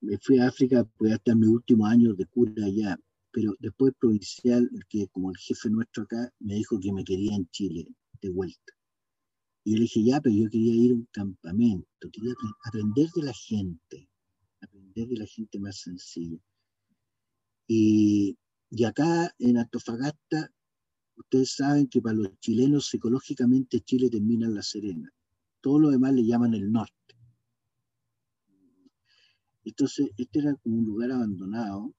me, 0.00 0.18
fui 0.18 0.38
a 0.38 0.46
África, 0.46 0.84
pues 0.96 1.14
hasta 1.14 1.34
mis 1.34 1.48
últimos 1.48 1.90
años 1.90 2.16
de 2.16 2.26
cura 2.26 2.64
allá, 2.64 2.96
pero 3.32 3.56
después 3.58 3.92
provincial, 3.98 4.70
que 4.88 5.08
como 5.08 5.32
el 5.32 5.36
jefe 5.38 5.68
nuestro 5.70 6.04
acá, 6.04 6.32
me 6.38 6.54
dijo 6.54 6.78
que 6.78 6.92
me 6.92 7.02
quería 7.02 7.34
en 7.34 7.48
Chile, 7.50 7.88
de 8.20 8.30
vuelta. 8.30 8.72
Y 9.64 9.72
yo 9.72 9.76
le 9.78 9.82
dije, 9.82 10.04
ya, 10.04 10.20
pero 10.20 10.36
yo 10.36 10.48
quería 10.50 10.72
ir 10.72 10.92
a 10.92 10.94
un 10.94 11.08
campamento, 11.10 12.10
quería 12.12 12.34
aprender 12.64 13.08
de 13.10 13.22
la 13.24 13.32
gente, 13.32 14.08
aprender 14.60 15.08
de 15.08 15.16
la 15.16 15.26
gente 15.26 15.58
más 15.58 15.80
sencilla. 15.80 16.38
Y, 17.66 18.38
y 18.74 18.84
acá 18.84 19.34
en 19.38 19.58
Antofagasta, 19.58 20.50
ustedes 21.16 21.54
saben 21.56 21.88
que 21.88 22.00
para 22.00 22.14
los 22.16 22.40
chilenos 22.40 22.88
psicológicamente 22.88 23.82
Chile 23.82 24.08
termina 24.08 24.46
en 24.46 24.54
La 24.54 24.62
Serena. 24.62 25.12
Todo 25.60 25.78
lo 25.78 25.90
demás 25.90 26.14
le 26.14 26.24
llaman 26.24 26.54
el 26.54 26.72
norte. 26.72 27.14
Entonces, 29.62 30.08
este 30.16 30.38
era 30.38 30.54
como 30.54 30.78
un 30.78 30.86
lugar 30.86 31.12
abandonado, 31.12 31.94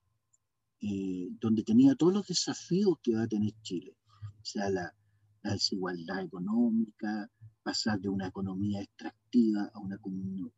eh, 0.81 1.29
donde 1.39 1.61
tenía 1.61 1.93
todos 1.93 2.11
los 2.11 2.25
desafíos 2.25 2.97
que 3.03 3.13
va 3.13 3.21
a 3.21 3.27
tener 3.27 3.53
Chile. 3.61 3.95
O 4.41 4.45
sea, 4.45 4.71
la, 4.71 4.95
la 5.43 5.53
desigualdad 5.53 6.23
económica, 6.23 7.29
pasar 7.61 8.01
de 8.01 8.09
una 8.09 8.29
economía 8.29 8.81
extractiva 8.81 9.69
a 9.75 9.79
una 9.79 9.97
economía 9.97 10.51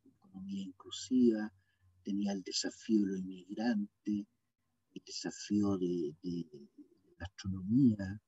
inclusiva, 0.64 1.52
tenía 2.04 2.32
el 2.32 2.42
desafío 2.42 3.02
de 3.02 3.08
los 3.08 3.20
inmigrantes, 3.20 4.28
el 4.96 5.04
desafío 5.06 5.78
de, 5.78 6.16
la 7.20 7.26
astronomía, 7.26 8.22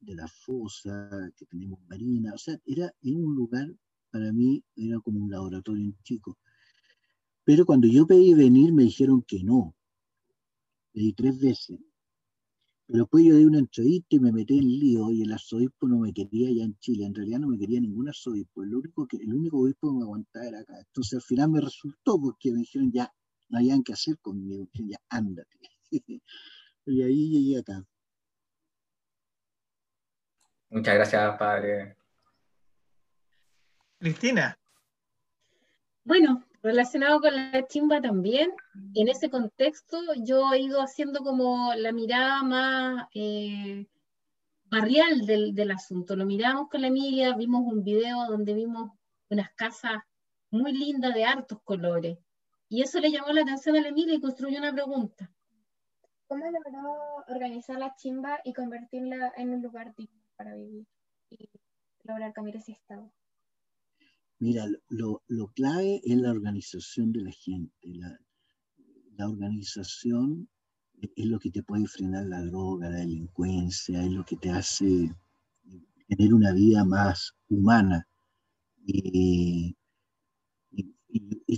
de 0.00 0.14
la, 0.14 0.28
fosa 0.28 1.10
que 1.36 1.46
tenemos 1.46 1.80
marina, 1.88 2.32
o 2.34 2.38
sea, 2.38 2.56
era 2.64 2.92
en 3.02 3.16
un 3.16 3.34
lugar, 3.34 3.68
para 4.10 4.32
mí, 4.32 4.62
era 4.76 5.00
como 5.00 5.20
un 5.20 5.30
laboratorio 5.30 5.84
en 5.84 5.96
chico. 6.02 6.38
Pero 7.44 7.66
cuando 7.66 7.88
yo 7.88 8.06
pedí 8.06 8.34
venir, 8.34 8.72
me 8.72 8.84
dijeron 8.84 9.22
que 9.22 9.42
no. 9.42 9.74
Pedí 10.92 11.12
tres 11.12 11.38
veces. 11.40 11.80
Pero 12.86 13.04
después 13.04 13.24
yo 13.24 13.36
di 13.36 13.44
una 13.44 13.58
entrevista 13.58 14.16
y 14.16 14.20
me 14.20 14.32
metí 14.32 14.58
en 14.58 14.68
lío 14.68 15.10
y 15.10 15.22
el 15.22 15.32
arzobispo 15.32 15.88
no 15.88 15.98
me 15.98 16.12
quería 16.12 16.52
ya 16.52 16.64
en 16.64 16.76
Chile. 16.78 17.04
En 17.04 17.14
realidad 17.14 17.40
no 17.40 17.48
me 17.48 17.58
quería 17.58 17.80
ningún 17.80 18.08
arzobispo. 18.08 18.62
El 18.62 18.74
único, 18.74 19.08
el 19.10 19.34
único 19.34 19.60
obispo 19.60 19.90
que 19.90 19.96
me 19.96 20.02
aguantaba 20.02 20.46
era 20.46 20.60
acá. 20.60 20.78
Entonces 20.78 21.14
al 21.14 21.22
final 21.22 21.50
me 21.50 21.60
resultó 21.60 22.20
porque 22.20 22.52
me 22.52 22.58
dijeron 22.58 22.92
ya, 22.92 23.12
no 23.52 23.58
habían 23.58 23.84
que 23.84 23.92
hacer 23.92 24.18
conmigo. 24.18 24.68
Ya, 24.72 24.98
ándate. 25.08 25.58
y 26.86 27.02
ahí 27.02 27.30
llegué 27.30 27.60
acá. 27.60 27.84
Muchas 30.70 30.94
gracias, 30.94 31.38
padre. 31.38 31.96
Cristina. 33.98 34.58
Bueno, 36.02 36.44
Relacionado 36.62 37.20
con 37.20 37.34
la 37.34 37.66
chimba 37.66 38.00
también, 38.00 38.52
en 38.94 39.08
ese 39.08 39.28
contexto 39.28 39.98
yo 40.24 40.52
he 40.52 40.60
ido 40.60 40.80
haciendo 40.80 41.24
como 41.24 41.74
la 41.74 41.90
mirada 41.90 42.44
más 42.44 43.08
eh, 43.14 43.88
barrial 44.66 45.26
del, 45.26 45.56
del, 45.56 45.72
asunto. 45.72 46.14
Lo 46.14 46.24
miramos 46.24 46.68
con 46.68 46.82
la 46.82 46.86
Emilia, 46.86 47.34
vimos 47.34 47.62
un 47.66 47.82
video 47.82 48.26
donde 48.28 48.54
vimos 48.54 48.92
unas 49.28 49.50
casas 49.54 50.04
muy 50.52 50.72
lindas 50.72 51.12
de 51.14 51.24
hartos 51.24 51.58
colores. 51.64 52.16
Y 52.72 52.80
eso 52.80 53.00
le 53.00 53.10
llamó 53.10 53.34
la 53.34 53.42
atención 53.42 53.76
a 53.76 53.82
la 53.82 53.88
Emilia 53.88 54.14
y 54.14 54.20
construyó 54.22 54.56
una 54.56 54.72
pregunta. 54.72 55.30
¿Cómo 56.26 56.46
logró 56.50 57.22
organizar 57.28 57.78
la 57.78 57.94
chimba 57.96 58.40
y 58.46 58.54
convertirla 58.54 59.30
en 59.36 59.50
un 59.50 59.60
lugar 59.60 59.94
digno 59.94 60.22
para 60.36 60.54
vivir 60.54 60.86
y 61.28 61.50
lograr 62.04 62.32
cambiar 62.32 62.56
ese 62.56 62.72
estado? 62.72 63.12
Mira, 64.38 64.64
lo, 64.88 65.20
clave 65.54 66.00
es 66.02 66.16
la 66.16 66.30
organización 66.30 67.12
de 67.12 67.20
la 67.20 67.30
gente. 67.32 67.92
La, 69.18 69.28
organización 69.28 70.48
es 71.02 71.26
lo 71.26 71.38
que 71.40 71.50
te 71.50 71.62
puede 71.62 71.86
frenar 71.86 72.24
la 72.24 72.40
droga, 72.40 72.88
la 72.88 73.00
delincuencia, 73.00 74.02
es 74.02 74.12
lo 74.12 74.24
que 74.24 74.36
te 74.36 74.48
hace 74.48 75.14
tener 76.08 76.32
una 76.32 76.54
vida 76.54 76.86
más 76.86 77.34
humana. 77.50 78.08
Y, 78.86 79.76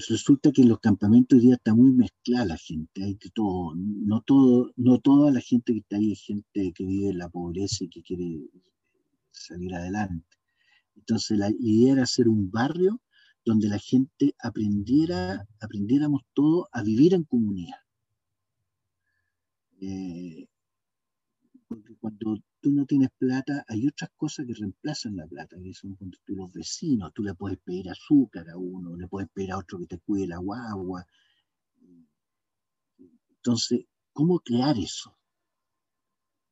resulta 0.08 0.50
que 0.52 0.62
en 0.62 0.68
los 0.68 0.80
campamentos 0.80 1.36
hoy 1.36 1.46
día 1.46 1.54
está 1.54 1.74
muy 1.74 1.92
mezclada 1.92 2.46
la 2.46 2.56
gente, 2.56 3.04
hay 3.04 3.16
que 3.16 3.30
todo, 3.30 3.74
no 3.76 4.22
todo, 4.22 4.72
no 4.76 4.98
toda 5.00 5.30
la 5.30 5.40
gente 5.40 5.72
que 5.72 5.80
está 5.80 5.96
ahí 5.96 6.12
es 6.12 6.22
gente 6.22 6.72
que 6.74 6.84
vive 6.84 7.10
en 7.10 7.18
la 7.18 7.28
pobreza 7.28 7.84
y 7.84 7.88
que 7.88 8.02
quiere 8.02 8.48
salir 9.30 9.74
adelante. 9.74 10.36
Entonces 10.96 11.38
la 11.38 11.50
idea 11.60 11.92
era 11.92 12.02
hacer 12.04 12.28
un 12.28 12.50
barrio 12.50 13.00
donde 13.44 13.68
la 13.68 13.78
gente 13.78 14.34
aprendiera, 14.38 15.46
aprendiéramos 15.60 16.22
todo 16.32 16.68
a 16.72 16.82
vivir 16.82 17.14
en 17.14 17.24
comunidad. 17.24 17.78
Eh, 19.80 20.46
porque 21.68 21.94
cuando 21.96 22.38
tú 22.64 22.72
no 22.72 22.86
tienes 22.86 23.10
plata, 23.18 23.62
hay 23.68 23.86
otras 23.86 24.10
cosas 24.16 24.46
que 24.46 24.54
reemplazan 24.54 25.16
la 25.16 25.26
plata, 25.26 25.58
que 25.62 25.74
son 25.74 25.96
cuando 25.96 26.16
tú 26.24 26.34
los 26.34 26.50
vecinos, 26.50 27.12
tú 27.12 27.22
le 27.22 27.34
puedes 27.34 27.58
pedir 27.58 27.90
azúcar 27.90 28.48
a 28.48 28.56
uno, 28.56 28.96
le 28.96 29.06
puedes 29.06 29.28
pedir 29.34 29.52
a 29.52 29.58
otro 29.58 29.78
que 29.80 29.86
te 29.86 29.98
cuide 29.98 30.28
la 30.28 30.38
guagua. 30.38 31.06
Entonces, 33.36 33.84
¿cómo 34.14 34.40
crear 34.40 34.78
eso? 34.78 35.14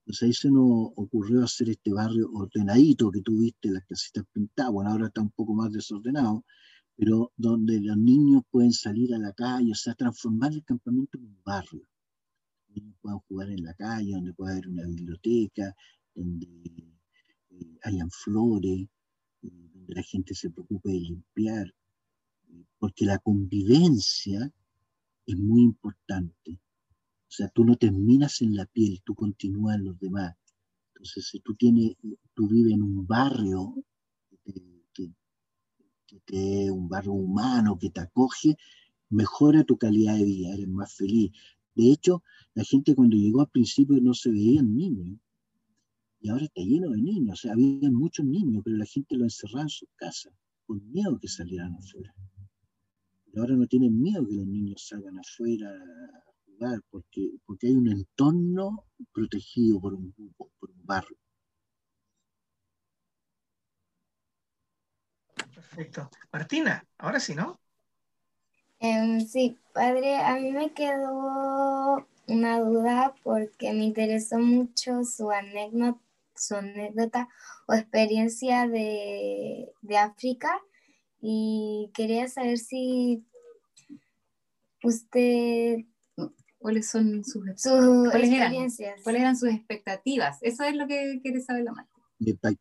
Entonces 0.00 0.22
ahí 0.22 0.34
se 0.34 0.50
nos 0.50 0.90
ocurrió 0.96 1.44
hacer 1.44 1.70
este 1.70 1.90
barrio 1.90 2.30
ordenadito 2.30 3.10
que 3.10 3.22
tuviste, 3.22 3.70
las 3.70 3.86
casitas 3.86 4.26
pintadas, 4.34 4.70
bueno, 4.70 4.90
ahora 4.90 5.06
está 5.06 5.22
un 5.22 5.30
poco 5.30 5.54
más 5.54 5.72
desordenado, 5.72 6.44
pero 6.94 7.32
donde 7.38 7.80
los 7.80 7.96
niños 7.96 8.42
pueden 8.50 8.72
salir 8.72 9.14
a 9.14 9.18
la 9.18 9.32
calle, 9.32 9.72
o 9.72 9.74
sea, 9.74 9.94
transformar 9.94 10.52
el 10.52 10.62
campamento 10.62 11.16
en 11.16 11.24
un 11.24 11.42
barrio. 11.42 11.88
Niños 12.68 12.96
puedan 13.00 13.20
jugar 13.20 13.48
en 13.48 13.64
la 13.64 13.72
calle, 13.72 14.12
donde 14.12 14.34
pueda 14.34 14.52
haber 14.52 14.68
una 14.68 14.84
biblioteca, 14.84 15.74
donde 16.14 16.46
eh, 17.50 17.78
hayan 17.82 18.10
flores, 18.10 18.88
eh, 19.42 19.68
donde 19.72 19.94
la 19.94 20.02
gente 20.02 20.34
se 20.34 20.50
preocupe 20.50 20.90
de 20.90 21.00
limpiar, 21.00 21.74
eh, 22.48 22.64
porque 22.78 23.04
la 23.04 23.18
convivencia 23.18 24.52
es 25.26 25.36
muy 25.36 25.62
importante. 25.62 26.52
O 26.52 27.34
sea, 27.34 27.48
tú 27.48 27.64
no 27.64 27.76
terminas 27.76 28.42
en 28.42 28.54
la 28.54 28.66
piel, 28.66 29.00
tú 29.04 29.14
continúas 29.14 29.76
en 29.76 29.84
los 29.84 29.98
demás. 29.98 30.36
Entonces, 30.88 31.28
si 31.28 31.40
tú, 31.40 31.54
tienes, 31.54 31.96
tú 32.34 32.48
vives 32.48 32.74
en 32.74 32.82
un 32.82 33.06
barrio 33.06 33.74
que, 34.44 35.10
que 36.06 36.20
te 36.20 36.70
un 36.70 36.88
barrio 36.88 37.12
humano, 37.12 37.78
que 37.78 37.90
te 37.90 38.00
acoge, 38.00 38.56
mejora 39.08 39.64
tu 39.64 39.76
calidad 39.78 40.16
de 40.16 40.24
vida, 40.24 40.54
eres 40.54 40.68
más 40.68 40.94
feliz. 40.94 41.32
De 41.74 41.90
hecho, 41.90 42.22
la 42.54 42.64
gente 42.64 42.94
cuando 42.94 43.16
llegó 43.16 43.40
al 43.40 43.50
principio 43.50 43.98
no 44.00 44.14
se 44.14 44.30
veían 44.30 44.74
niños, 44.74 45.18
y 46.22 46.28
ahora 46.30 46.44
está 46.44 46.62
lleno 46.62 46.90
de 46.90 47.02
niños, 47.02 47.40
o 47.40 47.42
sea, 47.42 47.52
había 47.52 47.90
muchos 47.90 48.24
niños, 48.24 48.62
pero 48.64 48.76
la 48.76 48.86
gente 48.86 49.16
lo 49.16 49.24
encerraba 49.24 49.62
en 49.62 49.68
sus 49.68 49.88
casas, 49.96 50.32
con 50.66 50.80
miedo 50.92 51.18
que 51.20 51.26
salieran 51.26 51.74
afuera. 51.74 52.14
Y 53.32 53.38
ahora 53.40 53.56
no 53.56 53.66
tienen 53.66 54.00
miedo 54.00 54.26
que 54.26 54.34
los 54.34 54.46
niños 54.46 54.86
salgan 54.86 55.18
afuera 55.18 55.68
a 55.68 56.32
jugar, 56.46 56.80
porque, 56.90 57.32
porque 57.44 57.66
hay 57.66 57.74
un 57.74 57.88
entorno 57.88 58.84
protegido 59.12 59.80
por 59.80 59.94
un, 59.94 60.14
por 60.38 60.70
un 60.70 60.86
barrio. 60.86 61.16
Perfecto. 65.54 66.08
Martina, 66.32 66.86
ahora 66.98 67.18
sí, 67.18 67.34
¿no? 67.34 67.58
Em, 68.78 69.20
sí, 69.20 69.58
padre, 69.72 70.16
a 70.16 70.36
mí 70.36 70.52
me 70.52 70.72
quedó 70.72 72.06
una 72.28 72.60
duda 72.60 73.14
porque 73.22 73.72
me 73.72 73.84
interesó 73.84 74.38
mucho 74.38 75.04
su 75.04 75.30
anécdota, 75.30 76.00
su 76.42 76.56
anécdota 76.56 77.28
o 77.66 77.74
experiencia 77.74 78.68
de, 78.68 79.72
África 79.98 80.60
y 81.20 81.90
quería 81.94 82.28
saber 82.28 82.58
si 82.58 83.24
usted 84.82 85.84
cuáles 86.58 86.90
son 86.90 87.24
sus, 87.24 87.46
experiencias. 87.46 89.00
¿Cuáles 89.02 89.20
eran 89.20 89.36
sus 89.36 89.50
expectativas? 89.50 90.38
Eso 90.42 90.64
es 90.64 90.74
lo 90.74 90.86
que 90.86 91.20
quiere 91.22 91.40
saber 91.40 91.64
la 91.64 91.72
madre. 91.72 91.90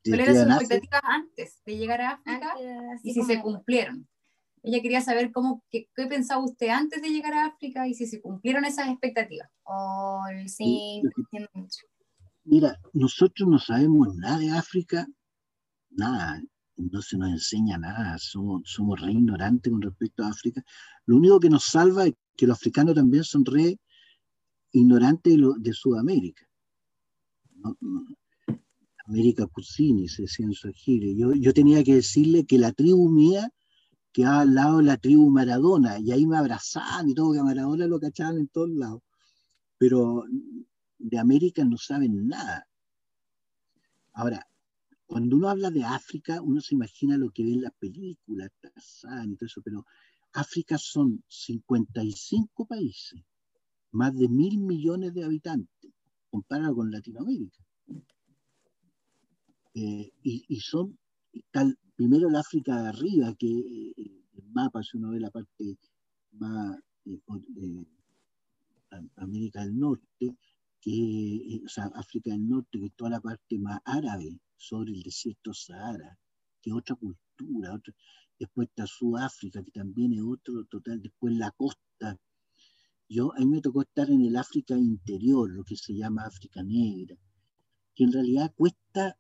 ¿Cuáles 0.04 0.28
eran 0.28 0.60
sus 0.60 0.62
expectativas 0.62 1.02
antes 1.04 1.62
de 1.66 1.78
llegar 1.78 2.02
a 2.02 2.12
África 2.12 2.56
y 3.04 3.14
si 3.14 3.24
se 3.24 3.42
cumplieron? 3.42 4.08
Ella 4.64 4.82
quería 4.82 5.02
saber 5.02 5.32
cómo, 5.32 5.64
qué, 5.72 5.88
pensaba 6.08 6.44
usted 6.44 6.68
antes 6.70 7.02
de 7.02 7.10
llegar 7.10 7.34
a 7.34 7.46
África 7.46 7.88
y 7.88 7.96
si 7.96 8.06
se 8.06 8.22
cumplieron 8.22 8.64
esas 8.66 8.90
expectativas. 8.90 9.50
Oh, 9.64 10.24
sí, 10.46 11.02
mucho. 11.54 11.91
Mira, 12.44 12.80
nosotros 12.94 13.48
no 13.48 13.60
sabemos 13.60 14.16
nada 14.16 14.40
de 14.40 14.50
África, 14.50 15.08
nada, 15.92 16.42
no 16.76 17.02
se 17.02 17.18
nos 17.18 17.30
enseña 17.30 17.78
nada, 17.78 18.18
somos, 18.18 19.00
re 19.00 19.12
ignorantes 19.12 19.72
con 19.72 19.82
respecto 19.82 20.24
a 20.24 20.30
África. 20.30 20.64
Lo 21.06 21.18
único 21.18 21.40
que 21.40 21.50
nos 21.50 21.66
salva 21.66 22.08
es 22.08 22.14
que 22.36 22.48
los 22.48 22.58
africanos 22.58 22.96
también 22.96 23.24
son 23.24 23.46
re 23.46 23.80
ignorantes 24.72 25.38
de, 25.60 25.74
Sudamérica. 25.74 26.48
América 29.06 29.46
Cusini, 29.48 30.08
se 30.08 30.24
decía 30.24 30.46
en 30.46 30.54
su 30.54 30.72
Yo, 30.72 31.34
yo 31.34 31.54
tenía 31.54 31.84
que 31.84 31.96
decirle 31.96 32.46
que 32.46 32.58
la 32.58 32.72
tribu 32.72 33.10
mía 33.10 33.52
quedaba 34.12 34.42
al 34.42 34.56
lado 34.56 34.78
de 34.78 34.84
la 34.84 34.98
tribu 34.98 35.30
Maradona, 35.30 36.00
y 36.00 36.12
ahí 36.12 36.26
me 36.26 36.38
abrazaban 36.38 37.10
y 37.10 37.14
todo, 37.14 37.34
que 37.34 37.40
a 37.40 37.44
Maradona 37.44 37.88
lo 37.88 38.00
cachaban 38.00 38.38
en 38.38 38.48
todos 38.48 38.70
lados. 38.72 39.02
Pero 39.78 40.26
de 41.04 41.18
América 41.20 41.64
no 41.66 41.78
saben 41.78 42.28
nada. 42.28 42.68
Ahora, 44.14 44.48
cuando 45.06 45.36
uno 45.36 45.50
habla 45.50 45.70
de 45.70 45.84
África, 45.84 46.42
uno 46.42 46.62
se 46.62 46.76
imagina 46.76 47.18
lo 47.18 47.32
que 47.32 47.44
ve 47.44 47.52
en 47.52 47.64
las 47.64 47.74
películas, 47.74 48.50
Tarzán 48.62 49.32
y 49.32 49.36
todo 49.36 49.48
eso, 49.48 49.62
pero 49.62 49.86
África 50.34 50.78
son 50.78 51.24
55 51.28 52.66
países, 52.66 53.22
más 53.92 54.16
de 54.16 54.30
mil 54.30 54.58
millones 54.60 55.14
de 55.14 55.24
habitantes, 55.24 55.92
comparado 56.30 56.76
con 56.76 56.92
Latinoamérica. 56.92 57.60
Eh, 59.74 60.12
y, 60.24 60.60
son 60.60 60.98
primero 61.96 62.30
el 62.30 62.36
África 62.36 62.82
de 62.82 62.90
arriba, 62.90 63.36
que 63.36 63.48
eh, 63.48 63.94
el 64.34 64.50
mapa, 64.52 64.82
si 64.84 64.98
uno 64.98 65.12
ve 65.12 65.20
la 65.20 65.32
parte 65.32 65.78
más 66.34 66.78
eh, 67.06 67.86
América 69.18 69.62
del 69.62 69.78
Norte, 69.78 70.38
que, 70.82 71.62
o 71.64 71.70
sea, 71.70 71.86
África 71.96 72.32
del 72.32 72.48
Norte, 72.48 72.80
que 72.80 72.88
es 72.88 72.96
toda 72.96 73.12
la 73.12 73.22
parte 73.22 73.58
más 73.60 73.80
árabe 73.86 74.40
sobre 74.58 74.92
el 74.94 75.04
desierto 75.04 75.54
Sahara, 75.54 76.18
que 76.62 76.74
otra 76.74 76.96
cultura, 76.96 77.74
otra, 77.74 77.94
después 78.40 78.68
está 78.68 78.88
Sudáfrica, 78.88 79.64
que 79.64 79.72
también 79.72 80.14
es 80.14 80.22
otro 80.24 80.66
total, 80.66 81.02
después 81.02 81.36
la 81.36 81.52
costa. 81.52 82.20
Yo, 83.08 83.34
a 83.36 83.40
mí 83.40 83.46
me 83.46 83.62
tocó 83.62 83.82
estar 83.82 84.10
en 84.10 84.22
el 84.26 84.36
África 84.36 84.78
interior, 84.78 85.50
lo 85.50 85.64
que 85.64 85.76
se 85.76 85.94
llama 85.94 86.26
África 86.26 86.64
Negra, 86.64 87.16
que 87.96 88.04
en 88.04 88.12
realidad 88.12 88.54
cuesta 88.56 89.18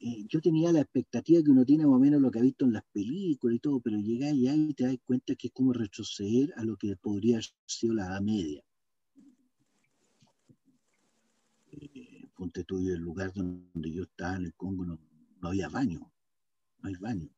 eh, 0.00 0.24
yo 0.28 0.40
tenía 0.40 0.72
la 0.72 0.80
expectativa 0.80 1.42
que 1.42 1.50
uno 1.50 1.64
tiene 1.64 1.84
más 1.84 1.96
o 1.96 1.98
menos 1.98 2.20
lo 2.20 2.30
que 2.30 2.38
ha 2.38 2.42
visto 2.42 2.64
en 2.64 2.72
las 2.72 2.84
películas 2.92 3.56
y 3.56 3.60
todo, 3.60 3.80
pero 3.80 3.98
llegas 3.98 4.30
allá 4.30 4.54
y 4.54 4.74
te 4.74 4.84
das 4.84 4.96
cuenta 5.04 5.34
que 5.34 5.48
es 5.48 5.52
como 5.52 5.72
retroceder 5.72 6.52
a 6.56 6.64
lo 6.64 6.76
que 6.76 6.96
podría 6.96 7.36
haber 7.36 7.46
sido 7.66 7.94
la 7.94 8.06
Edad 8.06 8.20
Media. 8.20 8.62
Eh, 11.72 12.22
ponte 12.48 12.64
tú, 12.64 12.78
el 12.78 13.00
lugar 13.00 13.32
donde 13.34 13.92
yo 13.92 14.04
estaba 14.04 14.36
en 14.36 14.46
el 14.46 14.54
Congo 14.54 14.86
no, 14.86 14.98
no 15.40 15.48
había 15.48 15.68
baño, 15.68 16.10
no 16.80 16.88
hay 16.88 16.94
baño. 16.96 17.28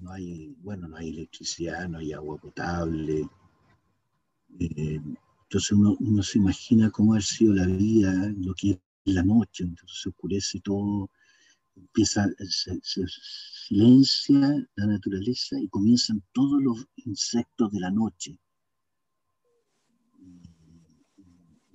No 0.00 0.12
hay, 0.12 0.54
bueno, 0.60 0.88
no 0.88 0.96
hay 0.96 1.10
electricidad, 1.10 1.88
no 1.88 1.98
hay 1.98 2.12
agua 2.12 2.36
potable. 2.36 3.28
Eh, 4.58 5.00
entonces 5.42 5.72
uno, 5.72 6.22
se 6.22 6.38
imagina 6.38 6.90
cómo 6.90 7.14
ha 7.14 7.20
sido 7.20 7.54
la 7.54 7.66
vida, 7.66 8.12
lo 8.38 8.54
que 8.54 8.70
es 8.70 8.78
la 9.04 9.22
noche, 9.22 9.64
entonces 9.64 10.00
se 10.02 10.08
oscurece 10.08 10.60
todo, 10.60 11.10
empieza, 11.76 12.26
se 12.48 13.04
silencia 13.68 14.66
la 14.74 14.86
naturaleza 14.86 15.60
y 15.60 15.68
comienzan 15.68 16.22
todos 16.32 16.60
los 16.62 16.86
insectos 16.96 17.70
de 17.70 17.80
la 17.80 17.90
noche. 17.90 18.38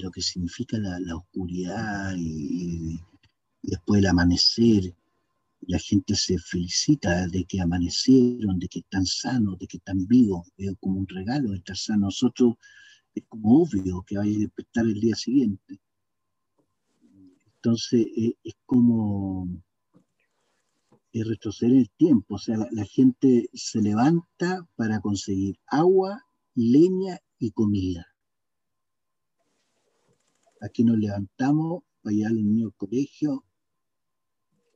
Lo 0.03 0.11
que 0.11 0.21
significa 0.21 0.77
la, 0.77 1.15
oscuridad 1.15 2.13
y, 2.17 2.99
después 3.61 3.99
el 3.99 4.07
amanecer, 4.07 4.93
la 5.61 5.79
gente 5.79 6.13
se 6.15 6.37
felicita 6.37 7.25
de 7.27 7.45
que 7.45 7.61
amanecieron, 7.61 8.59
de 8.59 8.67
que 8.67 8.79
están 8.79 9.05
sanos, 9.05 9.57
de 9.59 9.65
que 9.65 9.77
están 9.77 10.05
vivos, 10.05 10.51
veo 10.57 10.75
como 10.81 10.99
un 10.99 11.07
regalo 11.07 11.53
estar 11.53 11.77
sanos. 11.77 12.21
Nosotros 12.21 12.55
es 13.15 13.23
como 13.29 13.61
obvio 13.61 14.03
que 14.05 14.17
vaya 14.17 14.35
a 14.35 14.39
despertar 14.39 14.85
el 14.85 14.99
día 14.99 15.15
siguiente. 15.15 15.79
Entonces 17.55 18.05
es 18.43 18.55
como 18.65 19.47
retroceder 21.13 21.77
el 21.77 21.89
tiempo, 21.91 22.35
o 22.35 22.39
sea, 22.39 22.57
la, 22.57 22.85
gente 22.85 23.49
se 23.53 23.81
levanta 23.81 24.67
para 24.75 24.99
conseguir 24.99 25.57
agua, 25.67 26.25
leña 26.55 27.19
y 27.39 27.51
comida. 27.51 28.12
Aquí 30.65 30.83
nos 30.83 30.97
levantamos 30.97 31.83
para 32.01 32.15
ir 32.15 32.25
al 32.25 32.35
niño 32.35 32.71
colegio, 32.71 33.43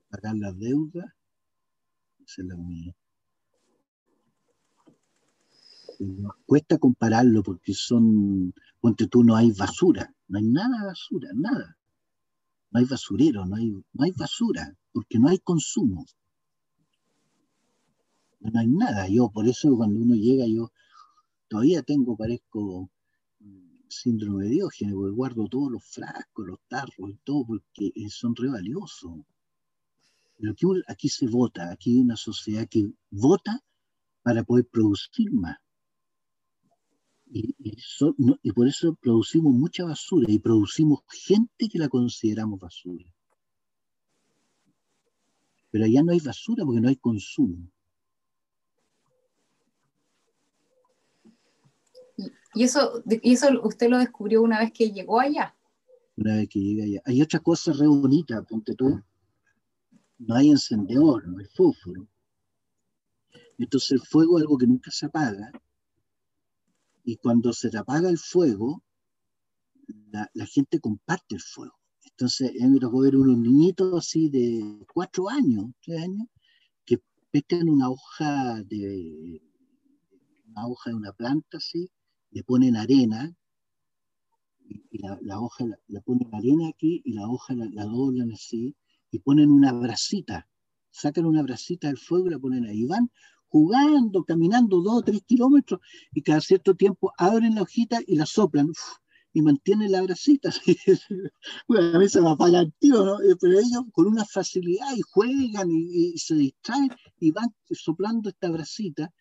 pagar 0.10 0.36
las 0.38 0.58
deudas, 0.60 1.06
hacer 2.24 2.46
la 2.46 2.56
comida 2.56 2.96
cuesta 6.46 6.78
compararlo 6.78 7.44
porque 7.44 7.74
son, 7.74 8.54
ponte 8.80 9.08
tú, 9.08 9.24
no 9.24 9.36
hay 9.36 9.52
basura, 9.52 10.14
no 10.28 10.38
hay 10.38 10.46
nada 10.46 10.80
de 10.80 10.86
basura, 10.86 11.30
nada. 11.34 11.78
No 12.72 12.80
hay 12.80 12.86
basurero, 12.86 13.46
no 13.46 13.56
hay, 13.56 13.72
no 13.72 14.04
hay 14.04 14.12
basura, 14.12 14.76
porque 14.92 15.20
no 15.20 15.30
hay 15.30 15.40
consumo. 15.40 16.06
No 18.40 18.60
hay 18.60 18.68
nada. 18.68 19.08
Yo, 19.08 19.30
por 19.30 19.48
eso 19.48 19.76
cuando 19.76 20.00
uno 20.00 20.16
llega, 20.16 20.46
yo 20.48 20.72
todavía 21.48 21.82
tengo, 21.82 22.16
parezco 22.16 22.90
síndrome 23.90 24.46
de 24.46 24.52
Diógenes, 24.52 24.94
porque 24.94 25.16
guardo 25.16 25.48
todos 25.48 25.72
los 25.72 25.84
frascos, 25.84 26.48
los 26.48 26.60
tarros 26.68 27.10
y 27.10 27.18
todo, 27.24 27.46
porque 27.46 27.92
son 28.10 28.36
re 28.36 28.50
valiosos. 28.50 29.12
Pero 30.38 30.52
aquí, 30.52 30.66
aquí 30.88 31.10
se 31.10 31.28
vota, 31.28 31.72
aquí 31.72 31.94
hay 31.94 32.00
una 32.00 32.16
sociedad 32.16 32.68
que 32.70 32.92
vota 33.10 33.64
para 34.22 34.44
poder 34.44 34.68
producir 34.68 35.32
más. 35.32 35.58
Y, 37.30 38.52
por 38.54 38.68
eso 38.68 38.96
producimos 38.96 39.54
mucha 39.54 39.84
basura 39.84 40.28
y 40.30 40.40
producimos 40.40 41.02
gente 41.10 41.68
que 41.68 41.80
la 41.80 41.90
consideramos 41.90 42.60
basura. 42.60 43.06
Pero 45.72 45.86
allá 45.86 46.04
no 46.04 46.14
hay 46.14 46.20
basura 46.20 46.64
porque 46.66 46.82
no 46.82 46.88
hay 46.88 46.96
consumo. 46.96 47.70
¿Y 52.54 52.64
eso, 52.64 53.04
y 53.08 53.34
eso 53.34 53.48
usted 53.64 53.90
lo 53.90 54.00
descubrió 54.00 54.42
una 54.42 54.60
vez 54.60 54.72
que 54.74 54.92
llegó 54.92 55.20
allá? 55.20 55.56
Una 56.16 56.36
vez 56.38 56.50
que 56.50 56.60
llegué 56.60 56.84
allá. 56.84 57.02
Hay 57.06 57.22
otra 57.22 57.40
cosa 57.40 57.72
re 57.74 57.88
bonita, 57.88 58.42
ponte 58.42 58.74
tú. 58.74 59.02
No 60.18 60.36
hay 60.36 60.50
encendedor, 60.50 61.28
no 61.28 61.38
hay 61.38 61.46
fósforo. 61.46 62.08
Entonces 63.60 63.92
el 63.92 64.02
fuego 64.02 64.38
es 64.38 64.44
algo 64.44 64.58
que 64.58 64.68
nunca 64.68 64.92
se 64.92 65.06
apaga 65.06 65.52
y 67.08 67.16
cuando 67.16 67.54
se 67.54 67.70
te 67.70 67.78
apaga 67.78 68.10
el 68.10 68.18
fuego, 68.18 68.84
la, 70.12 70.46
gente 70.46 70.82
comparte 70.82 71.36
el 71.36 71.42
fuego. 71.42 71.80
Es 72.02 72.12
Entonces, 72.12 72.52
a 72.62 72.66
mí 72.66 72.74
me 72.74 72.80
tocó 72.82 73.00
ver 73.00 73.16
unos 73.16 73.38
niñitos 73.38 73.94
así 73.98 74.30
de 74.30 74.86
cuatro 74.94 75.30
años, 75.30 75.68
tres 75.82 76.02
años, 76.02 76.28
que 76.84 77.02
pescan 77.32 77.70
una 77.70 77.90
hoja 77.90 78.62
de 78.64 79.42
una 80.48 80.68
hoja 80.68 80.90
de 80.90 80.96
una 80.98 81.14
planta 81.14 81.58
así, 81.58 81.90
le 82.38 82.44
ponen 82.44 82.76
arena, 82.76 83.36
y 84.92 85.00
la, 85.00 85.40
hoja 85.40 85.66
la, 85.88 86.02
ponen 86.02 86.30
arena 86.36 86.68
aquí 86.68 87.02
y 87.04 87.14
la 87.14 87.28
hoja 87.28 87.56
la, 87.56 87.86
doblan 87.86 88.32
así, 88.32 88.76
y 89.10 89.18
ponen 89.20 89.50
una 89.50 89.72
brasita, 89.74 90.48
sacan 90.92 91.26
una 91.26 91.42
brasita 91.42 91.88
del 91.88 91.98
fuego 91.98 92.28
y 92.28 92.30
la 92.30 92.38
ponen 92.38 92.66
ahí. 92.66 92.84
Y 92.84 92.86
van 92.86 93.10
jugando, 93.48 94.24
caminando 94.24 94.82
dos 94.82 95.00
o 95.00 95.02
tres 95.02 95.24
kilómetros, 95.26 95.80
y 96.14 96.22
cada 96.22 96.40
cierto 96.42 96.76
tiempo 96.76 97.12
abren 97.18 97.56
la 97.56 97.64
hojita 97.64 98.02
y 98.06 98.16
la 98.16 98.28
soplan. 98.28 98.72
y 99.34 99.42
mantienen 99.42 99.92
la 99.92 100.04
brasita. 100.04 100.52
bueno, 101.68 101.98
a 101.98 102.00
mí 102.00 102.08
se 102.08 102.22
me 102.22 102.30
apaga 102.30 102.60
el 102.60 102.74
tío, 102.74 103.04
¿no? 103.04 103.20
Eh, 103.22 103.36
pero 103.42 103.54
ellos 103.58 103.84
con 103.94 104.06
una 104.06 104.26
facilidad 104.26 104.96
y 104.96 105.02
juegan 105.02 105.72
y, 105.72 106.14
y, 106.14 106.18
se 106.20 106.36
distraen 106.36 106.90
y 107.20 107.32
van 107.32 107.50
soplando 107.72 108.30
esta 108.30 108.50
brasita 108.52 109.12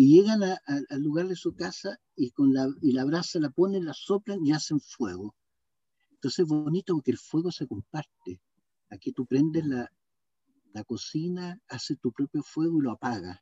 y 0.00 0.08
llegan 0.08 0.42
al 0.42 1.02
lugar 1.02 1.28
de 1.28 1.36
su 1.36 1.54
casa 1.54 2.00
y, 2.16 2.30
con 2.30 2.54
la, 2.54 2.66
y 2.80 2.92
la 2.92 3.04
brasa 3.04 3.38
la 3.38 3.50
ponen, 3.50 3.84
la 3.84 3.92
soplan 3.92 4.38
y 4.46 4.50
hacen 4.50 4.80
fuego. 4.80 5.34
Entonces 6.12 6.38
es 6.38 6.46
bonito 6.46 6.94
porque 6.94 7.10
el 7.10 7.18
fuego 7.18 7.52
se 7.52 7.66
comparte. 7.66 8.40
Aquí 8.88 9.12
tú 9.12 9.26
prendes 9.26 9.66
la, 9.66 9.92
la 10.72 10.84
cocina, 10.84 11.60
haces 11.68 12.00
tu 12.00 12.12
propio 12.12 12.42
fuego 12.42 12.78
y 12.78 12.82
lo 12.84 12.92
apagas. 12.92 13.40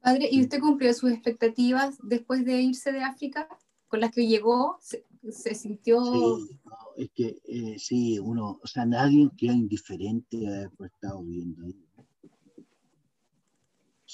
Padre, 0.00 0.28
¿y 0.30 0.40
usted 0.40 0.60
cumplió 0.60 0.94
sus 0.94 1.10
expectativas 1.10 1.98
después 2.04 2.44
de 2.44 2.62
irse 2.62 2.92
de 2.92 3.02
África? 3.02 3.48
¿Con 3.88 3.98
las 3.98 4.12
que 4.12 4.28
llegó? 4.28 4.78
¿Se, 4.80 5.54
sintió...? 5.56 6.00
Sí, 6.46 6.60
es 6.96 7.10
que 7.12 7.42
eh, 7.42 7.76
sí, 7.80 8.20
uno, 8.20 8.60
o 8.62 8.66
sea, 8.68 8.86
nadie 8.86 9.28
queda 9.36 9.54
indiferente 9.54 10.46
a 10.46 10.66
haber 10.66 10.92
estado 10.92 11.24
viviendo 11.24 11.64
ahí 11.64 11.74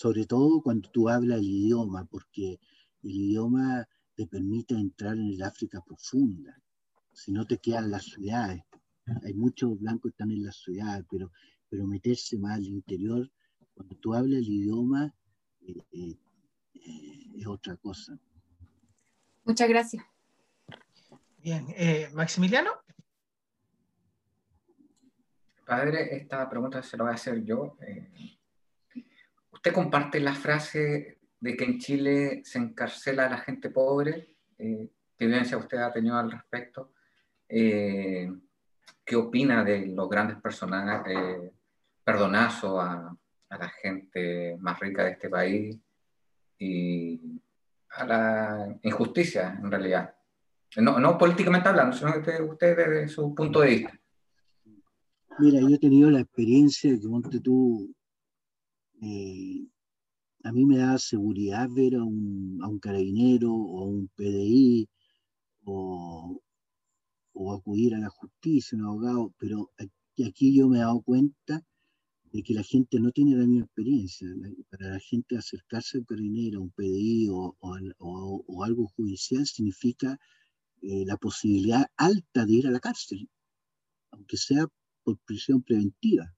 sobre 0.01 0.24
todo 0.24 0.62
cuando 0.62 0.88
tú 0.88 1.11
hablas 1.11 1.40
el 1.40 1.51
idioma, 1.51 2.07
porque 2.07 2.59
el 3.03 3.11
idioma 3.11 3.86
te 4.14 4.26
permite 4.26 4.74
entrar 4.74 5.14
en 5.14 5.28
el 5.28 5.42
África 5.42 5.82
profunda, 5.84 6.59
si 7.12 7.32
no 7.32 7.46
te 7.46 7.59
quedan 7.59 7.90
las 7.90 8.05
ciudades. 8.05 8.62
Hay 9.22 9.34
muchos 9.34 9.78
blancos 9.78 10.05
que 10.05 10.14
están 10.14 10.30
en 10.30 10.42
las 10.42 10.57
ciudades, 10.57 11.05
pero, 11.11 11.30
pero 11.68 11.86
meterse 11.86 12.38
más 12.38 12.57
al 12.57 12.64
interior, 12.64 13.30
cuando 13.74 13.94
tú 13.96 14.14
hablas 14.14 14.38
el 14.38 14.48
idioma, 14.48 15.14
eh, 15.61 15.74
eh, 15.92 16.18
eh, 16.72 17.32
es 17.36 17.46
otra 17.46 17.76
cosa. 17.76 18.18
Muchas 19.44 19.68
gracias. 19.68 20.03
Bien, 21.36 21.66
Maximiliano. 22.14 22.70
Padre, 25.66 26.16
esta 26.16 26.48
pregunta 26.48 26.82
se 26.82 26.96
la 26.96 27.03
voy 27.05 27.12
a 27.12 27.16
hacer 27.16 27.44
yo. 27.44 27.76
¿Usted 29.61 29.74
comparte 29.74 30.20
la 30.20 30.34
frase 30.34 31.18
de 31.38 31.54
que 31.54 31.64
en 31.64 31.78
Chile 31.78 32.40
se 32.46 32.58
encarcela 32.58 33.26
a 33.26 33.28
la 33.28 33.36
gente 33.36 33.68
pobre? 33.68 34.36
Eh, 34.56 34.88
¿Qué 35.18 35.24
evidencia 35.26 35.58
usted 35.58 35.76
ha 35.76 35.92
tenido 35.92 36.16
al 36.16 36.30
respecto? 36.30 36.94
Eh, 37.46 38.32
¿Qué 39.04 39.16
opina 39.16 39.62
de 39.62 39.84
los 39.88 40.08
grandes 40.08 40.38
personajes, 40.40 41.14
eh, 41.14 41.52
perdonazos 42.02 42.82
a, 42.82 43.14
la 43.50 43.68
gente 43.68 44.56
más 44.58 44.80
rica 44.80 45.04
de 45.04 45.11
este 45.11 45.28
país 45.28 45.76
y 46.58 47.20
a 47.90 48.06
la 48.06 48.78
injusticia, 48.80 49.58
en 49.62 49.70
realidad? 49.70 50.14
No, 50.78 51.18
políticamente 51.18 51.68
hablando, 51.68 51.94
sino 51.94 52.14
que 52.14 52.42
usted 52.42 52.76
desde 52.78 53.08
su 53.08 53.34
punto 53.34 53.61
de 53.61 53.68
vista. 53.68 54.00
Mira, 55.38 55.61
yo 55.61 55.68
he 55.68 55.78
tenido 55.78 56.11
la 56.11 56.20
experiencia 56.20 56.90
de 56.90 57.30
que 57.30 57.40
tú 57.40 57.94
eh, 59.01 59.66
a 60.44 60.53
mí 60.53 60.64
me 60.66 60.78
da 60.78 60.98
seguridad 60.98 61.68
ver 61.70 61.96
a 61.96 62.05
un, 62.05 62.78
carabinero 62.80 63.53
o 63.53 63.82
a 63.82 63.86
un 63.86 64.09
PDI 64.16 64.88
o, 65.64 66.40
acudir 67.57 67.94
a 67.94 67.98
la 67.98 68.11
justicia, 68.11 68.78
un 68.78 68.84
abogado, 68.84 69.34
pero 69.38 69.70
aquí, 70.26 70.55
yo 70.55 70.68
me 70.68 70.78
he 70.78 70.80
dado 70.80 71.03
cuenta 71.03 71.62
de 72.32 72.42
que 72.42 72.55
la 72.55 72.62
gente 72.62 73.01
no 73.01 73.11
tiene 73.12 73.36
la 73.36 73.46
misma 73.46 73.64
experiencia. 73.64 74.28
Para 74.70 74.90
la 74.90 75.01
gente 75.01 75.36
acercarse 75.36 75.96
a 75.96 76.01
un 76.01 76.07
carabinero, 76.07 76.59
a 76.59 76.62
un 76.62 76.70
PDI 76.70 77.28
o 77.30 78.64
algo 78.64 78.86
judicial 78.96 79.46
significa 79.46 80.18
eh, 80.82 81.05
la 81.05 81.16
posibilidad 81.18 81.86
alta 81.96 82.46
de 82.46 82.55
ir 82.55 82.66
a 82.66 82.70
la 82.70 82.80
cárcel, 82.80 83.28
aunque 84.12 84.38
sea 84.38 84.66
por 85.03 85.18
prisión 85.26 85.62
preventiva. 85.62 86.34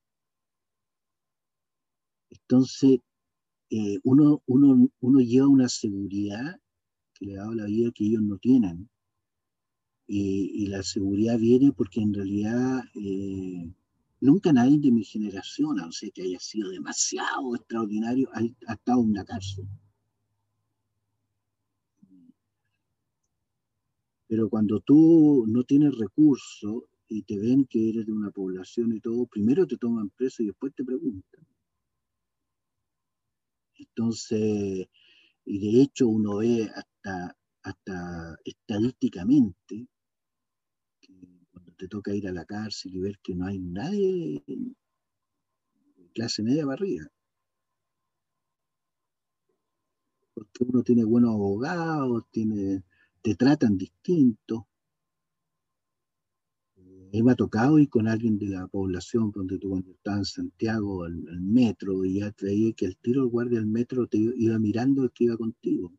Entonces, 2.33 2.99
eh, 3.71 3.99
uno, 4.05 4.43
uno, 4.47 4.89
uno, 5.01 5.21
lleva 5.21 5.49
una 5.49 5.69
seguridad 5.69 6.61
que 7.15 7.27
le 7.27 7.35
da 7.35 7.47
la 7.55 7.67
vida 7.67 7.93
que 7.95 8.05
ellos 8.05 8.23
no 8.23 8.39
tienen. 8.39 8.89
Y, 10.07 10.67
la 10.67 10.83
seguridad 10.83 11.39
viene 11.39 11.73
porque 11.73 12.01
en 12.01 12.13
realidad 12.15 12.83
eh, 12.95 13.71
nunca 14.21 14.53
nadie 14.53 14.79
de 14.79 14.93
mi 14.93 15.05
generación, 15.05 15.81
a 15.81 15.87
no 15.87 15.93
ser 15.93 16.13
que 16.13 16.23
haya 16.23 16.39
sido 16.39 16.71
demasiado 16.71 17.55
extraordinario, 17.55 18.29
ha, 18.33 18.41
ha 18.69 18.75
estado 18.75 19.01
en 19.03 19.11
una 19.11 19.25
cárcel. 19.25 19.67
Pero 24.27 24.49
cuando 24.49 24.81
tú 24.81 25.45
no 25.47 25.65
tienes 25.65 25.95
recursos 25.97 26.85
y 27.09 27.23
te 27.23 27.39
ven 27.39 27.67
que 27.67 27.91
eres 27.91 28.07
de 28.07 28.13
una 28.13 28.31
población 28.31 28.95
y 28.95 29.01
todo, 29.01 29.27
primero 29.27 29.67
te 29.67 29.77
toman 29.77 30.11
preso 30.11 30.43
y 30.43 30.47
después 30.47 30.75
te 30.75 30.85
preguntan. 30.85 31.45
Entonces, 33.83 34.89
y 35.45 35.59
de 35.59 35.83
hecho 35.83 36.09
uno 36.09 36.39
ve 36.39 36.71
hasta, 36.75 37.37
hasta 37.63 38.37
estadísticamente 38.45 39.89
que 41.01 41.13
cuando 41.51 41.73
te 41.73 41.89
toca 41.89 42.15
ir 42.15 42.29
a 42.29 42.33
la 42.33 42.45
cárcel 42.45 42.95
y 42.95 43.01
ver 43.01 43.19
que 43.23 43.35
no 43.35 43.47
hay 43.47 43.59
nadie 43.59 44.43
en 44.47 44.77
clase 46.15 46.43
media 46.43 46.65
para 46.65 46.75
arriba. 46.75 47.07
Porque 50.35 50.65
uno 50.65 50.83
tiene 50.83 51.05
buenos 51.05 51.35
abogados, 51.35 52.25
tiene, 52.31 52.85
te 53.21 53.35
tratan 53.35 53.77
distinto 53.77 54.69
me 57.21 57.33
ha 57.33 57.37
tocado 57.37 57.79
ir 57.79 57.91
con 57.91 58.09
alguien 58.09 58.39
de 58.39 58.47
la 58.49 58.67
población, 58.69 59.33
donde 59.33 59.59
tú 59.59 59.69
cuando 59.69 59.91
estaba 59.93 60.17
en 60.19 60.25
Santiago, 60.25 61.05
al, 61.05 61.41
metro, 61.43 62.05
y 62.07 62.21
ya 62.21 62.33
creí 62.33 62.73
que 62.73 62.87
el 62.87 62.97
tiro 62.97 63.23
el 63.23 63.29
guardia 63.29 63.59
del 63.59 63.67
metro 63.69 64.07
te 64.07 64.17
iba 64.19 64.59
mirando 64.59 65.05
el 65.05 65.11
que 65.13 65.25
iba 65.25 65.37
contigo. 65.37 65.93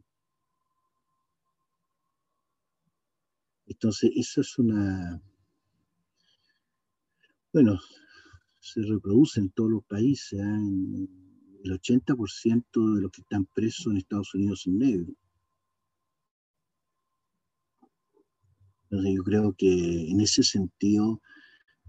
Entonces, 3.68 4.11
eso 4.16 4.41
es 4.41 4.57
una... 4.57 5.22
Bueno, 7.51 7.80
se 8.59 8.82
reproduce 8.82 9.39
en 9.39 9.51
todos 9.51 9.70
los 9.70 9.84
países. 9.86 10.39
¿eh? 10.39 11.07
El 11.64 11.72
80% 11.80 12.95
de 12.95 13.01
los 13.01 13.11
que 13.11 13.22
están 13.22 13.45
presos 13.45 13.88
en 13.88 13.97
Estados 13.97 14.34
Unidos 14.34 14.61
son 14.61 14.80
negros. 14.80 15.16
Entonces 18.93 19.15
yo 19.15 19.23
creo 19.23 19.55
que 19.57 20.11
en 20.11 20.21
ese 20.21 20.43
sentido 20.43 21.19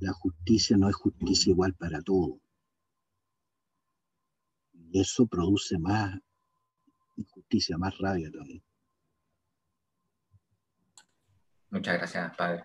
la 0.01 0.15
justicia 0.15 0.75
no 0.79 0.89
es 0.89 0.97
justicia 0.97 1.51
igual 1.51 1.75
para 1.75 2.01
todos. 2.01 2.39
Y 4.73 5.01
eso 5.01 5.27
produce 5.27 5.79
más 5.79 6.19
injusticia, 7.19 7.77
más 7.77 7.99
rabia 7.99 8.31
también. 8.31 8.63
Muchas 11.69 11.99
gracias, 11.99 12.35
padre. 12.39 12.65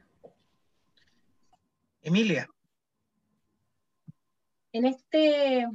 Emilia. 2.01 2.47
En 4.71 4.85
este 4.85 5.67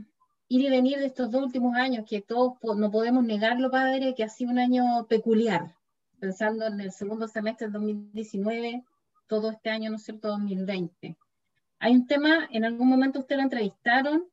ir 0.48 0.60
y 0.62 0.70
venir 0.70 1.00
de 1.00 1.06
estos 1.06 1.30
dos 1.30 1.42
últimos 1.42 1.76
años, 1.76 2.06
que 2.08 2.22
todos 2.22 2.56
no 2.78 2.90
podemos 2.90 3.24
negarlo, 3.24 3.70
padre, 3.70 4.14
que 4.14 4.24
ha 4.24 4.30
sido 4.30 4.52
un 4.52 4.58
año 4.58 5.06
peculiar, 5.06 5.76
pensando 6.24 6.66
en 6.66 6.80
el 6.80 6.90
segundo 6.90 7.28
semestre 7.28 7.66
del 7.66 7.74
2019, 7.74 8.82
todo 9.26 9.50
este 9.50 9.68
año, 9.68 9.90
¿no 9.90 9.96
es 9.96 10.04
cierto?, 10.04 10.28
2020. 10.28 11.18
Hay 11.80 11.94
un 11.94 12.06
tema, 12.06 12.48
en 12.50 12.64
algún 12.64 12.88
momento 12.88 13.18
usted 13.18 13.36
lo 13.36 13.42
entrevistaron 13.42 14.24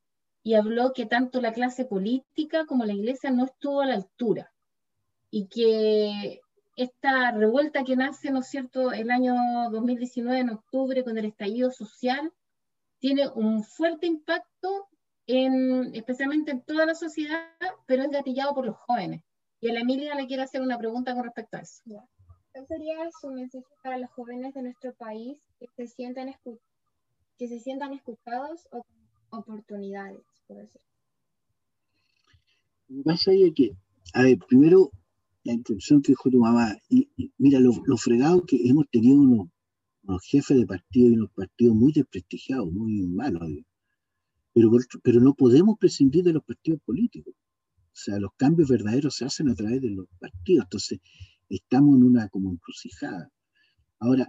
y 0.41 0.53
habló 0.53 0.93
que 0.93 1.05
tanto 1.05 1.41
la 1.41 1.51
clase 1.51 1.83
política 1.83 2.65
como 2.65 2.85
la 2.85 2.93
iglesia 2.93 3.29
no 3.31 3.43
estuvo 3.43 3.81
a 3.81 3.87
la 3.87 3.95
altura 3.95 4.53
y 5.29 5.47
que 5.47 6.39
esta 6.77 7.31
revuelta 7.31 7.83
que 7.83 7.97
nace, 7.97 8.31
¿no 8.31 8.39
es 8.39 8.47
cierto?, 8.47 8.93
el 8.93 9.11
año 9.11 9.35
2019, 9.69 10.39
en 10.39 10.49
octubre, 10.51 11.03
con 11.03 11.17
el 11.17 11.25
estallido 11.25 11.71
social, 11.71 12.31
tiene 12.99 13.27
un 13.27 13.65
fuerte 13.65 14.07
impacto, 14.07 14.87
en, 15.27 15.93
especialmente 15.93 16.51
en 16.51 16.61
toda 16.61 16.85
la 16.85 16.95
sociedad, 16.95 17.49
pero 17.85 18.03
es 18.03 18.11
gatillado 18.11 18.55
por 18.55 18.65
los 18.65 18.77
jóvenes. 18.77 19.21
Y 19.61 19.69
a 19.69 19.73
la 19.73 19.81
Emilia 19.81 20.15
le 20.15 20.25
quiero 20.27 20.43
hacer 20.43 20.61
una 20.61 20.77
pregunta 20.77 21.13
con 21.13 21.23
respecto 21.23 21.57
a 21.57 21.61
eso. 21.61 21.81
¿Cuál 22.51 22.67
sería 22.67 22.95
su 23.21 23.29
mensaje 23.29 23.63
para 23.83 23.97
los 23.99 24.09
jóvenes 24.11 24.53
de 24.55 24.63
nuestro 24.63 24.93
país 24.95 25.37
que 25.59 25.67
se 25.75 25.87
sientan, 25.87 26.27
escu- 26.29 26.59
que 27.37 27.47
se 27.47 27.59
sientan 27.59 27.93
escuchados 27.93 28.67
o 28.71 28.83
oportunidades, 29.29 30.21
por 30.47 30.57
decir. 30.57 30.81
Pasa 33.05 33.31
es 33.31 33.53
que, 33.55 33.71
a 34.13 34.23
ver, 34.23 34.37
primero, 34.49 34.91
la 35.43 35.53
introducción 35.53 36.01
que 36.01 36.11
dijo 36.11 36.29
tu 36.29 36.39
mamá, 36.39 36.75
y, 36.89 37.09
y 37.15 37.31
mira, 37.37 37.59
lo, 37.59 37.71
lo 37.85 37.97
fregado 37.97 38.43
que 38.45 38.57
hemos 38.67 38.89
tenido 38.89 39.15
unos, 39.21 39.47
unos 40.03 40.21
jefes 40.25 40.57
de 40.57 40.65
partido 40.65 41.07
y 41.09 41.13
unos 41.13 41.31
partidos 41.31 41.75
muy 41.75 41.93
desprestigiados, 41.93 42.69
muy 42.71 43.07
malos, 43.07 43.47
pero 45.03 45.21
no 45.21 45.33
podemos 45.33 45.77
prescindir 45.79 46.23
de 46.25 46.33
los 46.33 46.43
partidos 46.43 46.81
políticos. 46.81 47.33
O 48.01 48.03
sea, 48.03 48.19
los 48.19 48.31
cambios 48.35 48.69
verdaderos 48.69 49.15
se 49.15 49.25
hacen 49.25 49.49
a 49.49 49.55
través 49.55 49.79
de 49.81 49.91
los 49.91 50.07
partidos. 50.19 50.65
Entonces, 50.65 50.99
estamos 51.49 51.97
en 51.97 52.03
una 52.03 52.27
como 52.29 52.51
encrucijada. 52.51 53.31
Ahora, 53.99 54.27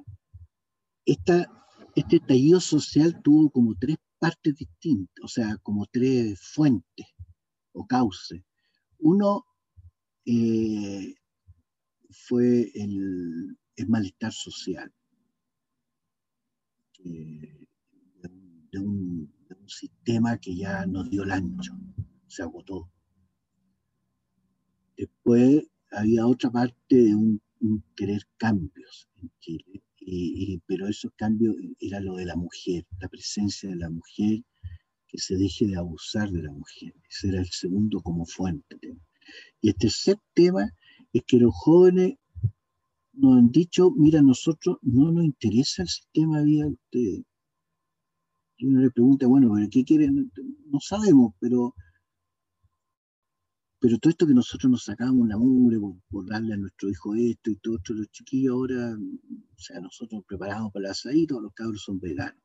este 1.06 2.16
estallido 2.16 2.60
social 2.60 3.22
tuvo 3.22 3.50
como 3.50 3.74
tres 3.78 3.96
partes 4.18 4.54
distintas, 4.56 5.24
o 5.24 5.28
sea, 5.28 5.56
como 5.62 5.86
tres 5.90 6.38
fuentes 6.54 7.06
o 7.72 7.86
cauces. 7.86 8.42
Uno 8.98 9.44
eh, 10.26 11.14
fue 12.10 12.70
el, 12.74 13.56
malestar 13.88 14.32
social 14.32 14.92
eh, 17.04 17.66
de 18.70 18.78
un- 18.78 19.26
de 19.48 19.54
un 19.56 19.68
sistema 19.68 20.38
que 20.38 20.54
ya 20.54 20.86
nos 20.86 21.10
dio 21.10 21.24
el 21.24 21.32
ancho, 21.32 21.72
se 22.28 22.42
agotó. 22.42 22.91
Después 25.02 25.64
había 25.90 26.28
otra 26.28 26.48
parte 26.52 26.94
de 27.06 27.14
un, 27.16 27.40
querer 27.96 28.22
cambios 28.36 29.08
en 29.20 29.30
Chile, 29.40 29.82
y- 29.98 30.58
pero 30.68 30.86
esos 30.86 31.10
cambios 31.16 31.56
era 31.80 31.98
lo 32.00 32.14
de 32.16 32.26
la 32.26 32.36
mujer, 32.36 32.86
la 33.00 33.08
presencia 33.08 33.68
de 33.70 33.76
la 33.84 33.90
mujer, 33.90 34.44
que 35.08 35.18
se 35.18 35.36
deje 35.36 35.66
de 35.66 35.76
abusar 35.76 36.30
de 36.30 36.42
la 36.44 36.52
mujer. 36.52 36.94
Ese 37.10 37.28
era 37.30 37.40
el 37.40 37.50
segundo 37.50 38.00
como 38.00 38.24
fuente. 38.26 38.76
Y 39.60 39.70
el 39.70 39.74
tercer 39.74 40.18
tema 40.34 40.70
es 41.12 41.22
que 41.26 41.38
los 41.38 41.52
jóvenes 41.52 42.14
nos 43.14 43.38
han 43.38 43.50
dicho, 43.50 43.90
mira, 43.90 44.20
a 44.20 44.22
nosotros 44.22 44.78
no 44.82 45.10
nos 45.10 45.24
interesa 45.24 45.82
el 45.82 45.88
sistema 45.88 46.38
de 46.38 46.44
vida 46.44 46.64
de 46.66 46.70
ustedes. 46.80 47.22
Y 48.56 48.66
uno 48.66 48.80
le 48.82 48.90
pregunta, 48.92 49.26
bueno, 49.26 49.50
¿pero 49.52 49.68
qué 49.68 49.84
quieren? 49.84 50.30
No 50.66 50.78
sabemos, 50.80 51.34
pero, 51.40 51.74
pero 53.82 53.98
todo 53.98 54.12
esto 54.12 54.28
que 54.28 54.34
nosotros 54.34 54.70
nos 54.70 54.84
sacamos 54.84 55.26
la 55.26 55.36
mugre 55.36 55.76
por, 56.08 56.24
darle 56.24 56.54
a 56.54 56.56
nuestro 56.56 56.88
hijo 56.88 57.16
esto 57.16 57.50
y 57.50 57.56
todo 57.56 57.78
esto, 57.78 57.94
los 57.94 58.08
chiquillos 58.12 58.52
ahora, 58.52 58.96
o 58.96 59.58
sea, 59.58 59.80
nosotros 59.80 60.22
preparamos 60.24 60.70
para 60.72 60.84
el 60.84 60.90
asadito, 60.92 61.40
los 61.40 61.52
cabros 61.52 61.82
son 61.82 61.98
veganos. 61.98 62.40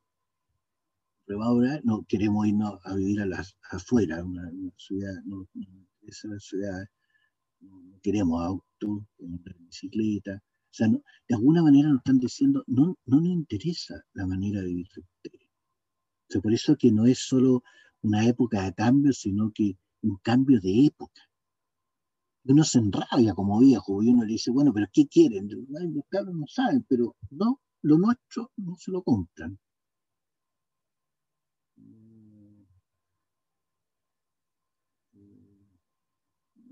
Pero 1.26 1.44
ahora 1.44 1.80
no 1.84 2.04
queremos 2.08 2.44
irnos 2.48 2.80
a 2.82 2.96
vivir 2.96 3.20
a 3.20 3.26
las, 3.26 3.56
afuera, 3.70 4.24
una, 4.24 4.50
una 4.50 4.72
ciudad, 4.76 5.14
no, 5.26 5.46
la 6.02 6.40
ciudad, 6.40 6.84
no, 7.60 8.00
queremos 8.02 8.42
autos, 8.44 9.04
queremos 9.16 9.68
bicicleta. 9.68 10.42
O 10.42 10.72
sea, 10.74 10.88
de 10.88 11.34
alguna 11.36 11.62
manera 11.62 11.88
nos 11.90 11.98
están 11.98 12.18
diciendo, 12.18 12.64
no, 12.66 12.98
no 13.06 13.20
nos 13.20 13.30
interesa 13.30 13.94
la 14.12 14.26
manera 14.26 14.60
de 14.60 14.66
vivir. 14.66 14.88
O 14.96 15.02
sea, 16.30 16.40
por 16.40 16.52
eso 16.52 16.76
que 16.76 16.90
no 16.90 17.06
es 17.06 17.20
solo 17.20 17.62
una 18.02 18.26
época 18.26 18.64
de 18.64 18.74
cambio, 18.74 19.12
sino 19.12 19.52
que 19.54 19.78
un 20.02 20.16
cambio 20.16 20.60
de 20.60 20.86
época. 20.86 21.27
Uno 22.48 22.64
se 22.64 22.78
enrabia 22.78 23.34
como 23.34 23.60
viejo, 23.60 24.02
y 24.02 24.08
uno 24.08 24.24
le 24.24 24.32
dice, 24.32 24.50
bueno, 24.50 24.72
pero 24.72 24.86
¿qué 24.92 25.06
quieren? 25.06 25.48
Los 25.48 26.26
no 26.34 26.46
saben, 26.48 26.84
pero 26.88 27.14
no, 27.30 27.60
lo 27.82 27.98
nuestro 27.98 28.50
no 28.56 28.76
se 28.76 28.90
lo 28.90 29.02
compran. 29.02 29.58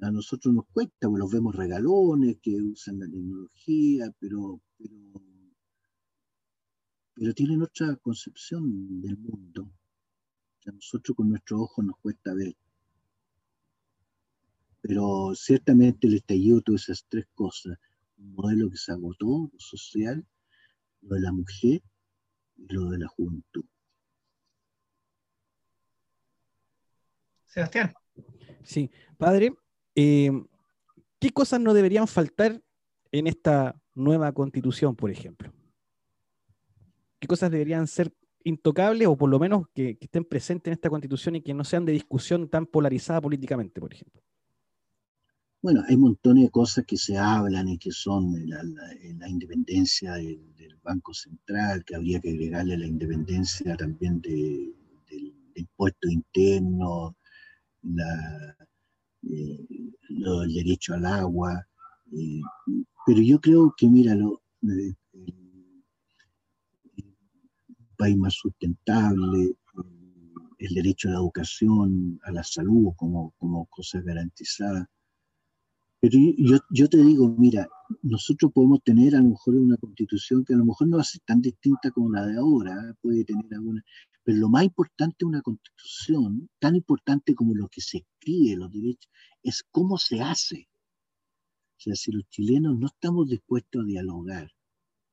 a 0.02 0.10
nosotros 0.10 0.54
nos 0.54 0.66
cuesta, 0.66 1.08
los 1.08 1.30
vemos 1.32 1.56
regalones 1.56 2.38
que 2.40 2.54
usan 2.60 2.98
la 3.00 3.06
tecnología, 3.06 4.12
pero, 4.20 4.60
pero, 4.76 4.94
pero 7.14 7.34
tienen 7.34 7.62
otra 7.62 7.96
concepción 7.96 9.00
del 9.00 9.16
mundo 9.18 9.70
a 10.66 10.72
nosotros 10.72 11.16
con 11.16 11.30
nuestros 11.30 11.60
ojos 11.60 11.84
nos 11.84 11.96
cuesta 11.98 12.34
ver. 12.34 12.54
Pero 14.86 15.32
ciertamente 15.34 16.06
el 16.06 16.14
estallido 16.14 16.60
tuvo 16.60 16.76
esas 16.76 17.04
tres 17.08 17.26
cosas, 17.34 17.76
un 18.18 18.34
modelo 18.34 18.70
que 18.70 18.76
se 18.76 18.92
agotó, 18.92 19.50
lo 19.52 19.58
social, 19.58 20.24
lo 21.00 21.16
de 21.16 21.20
la 21.20 21.32
mujer 21.32 21.82
y 22.56 22.72
lo 22.72 22.90
de 22.90 22.98
la 22.98 23.08
juventud. 23.08 23.64
Sebastián. 27.46 27.94
Sí, 28.62 28.90
padre, 29.18 29.54
eh, 29.96 30.30
¿qué 31.18 31.30
cosas 31.30 31.60
no 31.60 31.74
deberían 31.74 32.06
faltar 32.06 32.62
en 33.10 33.26
esta 33.26 33.80
nueva 33.94 34.32
constitución, 34.32 34.94
por 34.94 35.10
ejemplo? 35.10 35.52
¿Qué 37.18 37.26
cosas 37.26 37.50
deberían 37.50 37.88
ser 37.88 38.12
intocables 38.44 39.08
o 39.08 39.16
por 39.16 39.30
lo 39.30 39.40
menos 39.40 39.66
que, 39.74 39.96
que 39.96 40.04
estén 40.04 40.24
presentes 40.24 40.68
en 40.70 40.74
esta 40.74 40.90
constitución 40.90 41.34
y 41.34 41.42
que 41.42 41.54
no 41.54 41.64
sean 41.64 41.84
de 41.84 41.92
discusión 41.92 42.48
tan 42.48 42.66
polarizada 42.66 43.20
políticamente, 43.20 43.80
por 43.80 43.92
ejemplo? 43.92 44.22
Bueno, 45.66 45.82
hay 45.88 45.96
montones 45.96 46.44
de 46.44 46.50
cosas 46.50 46.84
que 46.86 46.96
se 46.96 47.18
hablan 47.18 47.66
y 47.68 47.76
que 47.76 47.90
son 47.90 48.48
la, 48.48 48.62
la- 48.62 49.28
independencia 49.28 50.12
del, 50.12 50.54
del 50.54 50.76
Banco 50.80 51.12
Central, 51.12 51.84
que 51.84 51.96
habría 51.96 52.20
que 52.20 52.30
agregarle 52.30 52.78
la 52.78 52.86
independencia 52.86 53.76
también 53.76 54.20
de- 54.20 54.72
del 55.10 55.34
impuesto 55.56 56.08
interno, 56.08 57.16
eh, 59.30 59.66
lo 60.08 60.40
del 60.40 60.54
derecho 60.54 60.94
al 60.94 61.04
agua. 61.06 61.66
eh, 62.12 62.40
pero 63.06 63.20
yo 63.22 63.40
creo 63.40 63.74
que, 63.76 63.86
míralo, 63.88 64.42
eh, 64.62 64.94
un 65.14 65.82
país 67.96 68.16
más 68.16 68.34
sustentable, 68.34 69.44
eh, 69.46 69.54
el 70.58 70.74
derecho 70.74 71.08
a 71.08 71.12
la 71.12 71.18
educación, 71.18 72.18
a 72.24 72.30
la 72.32 72.42
salud 72.44 72.92
como 72.96 73.66
cosas 73.66 74.04
garantizadas. 74.04 74.86
Pero 76.08 76.20
yo- 76.38 76.60
yo, 76.70 76.88
te 76.88 76.98
digo, 77.02 77.34
mira, 77.36 77.66
nosotros 78.02 78.52
podemos 78.52 78.80
tener 78.84 79.16
a 79.16 79.18
lo 79.18 79.30
mejor 79.30 79.56
una 79.56 79.76
constitución 79.76 80.44
que 80.44 80.54
a 80.54 80.56
lo 80.56 80.64
mejor 80.64 80.86
no 80.86 80.98
va 80.98 81.02
a 81.02 81.04
ser 81.04 81.20
tan 81.26 81.40
distinta 81.40 81.90
como 81.90 82.12
la 82.12 82.24
de 82.24 82.36
ahora, 82.36 82.74
¿eh? 82.74 82.94
puede 83.02 83.24
tener 83.24 83.52
alguna, 83.52 83.84
pero 84.22 84.38
lo 84.38 84.48
más 84.48 84.62
importante 84.62 85.16
de 85.18 85.26
una 85.26 85.42
constitución, 85.42 86.48
tan 86.60 86.76
importante 86.76 87.34
como 87.34 87.56
lo 87.56 87.66
que 87.66 87.80
se 87.80 87.98
escribe, 87.98 88.54
los 88.54 88.70
derechos, 88.70 89.10
es 89.42 89.64
cómo 89.72 89.98
se 89.98 90.20
hace. 90.20 90.68
O 91.76 91.80
sea, 91.80 91.96
si 91.96 92.12
los 92.12 92.22
chilenos 92.28 92.78
no 92.78 92.86
estamos 92.86 93.28
dispuestos 93.28 93.82
a 93.82 93.86
dialogar, 93.86 94.52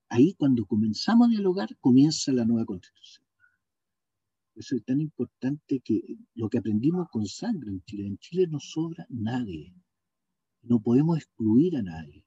ahí 0.10 0.36
cuando 0.36 0.68
comenzamos 0.68 1.26
a 1.28 1.32
dialogar 1.32 1.76
comienza 1.80 2.32
la 2.32 2.46
nueva 2.46 2.66
constitución. 2.66 3.26
Eso 4.54 4.76
es 4.76 4.86
tan 4.86 5.02
importante 5.02 5.80
que 5.80 6.04
lo 6.36 6.50
que 6.50 6.60
aprendimos 6.60 7.08
con 7.10 7.26
sangre 7.26 7.72
en 7.72 7.82
Chile, 7.82 8.06
en 8.06 8.20
Chile 8.20 8.46
no 8.46 8.60
sobra 8.60 9.08
nadie. 9.10 9.74
No 10.64 10.82
podemos 10.82 11.18
excluir 11.18 11.78
a 11.78 11.82
nadie. 11.82 12.26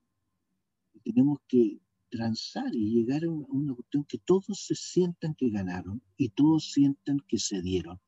Tenemos 1.02 1.38
que 1.48 1.80
transar 2.10 2.74
y 2.74 2.94
llegar 2.94 3.24
a 3.24 3.30
una, 3.30 3.74
cuestión 3.74 4.04
que 4.04 4.18
todos 4.18 4.46
se 4.66 4.74
sientan 4.74 5.34
que 5.34 5.50
ganaron 5.50 6.02
y 6.16 6.30
todos 6.30 6.72
sientan 6.72 7.18
que 7.26 7.38
se 7.38 7.62
dieron. 7.62 7.98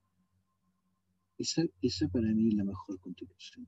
Esa, 1.39 1.63
esa 1.83 2.09
para 2.09 2.29
mí 2.29 2.49
es 2.49 2.55
la 2.55 2.65
mejor 2.65 2.99
constitución. 3.01 3.67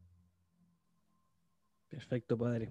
Perfecto, 1.88 2.36
padre. 2.36 2.70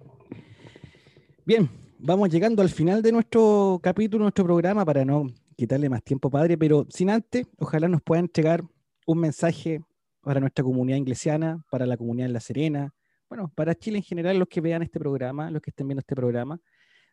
Bien, 1.44 1.68
vamos 1.98 2.30
llegando 2.30 2.62
al 2.62 2.68
final 2.68 3.02
de 3.02 3.12
nuestro 3.12 3.80
capítulo, 3.82 4.24
nuestro 4.24 4.44
programa, 4.44 4.84
para 4.84 5.04
no 5.04 5.26
quitarle 5.56 5.88
más 5.88 6.02
tiempo, 6.02 6.30
padre, 6.30 6.56
pero 6.56 6.86
sin 6.90 7.10
antes, 7.10 7.46
ojalá 7.58 7.88
nos 7.88 8.02
pueda 8.02 8.20
entregar 8.20 8.64
un 9.06 9.18
mensaje 9.18 9.82
para 10.22 10.40
nuestra 10.40 10.64
comunidad 10.64 10.98
inglesiana, 10.98 11.64
para 11.70 11.86
la 11.86 11.96
comunidad 11.96 12.26
en 12.26 12.32
La 12.32 12.40
Serena, 12.40 12.94
bueno, 13.30 13.52
para 13.54 13.76
Chile 13.76 13.98
en 13.98 14.02
general, 14.02 14.38
los 14.38 14.48
que 14.48 14.60
vean 14.60 14.82
este 14.82 14.98
programa, 14.98 15.52
los 15.52 15.62
que 15.62 15.70
estén 15.70 15.86
viendo 15.86 16.00
este 16.00 16.16
programa 16.16 16.60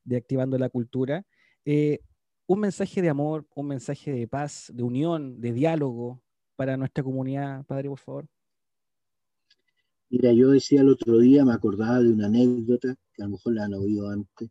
de 0.04 0.18
Activando 0.18 0.58
la 0.58 0.68
Cultura, 0.68 1.24
eh, 1.64 2.00
un 2.48 2.60
mensaje 2.60 3.04
de 3.04 3.10
amor, 3.10 3.46
un 3.56 3.68
mensaje 3.68 4.12
de 4.12 4.28
paz, 4.28 4.72
de 4.74 4.82
unión, 4.82 5.40
de 5.40 5.54
diálogo 5.54 6.24
para 6.56 6.76
nuestra 6.76 7.04
comunidad, 7.04 7.64
padre, 7.68 7.90
por 7.90 8.00
favor. 8.00 8.28
Mira, 10.10 10.34
yo 10.34 10.50
decía 10.50 10.82
el 10.82 10.90
otro 10.90 11.20
día, 11.20 11.46
me 11.46 11.54
acordaba 11.54 12.00
de 12.00 12.12
una 12.12 12.26
anécdota, 12.26 12.96
que 13.14 13.22
a 13.22 13.26
lo 13.26 13.34
mejor 13.34 13.54
la 13.54 13.66
han 13.66 13.76
oído 13.76 14.10
antes, 14.10 14.50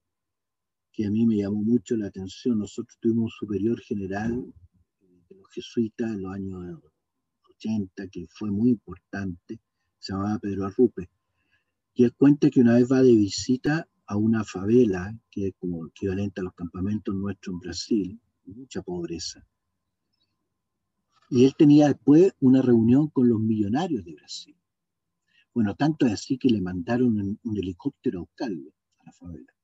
que 0.92 1.04
a 1.04 1.10
mí 1.10 1.26
me 1.26 1.36
llamó 1.36 1.64
mucho 1.64 1.96
la 1.96 2.06
atención. 2.06 2.60
Nosotros 2.60 2.96
tuvimos 3.00 3.24
un 3.24 3.30
superior 3.30 3.80
general 3.80 4.54
de 5.00 5.34
los 5.34 5.50
jesuitas 5.52 6.12
en 6.12 6.22
los 6.22 6.32
años 6.32 6.80
80, 7.56 8.06
que 8.06 8.26
fue 8.28 8.52
muy 8.52 8.70
importante, 8.70 9.58
se 9.98 10.12
llamaba 10.12 10.38
Pedro 10.38 10.66
Arrupe. 10.66 11.10
Y 11.98 12.04
él 12.04 12.14
cuenta 12.14 12.50
que 12.50 12.60
una 12.60 12.74
vez 12.74 12.92
va 12.92 13.02
de 13.02 13.16
visita 13.16 13.88
a 14.06 14.18
una 14.18 14.44
favela, 14.44 15.18
que 15.30 15.48
es 15.48 15.54
como 15.58 15.86
equivalente 15.86 16.42
a 16.42 16.44
los 16.44 16.52
campamentos 16.52 17.14
nuestros 17.14 17.54
en 17.54 17.58
Brasil, 17.58 18.20
mucha 18.44 18.82
pobreza. 18.82 19.46
Y 21.30 21.46
él 21.46 21.54
tenía 21.56 21.88
después 21.88 22.34
una 22.38 22.60
reunión 22.60 23.08
con 23.08 23.30
los 23.30 23.40
millonarios 23.40 24.04
de 24.04 24.12
Brasil. 24.12 24.54
Bueno, 25.54 25.74
tanto 25.74 26.04
es 26.04 26.12
así 26.12 26.36
que 26.36 26.50
le 26.50 26.60
mandaron 26.60 27.18
un, 27.18 27.40
un 27.42 27.56
helicóptero 27.56 28.18
a 28.18 28.22
buscarlo 28.24 28.74
a 28.98 29.04
la 29.06 29.12
favela. 29.12 29.54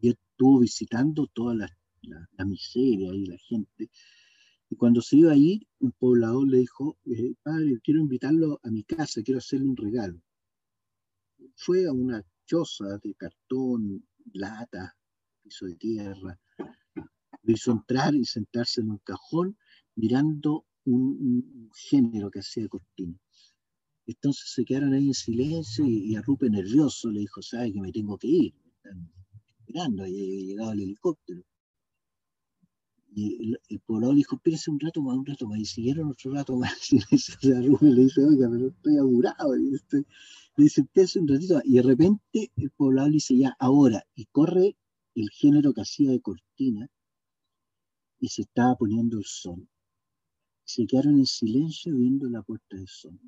Y 0.00 0.10
él 0.10 0.18
estuvo 0.30 0.60
visitando 0.60 1.26
toda 1.26 1.56
la, 1.56 2.46
miseria 2.46 3.12
y 3.12 3.26
la 3.26 3.38
gente. 3.38 3.90
Y 4.70 4.76
cuando 4.76 5.02
se 5.02 5.16
iba 5.16 5.32
ahí, 5.32 5.66
un 5.80 5.90
poblador 5.90 6.48
le 6.48 6.58
dijo, 6.58 6.96
eh, 7.06 7.34
padre, 7.42 7.80
quiero 7.82 7.98
invitarlo 7.98 8.60
a 8.62 8.70
mi 8.70 8.84
casa, 8.84 9.20
quiero 9.24 9.38
hacerle 9.38 9.66
un 9.66 9.76
regalo. 9.76 10.22
Fue 11.56 11.86
a 11.86 11.92
una 11.92 12.24
choza 12.46 12.98
de 13.02 13.14
cartón, 13.14 14.04
lata, 14.32 14.96
piso 15.42 15.66
de 15.66 15.74
tierra. 15.76 16.38
Lo 17.42 17.52
hizo 17.52 17.72
entrar 17.72 18.14
y 18.14 18.24
sentarse 18.24 18.80
en 18.80 18.90
un 18.90 18.98
cajón 18.98 19.56
mirando 19.94 20.66
un, 20.84 21.70
género 21.74 22.30
que 22.30 22.40
hacía 22.40 22.68
cortina. 22.68 23.18
Entonces 24.06 24.52
se 24.52 24.64
quedaron 24.64 24.94
ahí 24.94 25.08
en 25.08 25.14
silencio 25.14 25.84
y, 25.86 26.12
y 26.12 26.16
a 26.16 26.22
Rupe 26.22 26.50
nervioso 26.50 27.10
le 27.10 27.20
dijo, 27.20 27.40
sabe 27.42 27.72
que 27.72 27.80
me 27.80 27.92
tengo 27.92 28.18
que 28.18 28.28
ir. 28.28 28.54
Me 28.62 28.70
están 28.70 29.12
esperando, 29.60 30.06
y 30.06 30.20
había 30.20 30.40
llegado 30.40 30.72
el 30.72 30.80
helicóptero. 30.80 31.42
Y 33.14 33.50
el, 33.50 33.60
el 33.68 33.80
poblador 33.80 34.16
dijo, 34.16 34.36
espérese 34.36 34.70
un 34.70 34.80
rato 34.80 35.02
más, 35.02 35.16
un 35.16 35.26
rato 35.26 35.46
más. 35.46 35.58
Y 35.58 35.66
siguieron 35.66 36.10
otro 36.10 36.32
rato 36.32 36.56
más. 36.56 36.90
Y 37.42 37.52
a 37.52 37.60
Rubén 37.60 37.94
le 37.94 38.02
dice, 38.04 38.24
oiga, 38.24 38.48
pero 38.50 38.68
estoy 38.68 38.96
apurado. 38.96 39.56
Y 39.58 39.74
estoy... 39.74 40.06
Le 40.56 40.64
dice, 40.64 40.82
espérese 40.82 41.18
un 41.18 41.28
ratito. 41.28 41.60
Y 41.64 41.74
de 41.74 41.82
repente 41.82 42.52
el 42.56 42.70
poblador 42.70 43.10
le 43.10 43.14
dice, 43.14 43.36
ya, 43.36 43.56
ahora. 43.58 44.04
Y 44.14 44.26
corre 44.26 44.76
el 45.14 45.30
género 45.30 45.72
que 45.72 45.82
hacía 45.82 46.10
de 46.10 46.20
cortina. 46.20 46.88
Y 48.18 48.28
se 48.28 48.42
estaba 48.42 48.76
poniendo 48.76 49.18
el 49.18 49.24
sol. 49.24 49.68
Se 50.64 50.86
quedaron 50.86 51.18
en 51.18 51.26
silencio 51.26 51.96
viendo 51.96 52.28
la 52.28 52.42
puerta 52.42 52.76
del 52.76 52.88
sol. 52.88 53.18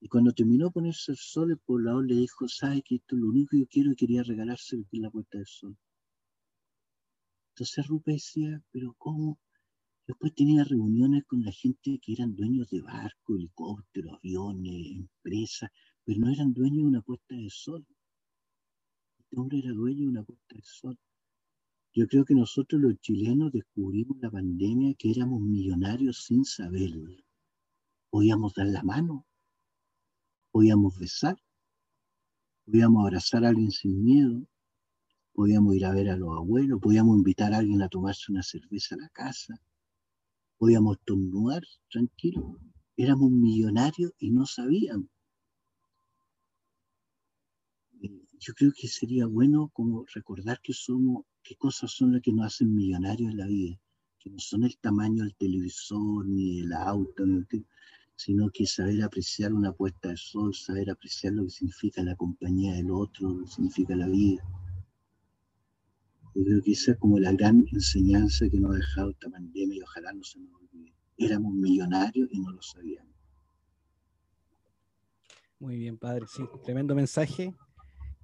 Y 0.00 0.08
cuando 0.08 0.32
terminó 0.32 0.70
ponerse 0.70 1.12
el 1.12 1.18
sol, 1.18 1.52
el 1.52 1.58
poblador 1.58 2.06
le 2.06 2.16
dijo, 2.16 2.46
¿sabe 2.48 2.82
que 2.82 2.96
esto 2.96 3.16
es 3.16 3.22
lo 3.22 3.28
único 3.28 3.50
que 3.52 3.60
yo 3.60 3.66
quiero 3.66 3.92
y 3.92 3.96
quería 3.96 4.22
regalárselo 4.22 4.84
que 4.90 4.98
es 4.98 5.02
la 5.02 5.10
puerta 5.10 5.38
del 5.38 5.46
sol? 5.46 5.76
Entonces 7.52 7.86
Rupe 7.86 8.12
decía, 8.12 8.62
pero 8.70 8.94
¿cómo? 8.98 9.38
Después 10.06 10.34
tenía 10.34 10.64
reuniones 10.64 11.24
con 11.24 11.42
la 11.42 11.52
gente 11.52 11.98
que 12.02 12.12
eran 12.12 12.34
dueños 12.34 12.68
de 12.68 12.82
barcos, 12.82 13.36
helicópteros, 13.38 14.18
aviones, 14.18 14.96
empresas, 14.96 15.70
pero 16.04 16.20
no 16.20 16.30
eran 16.30 16.52
dueños 16.52 16.82
de 16.82 16.88
una 16.88 17.02
puesta 17.02 17.34
de 17.34 17.48
sol. 17.50 17.86
Este 19.18 19.38
hombre 19.38 19.58
era 19.58 19.72
dueño 19.72 20.02
de 20.02 20.08
una 20.08 20.22
puesta 20.22 20.54
de 20.54 20.62
sol. 20.62 20.98
Yo 21.94 22.06
creo 22.08 22.24
que 22.24 22.34
nosotros 22.34 22.80
los 22.80 22.98
chilenos 23.00 23.52
descubrimos 23.52 24.18
la 24.20 24.30
pandemia 24.30 24.94
que 24.98 25.10
éramos 25.10 25.40
millonarios 25.40 26.24
sin 26.24 26.44
saberlo. 26.44 27.16
Podíamos 28.10 28.52
dar 28.54 28.66
la 28.66 28.82
mano, 28.82 29.26
podíamos 30.50 30.98
besar, 30.98 31.36
podíamos 32.64 33.04
abrazar 33.04 33.44
a 33.44 33.48
alguien 33.50 33.70
sin 33.70 34.02
miedo, 34.02 34.46
podíamos 35.32 35.74
ir 35.76 35.84
a 35.84 35.92
ver 35.92 36.10
a 36.10 36.16
los 36.16 36.36
abuelos, 36.36 36.80
podíamos 36.80 37.16
invitar 37.16 37.54
a 37.54 37.58
alguien 37.58 37.80
a 37.82 37.88
tomarse 37.88 38.30
una 38.32 38.42
cerveza 38.42 38.96
a 38.96 38.98
la 38.98 39.08
casa, 39.10 39.54
podíamos 40.58 40.98
estornudar 40.98 41.62
tranquilo. 41.90 42.58
Éramos 42.96 43.30
millonarios 43.30 44.12
y 44.18 44.30
no 44.30 44.46
sabíamos. 44.46 45.13
Yo 48.46 48.52
creo 48.52 48.72
que 48.78 48.88
sería 48.88 49.24
bueno 49.24 49.70
como 49.72 50.04
recordar 50.14 50.60
que 50.60 50.74
somos, 50.74 51.24
qué 51.42 51.56
cosas 51.56 51.90
son 51.92 52.12
las 52.12 52.20
que 52.20 52.30
nos 52.30 52.44
hacen 52.44 52.74
millonarios 52.74 53.30
en 53.30 53.38
la 53.38 53.46
vida, 53.46 53.80
que 54.18 54.28
no 54.28 54.38
son 54.38 54.64
el 54.64 54.76
tamaño 54.76 55.22
del 55.22 55.34
televisor, 55.34 56.26
ni 56.26 56.60
el 56.60 56.74
auto, 56.74 57.24
ni 57.24 57.38
el 57.38 57.66
sino 58.16 58.50
que 58.50 58.66
saber 58.66 59.02
apreciar 59.02 59.54
una 59.54 59.72
puesta 59.72 60.10
de 60.10 60.18
sol, 60.18 60.54
saber 60.54 60.90
apreciar 60.90 61.32
lo 61.32 61.44
que 61.44 61.50
significa 61.52 62.02
la 62.02 62.16
compañía 62.16 62.74
del 62.74 62.90
otro, 62.90 63.30
lo 63.30 63.44
que 63.44 63.50
significa 63.50 63.96
la 63.96 64.08
vida. 64.08 64.42
Yo 66.34 66.44
creo 66.44 66.62
que 66.62 66.72
esa 66.72 66.92
es 66.92 66.98
como 66.98 67.18
la 67.18 67.32
gran 67.32 67.64
enseñanza 67.72 68.50
que 68.50 68.60
nos 68.60 68.72
ha 68.72 68.76
dejado 68.76 69.10
esta 69.12 69.30
pandemia 69.30 69.78
y 69.78 69.80
ojalá 69.80 70.12
no 70.12 70.22
se 70.22 70.38
nos 70.40 70.52
olvide. 70.52 70.92
Éramos 71.16 71.54
millonarios 71.54 72.28
y 72.30 72.40
no 72.40 72.52
lo 72.52 72.60
sabíamos. 72.60 73.14
Muy 75.58 75.78
bien, 75.78 75.96
padre. 75.96 76.26
Sí, 76.28 76.42
tremendo 76.62 76.94
mensaje, 76.94 77.54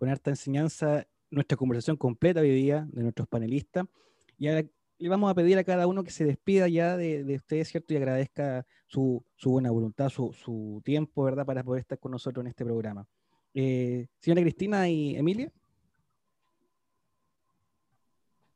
con 0.01 0.09
harta 0.09 0.31
enseñanza, 0.31 1.07
nuestra 1.31 1.59
conversación 1.59 1.99
completa 1.99 2.41
hoy 2.41 2.51
día 2.51 2.89
de 2.91 3.03
nuestros 3.03 3.29
panelistas. 3.29 3.85
Y 4.39 4.49
ahora 4.49 4.67
le 4.97 5.09
vamos 5.11 5.31
a 5.31 5.35
pedir 5.35 5.59
a 5.59 5.65
cada 5.65 5.87
uno 5.87 6.03
que 6.03 6.11
se 6.11 6.25
despida 6.25 6.69
ya 6.69 6.97
de, 6.97 7.23
de 7.23 7.37
ustedes, 7.37 7.69
¿cierto? 7.69 7.93
Y 7.93 7.99
agradezca 7.99 8.67
su, 8.87 9.23
su 9.37 9.51
buena 9.51 9.71
voluntad, 9.71 10.09
su, 10.09 10.33
su, 10.33 10.81
tiempo, 10.87 11.23
¿verdad? 11.25 11.45
Para 11.45 11.63
poder 11.63 11.83
estar 11.83 11.99
con 11.99 12.13
nosotros 12.13 12.43
en 12.43 12.49
este 12.49 12.65
programa. 12.65 13.07
Eh, 13.53 14.07
señora 14.21 14.41
Cristina 14.41 14.89
y 14.89 15.17
Emilia. 15.17 15.53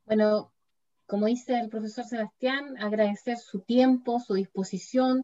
Bueno, 0.07 0.51
como 1.05 1.27
dice 1.27 1.59
el 1.59 1.69
profesor 1.69 2.05
Sebastián, 2.05 2.75
agradecer 2.79 3.37
su 3.37 3.59
tiempo, 3.59 4.19
su 4.19 4.33
disposición. 4.33 5.21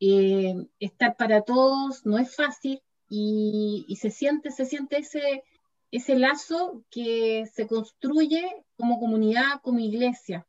Eh, 0.00 0.66
estar 0.80 1.16
para 1.16 1.42
todos 1.42 2.04
no 2.04 2.18
es 2.18 2.34
fácil 2.34 2.82
y, 3.08 3.84
y, 3.88 3.96
se 3.96 4.10
siente, 4.10 4.50
se 4.50 4.66
siente 4.66 4.98
ese, 4.98 5.44
ese 5.90 6.16
lazo 6.16 6.82
que 6.90 7.46
se 7.52 7.66
construye 7.66 8.64
como 8.76 9.00
comunidad, 9.00 9.60
como 9.62 9.78
iglesia. 9.78 10.46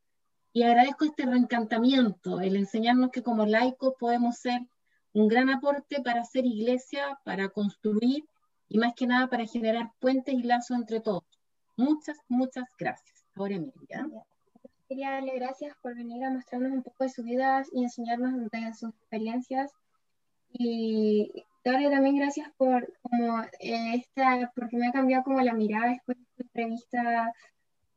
Y 0.52 0.64
agradezco 0.64 1.06
este 1.06 1.26
reencantamiento, 1.26 2.42
el 2.42 2.56
enseñarnos 2.56 3.12
que 3.12 3.24
como 3.24 3.46
laicos 3.46 3.94
podemos 4.00 4.38
ser 4.38 4.62
un 5.14 5.28
gran 5.28 5.50
aporte 5.50 6.02
para 6.02 6.22
hacer 6.22 6.46
iglesia, 6.46 7.20
para 7.24 7.50
construir 7.50 8.26
y 8.68 8.78
más 8.78 8.94
que 8.96 9.08
nada 9.08 9.28
para 9.28 9.46
generar 9.46 9.92
puentes 10.00 10.34
y 10.34 10.44
lazos 10.44 10.78
entre 10.78 11.00
todos. 11.00 11.24
Muchas, 11.78 12.18
muchas 12.28 12.66
gracias. 12.78 13.24
Ahora 13.36 13.56
Emilia. 13.56 14.08
Quería 14.88 15.12
darle 15.12 15.36
gracias 15.36 15.76
por 15.82 15.96
venir 15.96 16.24
a 16.24 16.32
mostrarnos 16.32 16.72
un 16.72 16.84
poco 16.84 17.04
de 17.04 17.10
sus 17.10 17.24
vidas 17.24 17.70
y 17.72 17.84
enseñarnos 17.84 18.50
de 18.52 18.74
sus 18.74 18.90
experiencias. 18.90 19.72
Y 20.52 21.46
darle 21.64 21.90
también 21.90 22.18
gracias 22.18 22.50
por 22.58 22.92
como 23.02 23.44
eh, 23.60 23.96
esta, 23.96 24.52
porque 24.56 24.78
me 24.78 24.88
ha 24.88 24.92
cambiado 24.92 25.24
como 25.24 25.42
la 25.42 25.54
mirada 25.54 25.92
después 25.92 26.18
de 26.18 26.24
esta 26.24 26.44
entrevista 26.44 27.34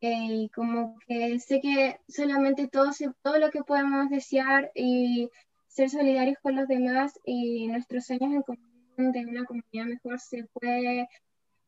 eh, 0.00 0.26
y 0.28 0.48
como 0.50 0.98
que 1.06 1.38
sé 1.38 1.60
que 1.60 2.00
solamente 2.08 2.68
todo, 2.68 2.90
todo 3.22 3.38
lo 3.38 3.50
que 3.50 3.62
podemos 3.62 4.10
desear 4.10 4.70
y 4.74 5.28
ser 5.68 5.90
solidarios 5.90 6.38
con 6.42 6.56
los 6.56 6.68
demás 6.68 7.18
y 7.24 7.68
nuestros 7.68 8.06
sueños 8.06 8.32
en 8.32 8.42
común 8.42 9.12
de 9.12 9.26
una 9.26 9.44
comunidad 9.44 9.86
mejor 9.86 10.20
se 10.20 10.44
puede 10.52 11.08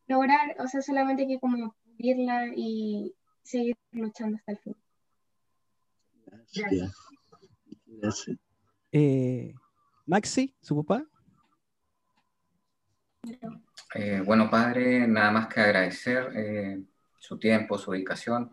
lograr, 0.07 0.55
o 0.59 0.67
sea, 0.67 0.81
solamente 0.81 1.23
hay 1.23 1.29
que 1.29 1.39
como 1.39 1.75
vivirla 1.97 2.47
y 2.55 3.13
seguir 3.41 3.75
luchando 3.91 4.37
hasta 4.37 4.51
el 4.51 4.57
fin. 4.59 4.75
Gracias. 6.25 6.93
Gracias. 7.87 8.37
Eh, 8.91 9.53
Maxi, 10.05 10.55
su 10.61 10.75
papá. 10.83 11.05
Eh, 13.93 14.21
bueno, 14.25 14.49
padre, 14.49 15.07
nada 15.07 15.31
más 15.31 15.47
que 15.47 15.61
agradecer 15.61 16.31
eh, 16.35 16.83
su 17.17 17.39
tiempo, 17.39 17.77
su 17.77 17.91
dedicación. 17.91 18.51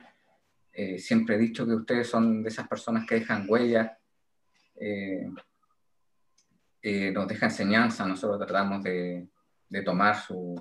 Eh, 0.73 0.99
siempre 0.99 1.35
he 1.35 1.39
dicho 1.39 1.67
que 1.67 1.75
ustedes 1.75 2.09
son 2.09 2.43
de 2.43 2.49
esas 2.49 2.69
personas 2.69 3.07
que 3.07 3.17
dejan 3.17 3.47
huella, 3.49 3.99
nos 7.15 7.29
deja 7.29 7.47
enseñanza, 7.47 8.07
nosotros 8.07 8.39
tratamos 8.39 8.83
de, 8.83 9.29
tomar 9.85 10.17
su, 10.17 10.55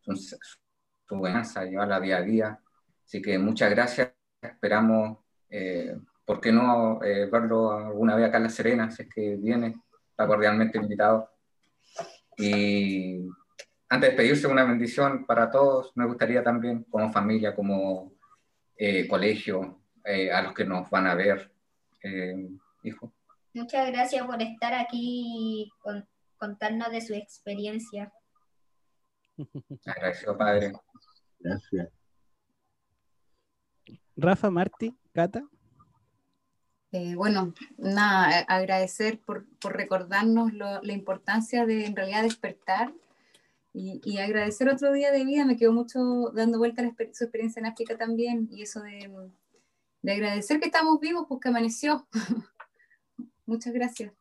su, 0.00 0.16
su 0.16 1.14
enseñanza, 1.14 1.64
llevarla 1.64 2.00
día 2.00 2.16
a 2.18 2.22
día. 2.22 2.60
Así 3.04 3.22
que 3.22 3.38
muchas 3.38 3.70
gracias, 3.70 4.12
esperamos, 4.42 5.18
¿por 6.24 6.40
qué 6.40 6.52
no 6.52 6.98
verlo 6.98 7.72
alguna 7.72 8.16
vez 8.16 8.28
acá 8.28 8.38
en 8.38 8.42
La 8.42 8.48
Serena? 8.48 8.88
Es 8.88 9.08
que 9.08 9.36
viene, 9.36 9.76
está 10.10 10.26
cordialmente 10.26 10.78
invitado. 10.78 11.35
Y 12.36 13.26
antes 13.88 14.10
de 14.10 14.16
despedirse, 14.16 14.46
una 14.46 14.64
bendición 14.64 15.24
para 15.26 15.50
todos. 15.50 15.92
Me 15.96 16.06
gustaría 16.06 16.42
también, 16.42 16.84
como 16.84 17.12
familia, 17.12 17.54
como 17.54 18.12
eh, 18.76 19.06
colegio, 19.08 19.80
eh, 20.04 20.30
a 20.30 20.42
los 20.42 20.54
que 20.54 20.64
nos 20.64 20.88
van 20.90 21.06
a 21.06 21.14
ver. 21.14 21.52
Eh, 22.02 22.48
hijo. 22.82 23.12
Muchas 23.54 23.90
gracias 23.90 24.26
por 24.26 24.40
estar 24.42 24.74
aquí 24.74 25.24
y 25.26 25.72
con, 25.78 26.06
contarnos 26.36 26.90
de 26.90 27.00
su 27.00 27.14
experiencia. 27.14 28.12
Agradecido, 29.86 30.36
padre. 30.36 30.72
Gracias. 31.38 31.88
Rafa, 34.16 34.50
Marti, 34.50 34.96
Cata. 35.12 35.42
Eh, 36.98 37.14
bueno, 37.14 37.52
nada, 37.76 38.38
agradecer 38.48 39.20
por, 39.20 39.44
por 39.58 39.76
recordarnos 39.76 40.54
lo, 40.54 40.80
la 40.80 40.92
importancia 40.94 41.66
de 41.66 41.84
en 41.84 41.94
realidad 41.94 42.22
despertar 42.22 42.90
y, 43.74 44.00
y, 44.02 44.16
agradecer 44.16 44.70
otro 44.70 44.90
día 44.94 45.12
de 45.12 45.26
vida. 45.26 45.44
Me 45.44 45.58
quedó 45.58 45.74
mucho 45.74 46.30
dando 46.34 46.56
vuelta 46.56 46.80
la, 46.80 46.94
su 47.12 47.24
experiencia 47.24 47.60
en 47.60 47.66
África 47.66 47.98
también 47.98 48.48
y 48.50 48.62
eso 48.62 48.80
de, 48.80 49.10
de 50.00 50.12
agradecer 50.12 50.58
que 50.58 50.68
estamos 50.68 50.98
vivos 50.98 51.26
porque 51.28 51.48
amaneció. 51.48 52.06
Muchas 53.44 53.74
gracias. 53.74 54.14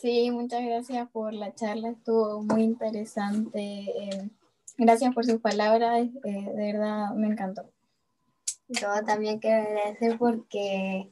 Sí, 0.00 0.30
muchas 0.30 0.64
gracias 0.64 1.10
por 1.10 1.34
la 1.34 1.52
charla, 1.52 1.90
estuvo 1.90 2.44
muy 2.44 2.62
interesante. 2.62 3.60
Eh, 3.60 4.30
gracias 4.78 5.12
por 5.12 5.24
sus 5.24 5.40
palabras, 5.40 6.08
eh, 6.22 6.52
de 6.54 6.72
verdad 6.72 7.12
me 7.14 7.26
encantó. 7.26 7.68
Yo 8.68 8.88
también 9.04 9.40
quiero 9.40 9.66
agradecer 9.66 10.16
porque 10.16 11.10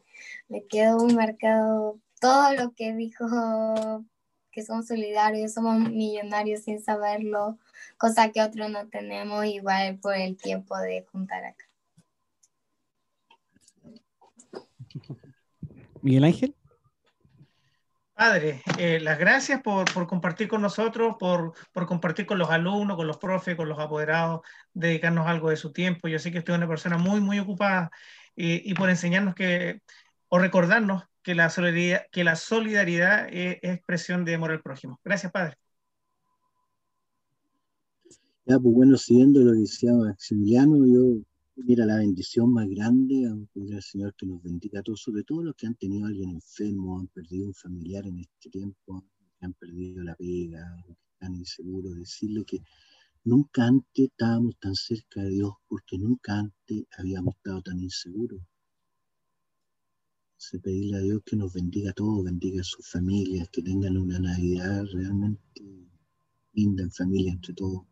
me 0.49 0.66
quedó 0.66 0.99
muy 0.99 1.14
marcado 1.14 2.01
todo 2.21 2.53
lo 2.55 2.73
que 2.73 2.95
dijo, 2.95 3.25
que 4.53 4.62
somos 4.62 4.87
solidarios, 4.87 5.55
somos 5.55 5.79
millonarios 5.79 6.62
sin 6.64 6.81
saberlo, 6.81 7.59
cosa 7.97 8.31
que 8.31 8.43
otros 8.43 8.71
no 8.71 8.89
tenemos, 8.89 9.45
igual 9.47 9.99
por 9.99 10.14
el 10.14 10.37
tiempo 10.37 10.77
de 10.79 11.07
juntar 11.11 11.45
acá. 11.45 11.64
Miguel 16.03 16.25
Ángel. 16.25 16.55
Padre, 18.14 18.61
eh, 18.79 19.01
las 19.01 19.18
gracias 19.18 19.62
por, 19.62 19.91
por, 19.95 20.07
compartir 20.07 20.47
con 20.47 20.61
nosotros, 20.61 21.16
por, 21.18 21.55
por, 21.73 21.87
compartir 21.87 22.27
con 22.27 22.39
los 22.39 22.51
alumnos, 22.51 22.99
con 22.99 23.07
los 23.07 23.16
profes, 23.16 23.57
con 23.57 23.66
los 23.66 23.79
apoderados, 23.79 24.43
dedicarnos 24.75 25.27
algo 25.27 25.49
de 25.49 25.57
su 25.57 25.73
tiempo. 25.73 26.07
Yo 26.07 26.18
sé 26.18 26.31
que 26.31 26.41
usted 26.41 26.53
es 26.53 26.59
una 26.59 26.68
persona 26.68 26.99
muy, 26.99 27.21
muy 27.21 27.39
ocupada 27.39 27.91
y, 28.37 28.71
y 28.71 28.75
por 28.75 28.91
enseñarnos 28.91 29.35
que, 29.35 29.81
o 30.31 30.39
recordarnos 30.39 31.05
que 31.22 31.35
la 31.35 31.51
solidaridad, 31.51 32.07
que 32.11 32.24
la 32.24 32.37
solidaridad 32.37 33.28
es, 33.28 33.59
es 33.61 33.74
expresión 33.74 34.24
de 34.24 34.37
amor 34.37 34.53
al 34.53 34.62
prójimo. 34.62 34.99
Gracias, 35.05 35.31
Padre. 35.31 35.57
Ya, 38.47 38.59
pues 38.59 38.74
bueno, 38.74 38.97
siguiendo 38.97 39.41
lo 39.41 39.53
que 39.53 39.61
decía 39.61 39.93
Maximiliano, 39.93 40.87
yo 40.87 41.20
Mira, 41.62 41.85
la 41.85 41.99
bendición 41.99 42.53
más 42.55 42.66
grande, 42.68 43.26
a 43.26 43.33
al 43.33 43.83
Señor 43.83 44.14
que 44.14 44.24
nos 44.24 44.43
bendiga 44.43 44.81
a 44.81 44.83
todos, 44.83 45.03
sobre 45.03 45.24
todo 45.24 45.43
los 45.43 45.55
que 45.57 45.66
han 45.66 45.74
tenido 45.74 46.07
alguien 46.07 46.31
enfermo, 46.31 46.99
han 46.99 47.09
perdido 47.09 47.49
un 47.49 47.55
familiar 47.55 48.07
en 48.07 48.20
este 48.20 48.49
tiempo, 48.49 49.05
han 49.41 49.53
perdido 49.53 50.03
la 50.03 50.14
pega, 50.14 50.64
están 51.12 51.35
inseguros, 51.35 51.97
decirle 51.97 52.45
que 52.47 52.62
nunca 53.24 53.66
antes 53.66 54.09
estábamos 54.09 54.59
tan 54.59 54.74
cerca 54.74 55.22
de 55.22 55.31
Dios, 55.31 55.53
porque 55.68 55.99
nunca 55.99 56.39
antes 56.39 56.87
habíamos 56.97 57.37
estado 57.37 57.61
tan 57.61 57.78
inseguros. 57.78 58.41
Se 60.41 60.59
pedirle 60.59 60.97
a 60.97 61.01
Dios 61.01 61.20
que 61.26 61.36
nos 61.36 61.53
bendiga 61.53 61.91
a 61.91 61.93
todos, 61.93 62.24
bendiga 62.24 62.62
a 62.62 62.64
sus 62.64 62.88
familias, 62.88 63.47
que 63.51 63.61
tengan 63.61 63.99
una 63.99 64.18
Navidad 64.18 64.86
realmente 64.91 65.62
linda 66.55 66.82
en 66.82 66.91
familia 66.91 67.30
entre 67.30 67.53
todos. 67.53 67.82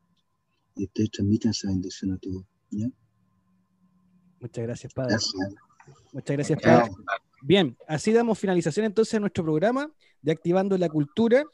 Y 0.75 0.85
ustedes 0.85 1.11
transmitan 1.11 1.51
esa 1.51 1.69
bendición 1.69 2.13
a 2.13 2.17
todos. 2.17 2.47
¿ya? 2.71 2.89
Muchas 4.41 4.65
gracias, 4.65 4.95
padre. 4.95 5.17
Muchas 6.15 6.37
gracias, 6.37 6.59
padre. 6.63 6.91
Bien, 7.43 7.77
así 7.87 8.15
damos 8.15 8.39
finalización 8.39 8.87
entonces 8.87 9.13
a 9.13 9.21
nuestro 9.21 9.45
programa 9.45 9.93
de 10.23 10.33
Activando 10.33 10.79
la 10.79 10.89
Cultura. 10.89 11.45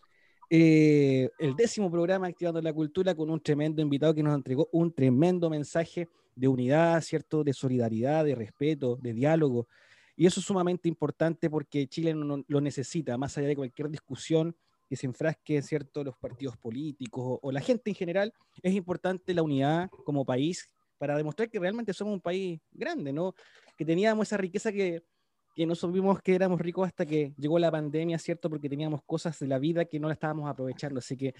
Eh, 0.49 1.28
el 1.40 1.57
décimo 1.57 1.90
programa 1.90 2.28
Activando 2.28 2.62
la 2.62 2.72
Cultura 2.72 3.16
con 3.16 3.30
un 3.30 3.40
tremendo 3.40 3.82
invitado 3.82 4.14
que 4.14 4.22
nos 4.22 4.36
entregó 4.36 4.68
un 4.70 4.92
tremendo 4.92 5.51
mensaje 5.51 6.09
de 6.36 6.47
unidad, 6.47 7.01
¿cierto? 7.01 7.42
De 7.42 7.53
solidaridad, 7.53 8.24
de 8.24 8.36
respeto, 8.36 8.97
de 9.03 9.12
diálogo. 9.12 9.66
Y 10.16 10.26
eso 10.26 10.40
es 10.40 10.46
sumamente 10.46 10.88
importante 10.88 11.50
porque 11.50 11.86
Chile 11.86 12.14
no, 12.14 12.44
lo 12.46 12.60
necesita, 12.60 13.16
más 13.18 13.36
allá 13.36 13.48
de 13.48 13.56
cualquier 13.56 13.88
discusión 13.88 14.56
que 14.88 14.96
se 14.96 15.06
enfrasque, 15.06 15.60
¿cierto? 15.62 16.04
Los 16.04 16.16
partidos 16.16 16.56
políticos 16.56 17.24
o, 17.24 17.40
o 17.42 17.52
la 17.52 17.60
gente 17.60 17.90
en 17.90 17.96
general. 17.96 18.32
Es 18.62 18.74
importante 18.74 19.34
la 19.34 19.42
unidad 19.42 19.90
como 20.04 20.24
país 20.24 20.70
para 20.98 21.16
demostrar 21.16 21.50
que 21.50 21.58
realmente 21.58 21.92
somos 21.92 22.14
un 22.14 22.20
país 22.20 22.60
grande, 22.70 23.12
¿no? 23.12 23.34
Que 23.76 23.84
teníamos 23.84 24.28
esa 24.28 24.36
riqueza 24.36 24.72
que, 24.72 25.02
que 25.54 25.66
no 25.66 25.74
supimos 25.74 26.20
que 26.20 26.34
éramos 26.34 26.60
ricos 26.60 26.86
hasta 26.86 27.06
que 27.06 27.32
llegó 27.36 27.58
la 27.58 27.70
pandemia, 27.70 28.18
¿cierto? 28.18 28.50
Porque 28.50 28.68
teníamos 28.68 29.02
cosas 29.06 29.38
de 29.38 29.46
la 29.46 29.58
vida 29.58 29.84
que 29.84 30.00
no 30.00 30.08
la 30.08 30.14
estábamos 30.14 30.48
aprovechando. 30.48 30.98
Así 30.98 31.16
que 31.16 31.34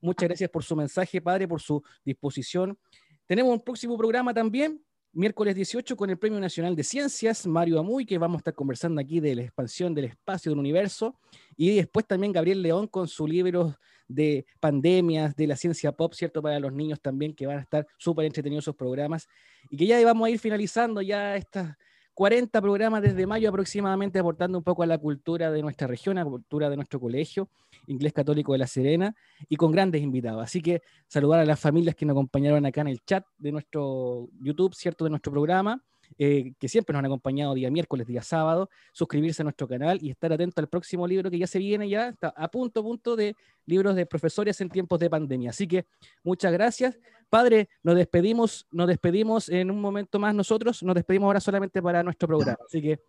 muchas 0.00 0.28
gracias 0.28 0.50
por 0.50 0.62
su 0.62 0.76
mensaje, 0.76 1.20
padre, 1.20 1.48
por 1.48 1.60
su 1.60 1.82
disposición. 2.04 2.78
Tenemos 3.26 3.52
un 3.52 3.62
próximo 3.62 3.96
programa 3.98 4.32
también, 4.32 4.80
miércoles 5.18 5.56
18, 5.56 5.96
con 5.96 6.10
el 6.10 6.16
Premio 6.16 6.38
Nacional 6.38 6.76
de 6.76 6.84
Ciencias, 6.84 7.44
Mario 7.44 7.80
Amuy, 7.80 8.06
que 8.06 8.16
vamos 8.18 8.36
a 8.36 8.38
estar 8.38 8.54
conversando 8.54 9.00
aquí 9.00 9.18
de 9.18 9.34
la 9.34 9.42
expansión 9.42 9.92
del 9.92 10.04
espacio 10.04 10.52
del 10.52 10.60
universo. 10.60 11.18
Y 11.56 11.74
después 11.74 12.06
también 12.06 12.32
Gabriel 12.32 12.62
León 12.62 12.86
con 12.86 13.08
su 13.08 13.26
libro 13.26 13.76
de 14.06 14.46
pandemias, 14.60 15.34
de 15.34 15.48
la 15.48 15.56
ciencia 15.56 15.90
pop, 15.90 16.14
¿cierto? 16.14 16.40
Para 16.40 16.60
los 16.60 16.72
niños 16.72 17.00
también, 17.00 17.34
que 17.34 17.48
van 17.48 17.58
a 17.58 17.62
estar 17.62 17.84
súper 17.98 18.26
entretenidos 18.26 18.62
esos 18.64 18.76
programas. 18.76 19.26
Y 19.70 19.76
que 19.76 19.86
ya 19.86 20.02
vamos 20.04 20.24
a 20.24 20.30
ir 20.30 20.38
finalizando 20.38 21.02
ya 21.02 21.34
estas 21.34 21.76
40 22.18 22.60
programas 22.60 23.00
desde 23.00 23.28
mayo 23.28 23.48
aproximadamente, 23.48 24.18
aportando 24.18 24.58
un 24.58 24.64
poco 24.64 24.82
a 24.82 24.86
la 24.86 24.98
cultura 24.98 25.52
de 25.52 25.62
nuestra 25.62 25.86
región, 25.86 26.18
a 26.18 26.24
la 26.24 26.28
cultura 26.28 26.68
de 26.68 26.74
nuestro 26.74 26.98
colegio, 26.98 27.48
Inglés 27.86 28.12
Católico 28.12 28.50
de 28.50 28.58
La 28.58 28.66
Serena, 28.66 29.14
y 29.48 29.54
con 29.54 29.70
grandes 29.70 30.02
invitados. 30.02 30.42
Así 30.42 30.60
que 30.60 30.82
saludar 31.06 31.38
a 31.38 31.44
las 31.44 31.60
familias 31.60 31.94
que 31.94 32.04
nos 32.04 32.14
acompañaron 32.14 32.66
acá 32.66 32.80
en 32.80 32.88
el 32.88 33.04
chat 33.04 33.24
de 33.38 33.52
nuestro 33.52 34.30
YouTube, 34.40 34.74
¿cierto? 34.74 35.04
De 35.04 35.10
nuestro 35.10 35.30
programa 35.30 35.80
eh, 36.18 36.52
que 36.58 36.68
siempre 36.68 36.92
nos 36.92 36.98
han 36.98 37.06
acompañado 37.06 37.54
día 37.54 37.70
miércoles, 37.70 38.06
día 38.06 38.22
sábado, 38.22 38.68
suscribirse 38.92 39.42
a 39.42 39.44
nuestro 39.44 39.68
canal 39.68 39.98
y 40.02 40.10
estar 40.10 40.32
atento 40.32 40.60
al 40.60 40.68
próximo 40.68 41.06
libro 41.06 41.30
que 41.30 41.38
ya 41.38 41.46
se 41.46 41.58
viene, 41.58 41.88
ya 41.88 42.08
está 42.08 42.34
a 42.36 42.48
punto, 42.48 42.82
punto 42.82 43.14
de 43.14 43.36
libros 43.66 43.94
de 43.94 44.04
profesores 44.04 44.60
en 44.60 44.68
tiempos 44.68 44.98
de 44.98 45.08
pandemia. 45.08 45.50
Así 45.50 45.68
que 45.68 45.86
muchas 46.24 46.52
gracias. 46.52 46.98
Padre, 47.30 47.68
nos 47.82 47.94
despedimos, 47.94 48.66
nos 48.70 48.88
despedimos 48.88 49.48
en 49.48 49.70
un 49.70 49.80
momento 49.80 50.18
más 50.18 50.34
nosotros, 50.34 50.82
nos 50.82 50.94
despedimos 50.94 51.26
ahora 51.26 51.40
solamente 51.40 51.80
para 51.80 52.02
nuestro 52.02 52.26
programa. 52.26 52.58
Así 52.66 52.82
que 52.82 53.00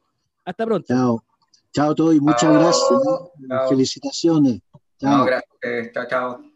hasta 0.45 0.65
pronto. 0.65 0.87
Chao. 0.87 1.23
Chao 1.71 1.91
a 1.91 1.95
todos 1.95 2.15
y 2.15 2.19
muchas 2.19 2.53
gracias. 2.53 3.69
Felicitaciones. 3.69 4.61
Chao. 4.99 5.17
No, 5.19 5.25
gracias. 5.25 5.93
Chao, 5.93 6.05
chao. 6.07 6.43